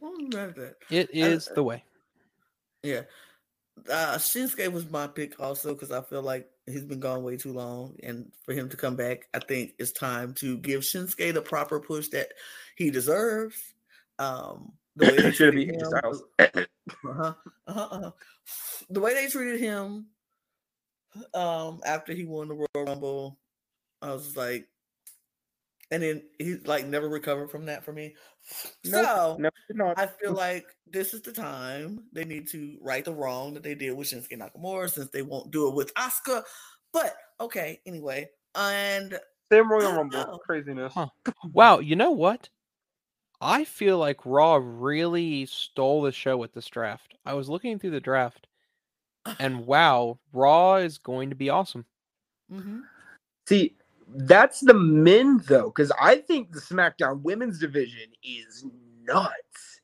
I 0.00 0.04
wouldn't 0.06 0.30
be 0.30 0.36
mad 0.36 0.48
at 0.50 0.56
that. 0.56 0.76
It 0.90 1.10
I- 1.14 1.18
is 1.28 1.50
the 1.54 1.62
way. 1.62 1.84
Yeah. 2.82 3.02
Uh 3.90 4.16
Shinsuke 4.16 4.72
was 4.72 4.88
my 4.90 5.06
pick 5.06 5.38
also 5.38 5.74
because 5.74 5.90
I 5.90 6.00
feel 6.00 6.22
like 6.22 6.48
he's 6.64 6.84
been 6.84 7.00
gone 7.00 7.22
way 7.22 7.36
too 7.36 7.52
long. 7.52 7.96
And 8.02 8.32
for 8.42 8.54
him 8.54 8.70
to 8.70 8.76
come 8.76 8.96
back, 8.96 9.28
I 9.34 9.38
think 9.38 9.74
it's 9.78 9.92
time 9.92 10.32
to 10.34 10.56
give 10.56 10.80
Shinsuke 10.80 11.34
the 11.34 11.42
proper 11.42 11.78
push 11.78 12.08
that 12.08 12.32
he 12.76 12.90
deserves. 12.90 13.74
Um, 14.18 14.72
the 14.96 15.06
way 15.06 15.16
they 15.16 15.30
treated 15.32 15.74
him, 15.74 15.92
uh-huh, 16.38 17.34
uh-huh, 17.66 17.88
uh-huh. 17.90 18.10
the 18.90 19.00
way 19.00 19.14
they 19.14 19.28
treated 19.28 19.60
him 19.60 20.06
um 21.34 21.80
after 21.84 22.12
he 22.12 22.24
won 22.24 22.48
the 22.48 22.54
Royal 22.54 22.86
Rumble, 22.86 23.38
I 24.02 24.12
was 24.12 24.36
like, 24.36 24.68
and 25.90 26.02
then 26.02 26.22
he 26.38 26.56
like 26.64 26.86
never 26.86 27.08
recovered 27.08 27.50
from 27.50 27.66
that 27.66 27.84
for 27.84 27.92
me. 27.92 28.14
Nope, 28.84 29.04
so 29.04 29.36
no, 29.38 29.50
did. 29.68 29.94
I 29.96 30.06
feel 30.06 30.32
like 30.32 30.66
this 30.86 31.14
is 31.14 31.22
the 31.22 31.32
time 31.32 32.04
they 32.12 32.24
need 32.24 32.48
to 32.50 32.78
right 32.80 33.04
the 33.04 33.14
wrong 33.14 33.54
that 33.54 33.62
they 33.62 33.74
did 33.74 33.92
with 33.92 34.08
Shinsuke 34.08 34.38
Nakamura 34.38 34.90
since 34.90 35.10
they 35.10 35.22
won't 35.22 35.50
do 35.50 35.68
it 35.68 35.74
with 35.74 35.92
Asuka. 35.94 36.42
But 36.92 37.14
okay, 37.40 37.80
anyway, 37.86 38.28
and 38.54 39.18
Same 39.50 39.70
Royal 39.70 39.92
Rumble 39.92 40.18
know. 40.18 40.38
craziness. 40.38 40.92
Huh. 40.92 41.08
Wow, 41.52 41.78
you 41.80 41.96
know 41.96 42.10
what? 42.10 42.48
I 43.40 43.64
feel 43.64 43.98
like 43.98 44.24
Raw 44.24 44.58
really 44.62 45.46
stole 45.46 46.02
the 46.02 46.12
show 46.12 46.36
with 46.36 46.52
this 46.54 46.66
draft. 46.68 47.14
I 47.24 47.34
was 47.34 47.48
looking 47.48 47.78
through 47.78 47.90
the 47.90 48.00
draft, 48.00 48.46
and 49.38 49.66
wow, 49.66 50.18
Raw 50.32 50.76
is 50.76 50.98
going 50.98 51.30
to 51.30 51.36
be 51.36 51.50
awesome. 51.50 51.84
mhm. 52.52 52.82
See, 53.46 53.76
that's 54.08 54.60
the 54.60 54.74
men 54.74 55.42
though, 55.46 55.66
because 55.66 55.92
I 56.00 56.16
think 56.16 56.52
the 56.52 56.60
SmackDown 56.60 57.22
women's 57.22 57.58
division 57.58 58.08
is 58.22 58.64
nuts. 59.04 59.80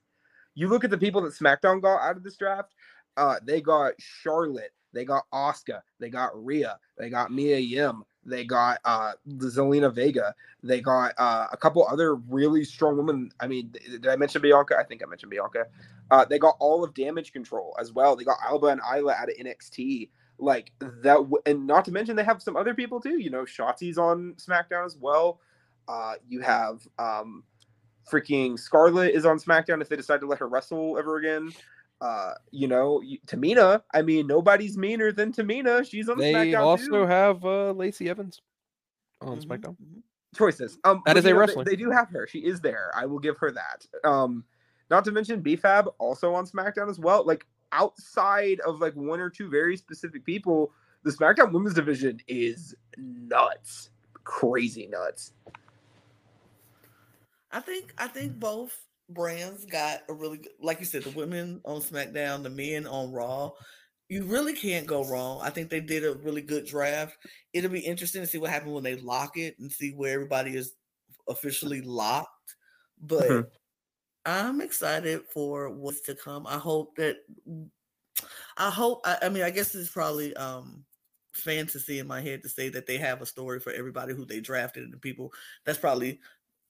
You 0.54 0.68
look 0.68 0.84
at 0.84 0.90
the 0.90 0.98
people 0.98 1.20
that 1.22 1.34
SmackDown 1.34 1.80
got 1.80 2.02
out 2.02 2.16
of 2.16 2.22
this 2.24 2.36
draft. 2.36 2.74
Uh, 3.16 3.36
they 3.44 3.60
got 3.60 3.92
Charlotte, 3.98 4.72
they 4.92 5.04
got 5.04 5.24
Asuka, 5.34 5.80
they 6.00 6.08
got 6.08 6.30
Rhea, 6.34 6.78
they 6.96 7.10
got 7.10 7.30
Mia 7.30 7.58
Yim, 7.58 8.04
they 8.24 8.44
got 8.44 8.78
uh 8.84 9.12
Zelina 9.28 9.92
Vega, 9.92 10.34
they 10.62 10.80
got 10.80 11.14
uh, 11.18 11.48
a 11.52 11.56
couple 11.56 11.86
other 11.86 12.14
really 12.14 12.64
strong 12.64 12.96
women. 12.96 13.30
I 13.40 13.46
mean, 13.46 13.72
did 13.72 14.06
I 14.06 14.16
mention 14.16 14.42
Bianca? 14.42 14.76
I 14.78 14.84
think 14.84 15.02
I 15.02 15.06
mentioned 15.06 15.30
Bianca. 15.30 15.66
Uh, 16.10 16.24
they 16.24 16.38
got 16.38 16.56
all 16.60 16.84
of 16.84 16.94
Damage 16.94 17.32
Control 17.32 17.76
as 17.80 17.92
well. 17.92 18.16
They 18.16 18.24
got 18.24 18.38
Alba 18.44 18.66
and 18.68 18.80
Isla 18.94 19.12
out 19.12 19.28
of 19.28 19.36
NXT 19.36 20.08
like 20.38 20.72
that 20.80 21.14
w- 21.14 21.42
and 21.46 21.66
not 21.66 21.84
to 21.84 21.92
mention 21.92 22.16
they 22.16 22.24
have 22.24 22.42
some 22.42 22.56
other 22.56 22.74
people 22.74 23.00
too 23.00 23.18
you 23.20 23.30
know 23.30 23.42
Shotzi's 23.44 23.98
on 23.98 24.34
smackdown 24.34 24.84
as 24.84 24.96
well 24.96 25.40
uh 25.88 26.14
you 26.28 26.40
have 26.40 26.86
um 26.98 27.44
freaking 28.10 28.58
Scarlett 28.58 29.14
is 29.14 29.24
on 29.24 29.38
smackdown 29.38 29.80
if 29.80 29.88
they 29.88 29.96
decide 29.96 30.20
to 30.20 30.26
let 30.26 30.38
her 30.40 30.48
wrestle 30.48 30.98
ever 30.98 31.16
again 31.16 31.52
uh 32.02 32.34
you 32.50 32.66
know 32.66 33.00
tamina 33.26 33.80
i 33.94 34.02
mean 34.02 34.26
nobody's 34.26 34.76
meaner 34.76 35.12
than 35.12 35.32
tamina 35.32 35.88
she's 35.88 36.08
on 36.08 36.18
They 36.18 36.32
smackdown 36.32 36.50
They 36.50 36.54
also 36.56 36.86
too. 37.02 37.06
have 37.06 37.44
uh, 37.44 37.70
Lacey 37.72 38.10
Evans 38.10 38.40
on 39.20 39.38
Mhm, 39.38 39.46
SmackDown. 39.46 39.76
mhm. 39.80 40.02
choices 40.34 40.78
um 40.84 41.00
That 41.06 41.14
but, 41.14 41.18
is 41.18 41.24
you 41.24 41.30
a 41.30 41.34
know, 41.34 41.38
they- 41.38 41.46
wrestler. 41.46 41.64
they, 41.64 41.76
do 41.76 41.90
have 41.90 42.08
her 42.10 42.26
she 42.26 42.40
is 42.40 42.60
there 42.60 42.90
i 42.96 43.06
will 43.06 43.20
give 43.20 43.38
her 43.38 43.50
that 43.52 43.86
um 44.04 44.44
not 44.90 45.04
to 45.04 45.12
mention 45.12 45.42
bfab 45.42 45.92
also 45.98 46.34
on 46.34 46.44
smackdown 46.46 46.90
as 46.90 46.98
well 46.98 47.24
like 47.24 47.46
outside 47.72 48.58
of 48.66 48.80
like 48.80 48.94
one 48.96 49.20
or 49.20 49.30
two 49.30 49.48
very 49.48 49.76
specific 49.76 50.24
people 50.24 50.72
the 51.04 51.10
smackdown 51.10 51.52
women's 51.52 51.74
division 51.74 52.18
is 52.28 52.74
nuts 52.98 53.90
crazy 54.24 54.86
nuts 54.88 55.32
I 57.54 57.60
think 57.60 57.92
I 57.98 58.08
think 58.08 58.40
both 58.40 58.74
brands 59.08 59.64
got 59.66 60.02
a 60.08 60.14
really 60.14 60.38
good, 60.38 60.52
like 60.60 60.80
you 60.80 60.86
said, 60.86 61.04
the 61.04 61.10
women 61.10 61.60
on 61.64 61.80
SmackDown, 61.80 62.42
the 62.42 62.50
men 62.50 62.86
on 62.86 63.12
Raw. 63.12 63.52
You 64.08 64.24
really 64.24 64.54
can't 64.54 64.86
go 64.86 65.04
wrong. 65.04 65.40
I 65.42 65.50
think 65.50 65.70
they 65.70 65.80
did 65.80 66.04
a 66.04 66.14
really 66.14 66.42
good 66.42 66.66
draft. 66.66 67.16
It'll 67.52 67.70
be 67.70 67.80
interesting 67.80 68.22
to 68.22 68.26
see 68.26 68.38
what 68.38 68.50
happens 68.50 68.72
when 68.72 68.84
they 68.84 68.96
lock 68.96 69.36
it 69.38 69.58
and 69.58 69.72
see 69.72 69.92
where 69.92 70.12
everybody 70.14 70.56
is 70.56 70.74
officially 71.28 71.80
locked. 71.80 72.56
But 73.00 73.40
Mhm. 73.40 73.52
I'm 74.26 74.60
excited 74.60 75.26
for 75.26 75.70
what's 75.70 76.02
to 76.02 76.14
come. 76.14 76.46
I 76.46 76.58
hope 76.58 76.96
that 76.96 77.18
I 78.56 78.70
hope 78.70 79.00
I, 79.04 79.18
I 79.22 79.28
mean 79.28 79.42
I 79.42 79.50
guess 79.50 79.74
it's 79.74 79.90
probably 79.90 80.34
um 80.36 80.84
fantasy 81.34 81.98
in 81.98 82.06
my 82.06 82.20
head 82.20 82.42
to 82.42 82.48
say 82.48 82.68
that 82.68 82.86
they 82.86 82.98
have 82.98 83.22
a 83.22 83.26
story 83.26 83.58
for 83.58 83.72
everybody 83.72 84.14
who 84.14 84.24
they 84.26 84.40
drafted 84.40 84.84
and 84.84 84.92
the 84.92 84.98
people 84.98 85.32
that's 85.64 85.78
probably 85.78 86.20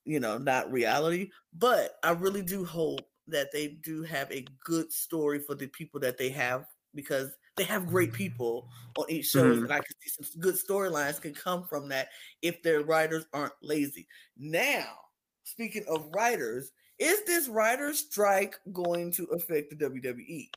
you 0.05 0.21
know 0.21 0.39
not 0.39 0.71
reality 0.73 1.31
but 1.55 1.97
i 2.03 2.11
really 2.11 2.43
do 2.43 2.65
hope 2.65 3.01
that 3.29 3.53
they 3.53 3.69
do 3.69 4.03
have 4.03 4.31
a 4.33 4.45
good 4.65 4.93
story 4.93 5.39
for 5.39 5.55
the 5.55 5.67
people 5.69 6.01
that 6.01 6.19
they 6.19 6.29
have 6.29 6.67
because 6.95 7.31
they 7.57 7.65
have 7.65 7.87
great 7.87 8.13
people 8.13 8.69
on 8.97 9.05
each 9.09 9.27
show 9.27 9.53
Mhm. 9.53 9.65
and 9.65 9.73
i 9.73 9.79
can 9.79 9.97
see 10.01 10.11
some 10.11 10.41
good 10.41 10.55
storylines 10.57 11.21
can 11.21 11.35
come 11.35 11.65
from 11.65 11.89
that 11.89 12.09
if 12.43 12.63
their 12.63 12.83
writers 12.83 13.27
aren't 13.33 13.53
lazy. 13.63 14.09
Now 14.37 14.99
speaking 15.45 15.85
of 15.89 16.09
writers 16.15 16.73
is 16.99 17.25
this 17.25 17.49
writer 17.49 17.93
strike 17.95 18.59
going 18.73 19.13
to 19.13 19.25
affect 19.27 19.71
the 19.71 19.77
wwe 19.77 20.49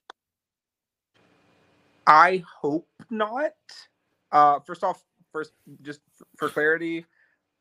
i 2.07 2.43
hope 2.61 2.87
not. 3.09 3.53
Uh 4.31 4.59
first 4.59 4.83
off 4.83 5.03
first 5.31 5.53
just 5.81 6.01
for 6.37 6.49
clarity 6.49 7.05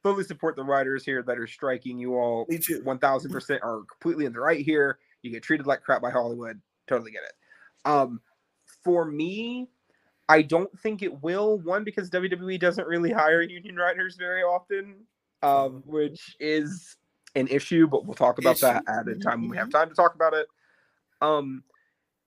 fully 0.05 0.23
support 0.23 0.55
the 0.55 0.63
writers 0.63 1.03
here 1.03 1.23
that 1.23 1.39
are 1.39 1.47
striking 1.47 1.99
you 1.99 2.15
all 2.15 2.45
me 2.49 2.59
too 2.59 2.81
1000% 2.83 3.59
are 3.63 3.81
completely 3.91 4.27
in 4.27 4.33
the 4.33 4.39
right 4.39 4.65
here. 4.65 4.99
You 5.23 5.33
get 5.33 5.43
treated 5.43 5.67
like 5.67 5.83
crap 5.83 6.03
by 6.03 6.11
Hollywood. 6.11 6.61
Totally 6.87 7.11
get 7.11 7.23
it. 7.23 7.33
Um, 7.87 8.21
for 8.85 9.07
me, 9.07 9.71
I 10.29 10.43
don't 10.43 10.71
think 10.81 11.03
it 11.03 11.23
will. 11.23 11.59
One, 11.61 11.85
because 11.85 12.11
WWE 12.11 12.61
doesn't 12.61 12.87
really 12.87 13.11
hire 13.11 13.41
union 13.41 13.77
writers 13.77 14.17
very 14.17 14.43
often, 14.43 15.07
um, 15.43 15.83
which 15.87 16.37
is 16.39 16.97
an 17.35 17.49
issue, 17.49 17.87
but 17.87 18.05
we'll 18.05 18.15
talk 18.15 18.39
about 18.39 18.61
that 18.61 18.85
at 18.87 19.09
a 19.09 19.17
time 19.17 19.41
when 19.41 19.51
we 19.51 19.57
have 19.57 19.69
mhm. 19.69 19.73
time 19.73 19.89
to 19.89 19.95
talk 19.95 20.15
about 20.15 20.35
it. 20.35 20.47
Um, 21.23 21.65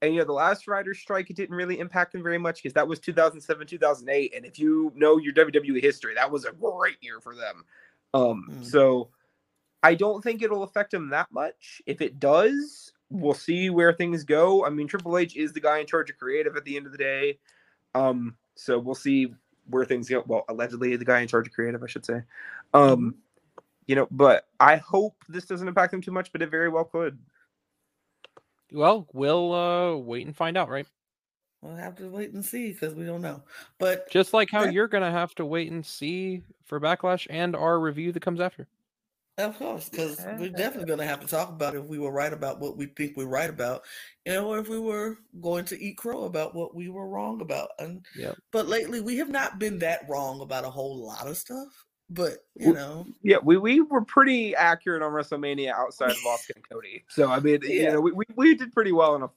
and 0.01 0.13
you 0.13 0.19
know, 0.19 0.25
the 0.25 0.33
last 0.33 0.67
writer's 0.67 0.99
strike, 0.99 1.29
it 1.29 1.35
didn't 1.35 1.55
really 1.55 1.79
impact 1.79 2.11
them 2.11 2.21
very 2.23 2.37
much 2.37 2.61
because 2.61 2.73
that 2.73 2.87
was 2.87 2.99
2007, 2.99 3.65
2008. 3.65 4.33
And 4.35 4.45
if 4.45 4.59
you 4.59 4.91
know 4.95 5.17
your 5.17 5.33
WWE 5.33 5.81
history, 5.81 6.13
that 6.13 6.31
was 6.31 6.45
a 6.45 6.51
great 6.51 6.97
year 7.01 7.19
for 7.19 7.35
them. 7.35 7.65
Um, 8.13 8.47
Mm. 8.49 8.65
so 8.65 9.09
I 9.83 9.95
don't 9.95 10.23
think 10.23 10.41
it'll 10.41 10.63
affect 10.63 10.91
them 10.91 11.09
that 11.09 11.31
much. 11.31 11.81
If 11.85 12.01
it 12.01 12.19
does, 12.19 12.93
we'll 13.09 13.33
see 13.33 13.69
where 13.69 13.93
things 13.93 14.23
go. 14.23 14.65
I 14.65 14.69
mean, 14.69 14.87
Triple 14.87 15.17
H 15.17 15.35
is 15.35 15.53
the 15.53 15.59
guy 15.59 15.79
in 15.79 15.87
charge 15.87 16.09
of 16.09 16.17
creative 16.17 16.55
at 16.55 16.63
the 16.65 16.77
end 16.77 16.85
of 16.85 16.91
the 16.91 16.97
day. 16.97 17.39
Um, 17.95 18.35
so 18.55 18.79
we'll 18.79 18.95
see 18.95 19.33
where 19.69 19.85
things 19.85 20.09
go. 20.09 20.23
Well, 20.27 20.45
allegedly 20.49 20.95
the 20.95 21.05
guy 21.05 21.19
in 21.21 21.27
charge 21.27 21.47
of 21.47 21.53
creative, 21.53 21.83
I 21.83 21.87
should 21.87 22.05
say. 22.05 22.21
Um, 22.73 23.15
you 23.85 23.95
know, 23.95 24.07
but 24.11 24.47
I 24.59 24.77
hope 24.77 25.15
this 25.29 25.45
doesn't 25.45 25.67
impact 25.67 25.91
them 25.91 26.01
too 26.01 26.11
much, 26.11 26.31
but 26.31 26.41
it 26.41 26.51
very 26.51 26.69
well 26.69 26.85
could. 26.85 27.17
Well, 28.71 29.07
we'll 29.13 29.53
uh, 29.53 29.95
wait 29.97 30.25
and 30.25 30.35
find 30.35 30.57
out, 30.57 30.69
right? 30.69 30.87
we'll 31.61 31.75
have 31.75 31.95
to 31.95 32.09
wait 32.09 32.31
and 32.33 32.45
see 32.45 32.71
because 32.71 32.93
we 32.95 33.05
don't 33.05 33.21
know 33.21 33.43
but 33.79 34.07
Just 34.09 34.33
like 34.33 34.49
how 34.51 34.63
Yeah. 34.63 34.71
you're 34.71 34.87
gonna 34.87 35.11
have 35.11 35.33
to 35.35 35.45
wait 35.45 35.71
and 35.71 35.85
see 35.85 36.43
for 36.65 36.79
Backlash 36.79 37.27
and 37.29 37.55
our 37.55 37.79
review 37.79 38.11
that 38.11 38.21
comes 38.21 38.39
after. 38.41 38.67
Of 39.37 39.55
course, 39.59 39.87
because 39.87 40.25
we're 40.31 40.49
definitely 40.49 40.87
going 40.87 40.97
to 40.97 41.05
have 41.05 41.19
to 41.19 41.27
talk 41.27 41.49
about 41.49 41.75
if 41.75 41.85
we 41.85 41.99
were 41.99 42.11
right 42.11 42.33
about 42.33 42.59
what 42.59 42.75
we 42.75 42.87
think 42.87 43.15
we're 43.15 43.27
right 43.27 43.49
about, 43.51 43.83
you 44.25 44.33
know, 44.33 44.47
or 44.47 44.57
if 44.57 44.67
we 44.67 44.79
were 44.79 45.19
going 45.41 45.63
to 45.65 45.79
eat 45.79 45.97
crow 45.97 46.23
about 46.23 46.55
what 46.55 46.73
we 46.73 46.89
were 46.89 47.07
wrong 47.07 47.39
about. 47.41 47.69
And 47.77 48.03
Yep. 48.13 48.37
but 48.51 48.67
lately 48.67 48.99
we 48.99 49.17
have 49.17 49.29
not 49.29 49.59
been 49.59 49.77
that 49.79 50.09
wrong 50.09 50.41
about 50.41 50.65
a 50.65 50.71
whole 50.71 51.05
lot 51.05 51.27
of 51.27 51.37
stuff. 51.37 51.85
But 52.09 52.45
you 52.55 52.73
W- 52.73 52.75
know, 52.75 53.05
Yeah, 53.21 53.37
we, 53.43 53.57
we 53.57 53.81
were 53.81 54.03
pretty 54.05 54.55
accurate 54.55 55.01
on 55.01 55.11
WrestleMania 55.11 55.71
outside 55.73 56.11
of 56.11 56.17
Austin 56.25 56.53
and 56.55 56.69
Cody. 56.69 57.03
So 57.09 57.29
I 57.29 57.39
mean, 57.41 57.59
you 57.63 57.91
know, 57.91 57.99
we, 57.99 58.13
we, 58.13 58.23
we 58.37 58.55
did 58.55 58.71
pretty 58.71 58.93
well 58.93 59.13
on 59.15 59.23
a 59.23 59.29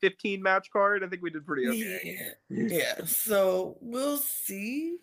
15 0.00 0.42
match 0.42 0.68
card. 0.72 1.04
I 1.04 1.06
think 1.08 1.22
we 1.22 1.30
did 1.30 1.46
pretty 1.46 1.68
okay. 1.68 2.18
yeah, 2.50 2.66
yeah. 2.98 3.04
So 3.06 3.76
we'll 3.80 4.16
see 4.18 4.96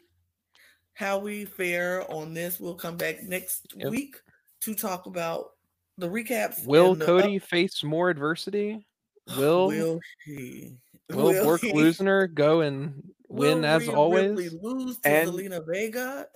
how 0.93 1.19
we 1.19 1.45
fare 1.45 2.09
on 2.11 2.33
this. 2.33 2.59
We'll 2.59 2.75
come 2.75 2.97
back 2.97 3.23
next 3.23 3.73
Yep. 3.77 3.91
week 3.91 4.15
to 4.61 4.75
talk 4.75 5.05
about 5.05 5.51
the 5.97 6.09
recaps. 6.09 6.65
Will 6.67 6.95
the 6.95 7.05
Cody 7.05 7.37
up- 7.37 7.43
face 7.43 7.81
more 7.81 8.09
adversity? 8.09 8.85
Will 9.37 9.67
will 9.67 9.99
he? 10.25 10.73
Will, 11.09 11.43
Brock 11.45 11.61
he? 11.61 11.71
Lesnar 11.71 12.33
go 12.33 12.59
and 12.61 13.03
win 13.29 13.59
Will 13.61 13.65
as 13.65 13.87
Rhea 13.87 13.95
always? 13.95 14.29
Ripley 14.31 14.49
lose 14.61 14.97
to 14.99 15.07
And- 15.07 15.29
Zelina 15.29 15.65
Vega? 15.65 16.27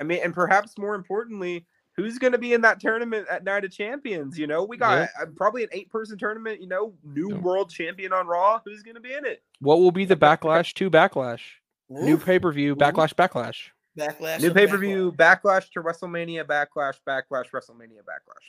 I 0.00 0.04
mean, 0.04 0.20
and 0.24 0.34
perhaps 0.34 0.78
more 0.78 0.94
importantly, 0.94 1.66
who's 1.96 2.18
going 2.18 2.32
to 2.32 2.38
be 2.38 2.54
in 2.54 2.62
that 2.62 2.80
tournament 2.80 3.26
at 3.30 3.44
Night 3.44 3.64
of 3.64 3.70
Champions? 3.70 4.38
You 4.38 4.46
know, 4.46 4.64
we 4.64 4.76
got 4.76 5.08
uh, 5.20 5.26
probably 5.36 5.62
an 5.62 5.68
eight 5.72 5.90
person 5.90 6.16
tournament, 6.18 6.60
you 6.60 6.66
know, 6.66 6.94
new 7.04 7.30
Yeah. 7.30 7.38
world 7.40 7.70
champion 7.70 8.12
on 8.12 8.26
Raw. 8.26 8.60
Who's 8.64 8.82
going 8.82 8.94
to 8.94 9.00
be 9.00 9.12
in 9.12 9.24
it? 9.26 9.42
What 9.60 9.78
will 9.80 9.92
be 9.92 10.04
the 10.06 10.16
backlash 10.16 10.72
to 10.74 10.90
backlash? 10.90 11.42
New 11.90 12.14
Oof. 12.14 12.24
pay 12.24 12.38
per 12.38 12.52
view, 12.52 12.76
backlash, 12.76 13.14
backlash. 13.14 13.68
backlash. 13.98 14.40
New 14.40 14.48
of 14.48 14.54
pay 14.54 14.66
per 14.66 14.78
view, 14.78 15.12
backlash 15.12 15.70
to 15.72 15.82
WrestleMania, 15.82 16.44
backlash, 16.44 16.94
backlash, 17.06 17.50
WrestleMania, 17.50 18.02
backlash. 18.06 18.46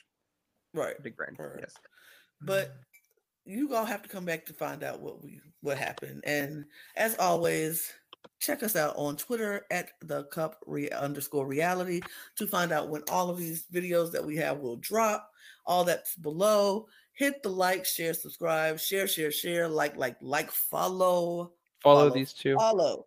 backlash. 0.75 0.75
Right. 0.75 1.03
Big 1.03 1.17
brain. 1.17 1.35
Correct. 1.35 1.57
Yes. 1.59 1.73
But 2.39 2.75
you 3.45 3.67
gonna 3.67 3.87
have 3.87 4.03
to 4.03 4.09
come 4.09 4.25
back 4.25 4.45
to 4.45 4.53
find 4.53 4.83
out 4.83 5.01
what 5.01 5.21
we 5.23 5.41
what 5.61 5.77
happened. 5.77 6.23
And 6.25 6.65
as 6.95 7.17
always, 7.17 7.91
check 8.41 8.63
us 8.63 8.75
out 8.75 8.93
on 8.97 9.15
Twitter 9.15 9.65
at 9.71 9.91
the 10.01 10.23
cup 10.25 10.57
re- 10.65 10.89
underscore 10.89 11.45
reality 11.47 12.01
to 12.35 12.47
find 12.47 12.71
out 12.73 12.89
when 12.89 13.03
all 13.11 13.29
of 13.29 13.37
these 13.37 13.65
videos 13.71 14.11
that 14.11 14.25
we 14.25 14.35
have 14.35 14.57
will 14.59 14.77
drop. 14.77 15.29
All 15.65 15.83
that's 15.85 16.15
below. 16.15 16.87
hit 17.13 17.43
the 17.43 17.49
like, 17.49 17.85
share, 17.85 18.13
subscribe, 18.15 18.79
share, 18.79 19.07
share, 19.07 19.31
share, 19.31 19.67
like, 19.67 19.95
like, 19.95 20.15
like, 20.21 20.49
follow, 20.51 21.53
Follow, 21.83 21.99
Follow. 22.05 22.09
these 22.09 22.33
two. 22.33 22.55
follow, 22.55 23.05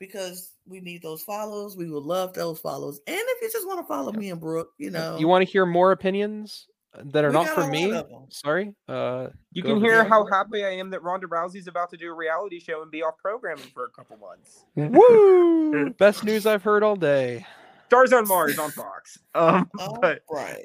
because 0.00 0.52
we 0.66 0.80
need 0.80 1.02
those 1.02 1.22
follows. 1.22 1.76
We 1.76 1.88
would 1.90 2.02
love 2.02 2.32
those 2.34 2.58
follows. 2.58 2.98
And 3.06 3.16
if 3.16 3.42
you 3.42 3.50
just 3.52 3.66
want 3.66 3.80
to 3.80 3.86
follow 3.86 4.12
Yeah. 4.12 4.18
me 4.18 4.30
and 4.30 4.40
Brooke, 4.40 4.70
you 4.78 4.90
know, 4.90 5.16
You 5.18 5.28
want 5.28 5.46
to 5.46 5.50
hear 5.52 5.66
more 5.66 5.92
opinions 5.92 6.66
that 7.02 7.24
are 7.24 7.28
We 7.28 7.34
not 7.34 7.46
got 7.46 7.52
a 7.52 7.54
from 7.54 7.64
lot 7.64 7.72
me? 7.72 8.02
Sorry. 8.30 8.74
Uh, 8.88 9.28
You 9.52 9.62
can 9.62 9.78
hear 9.80 9.96
there. 9.96 10.04
how 10.04 10.26
happy 10.26 10.64
I 10.64 10.70
am 10.70 10.90
that 10.90 11.02
Ronda 11.02 11.26
Rousey's 11.26 11.66
about 11.66 11.90
to 11.90 11.96
do 11.96 12.10
a 12.10 12.14
reality 12.14 12.60
show 12.60 12.82
and 12.82 12.90
be 12.90 13.02
off 13.02 13.16
programming 13.18 13.64
for 13.74 13.84
a 13.86 13.90
couple 13.90 14.16
months. 14.18 14.64
Woo! 14.76 15.90
Best 15.98 16.24
news 16.24 16.46
I've 16.46 16.62
heard 16.62 16.82
all 16.82 16.96
day. 16.96 17.46
Stars 17.86 18.12
on 18.12 18.26
Mars 18.28 18.58
on 18.58 18.70
Fox. 18.70 19.18
Um, 19.34 19.68
All 19.78 19.98
but 20.00 20.20
right. 20.30 20.64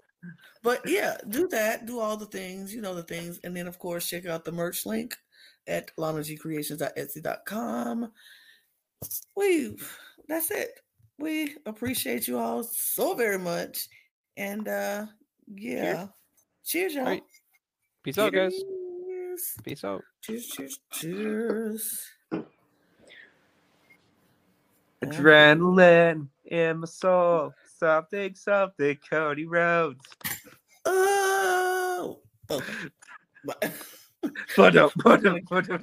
But 0.64 0.82
yeah, 0.88 1.18
do 1.30 1.48
that. 1.50 1.86
Do 1.86 2.00
all 2.00 2.18
the 2.18 2.26
things, 2.26 2.74
you 2.76 2.82
know, 2.82 2.94
the 2.94 3.04
things. 3.04 3.40
And 3.44 3.56
then, 3.56 3.68
of 3.68 3.80
course, 3.80 4.06
check 4.08 4.26
out 4.26 4.44
the 4.46 4.52
merch 4.52 4.86
link 4.86 5.16
at 5.68 5.96
lanagcreations.etsy.com. 5.98 8.12
We, 9.36 9.78
that's 10.28 10.52
it. 10.52 10.80
We 11.18 11.56
appreciate 11.66 12.28
you 12.28 12.38
all 12.38 12.64
so 12.64 13.16
very 13.16 13.40
much. 13.40 13.88
And 14.38 14.68
uh 14.68 15.06
yeah. 15.56 16.08
Cheers, 16.70 16.94
y'all. 16.94 17.06
right. 17.06 17.24
Peace 18.04 18.20
out, 18.20 18.32
guys. 18.32 18.54
Peace 19.64 19.84
out. 19.84 20.04
Cheers, 20.22 20.46
cheers, 20.46 20.80
cheers. 20.92 22.08
adrenaline 25.04 26.28
in 26.46 26.78
my 26.78 26.86
soul. 26.86 27.56
Something, 27.80 28.36
something, 28.36 29.00
Cody 29.10 29.48
Rhodes. 29.48 30.06
Oh, 30.86 32.20
oh. 32.52 32.56
okay. 33.44 33.72
But 34.56 34.78
up, 34.78 34.92
but 34.98 35.26
up, 35.26 35.38
but 35.50 35.70
up. 35.72 35.78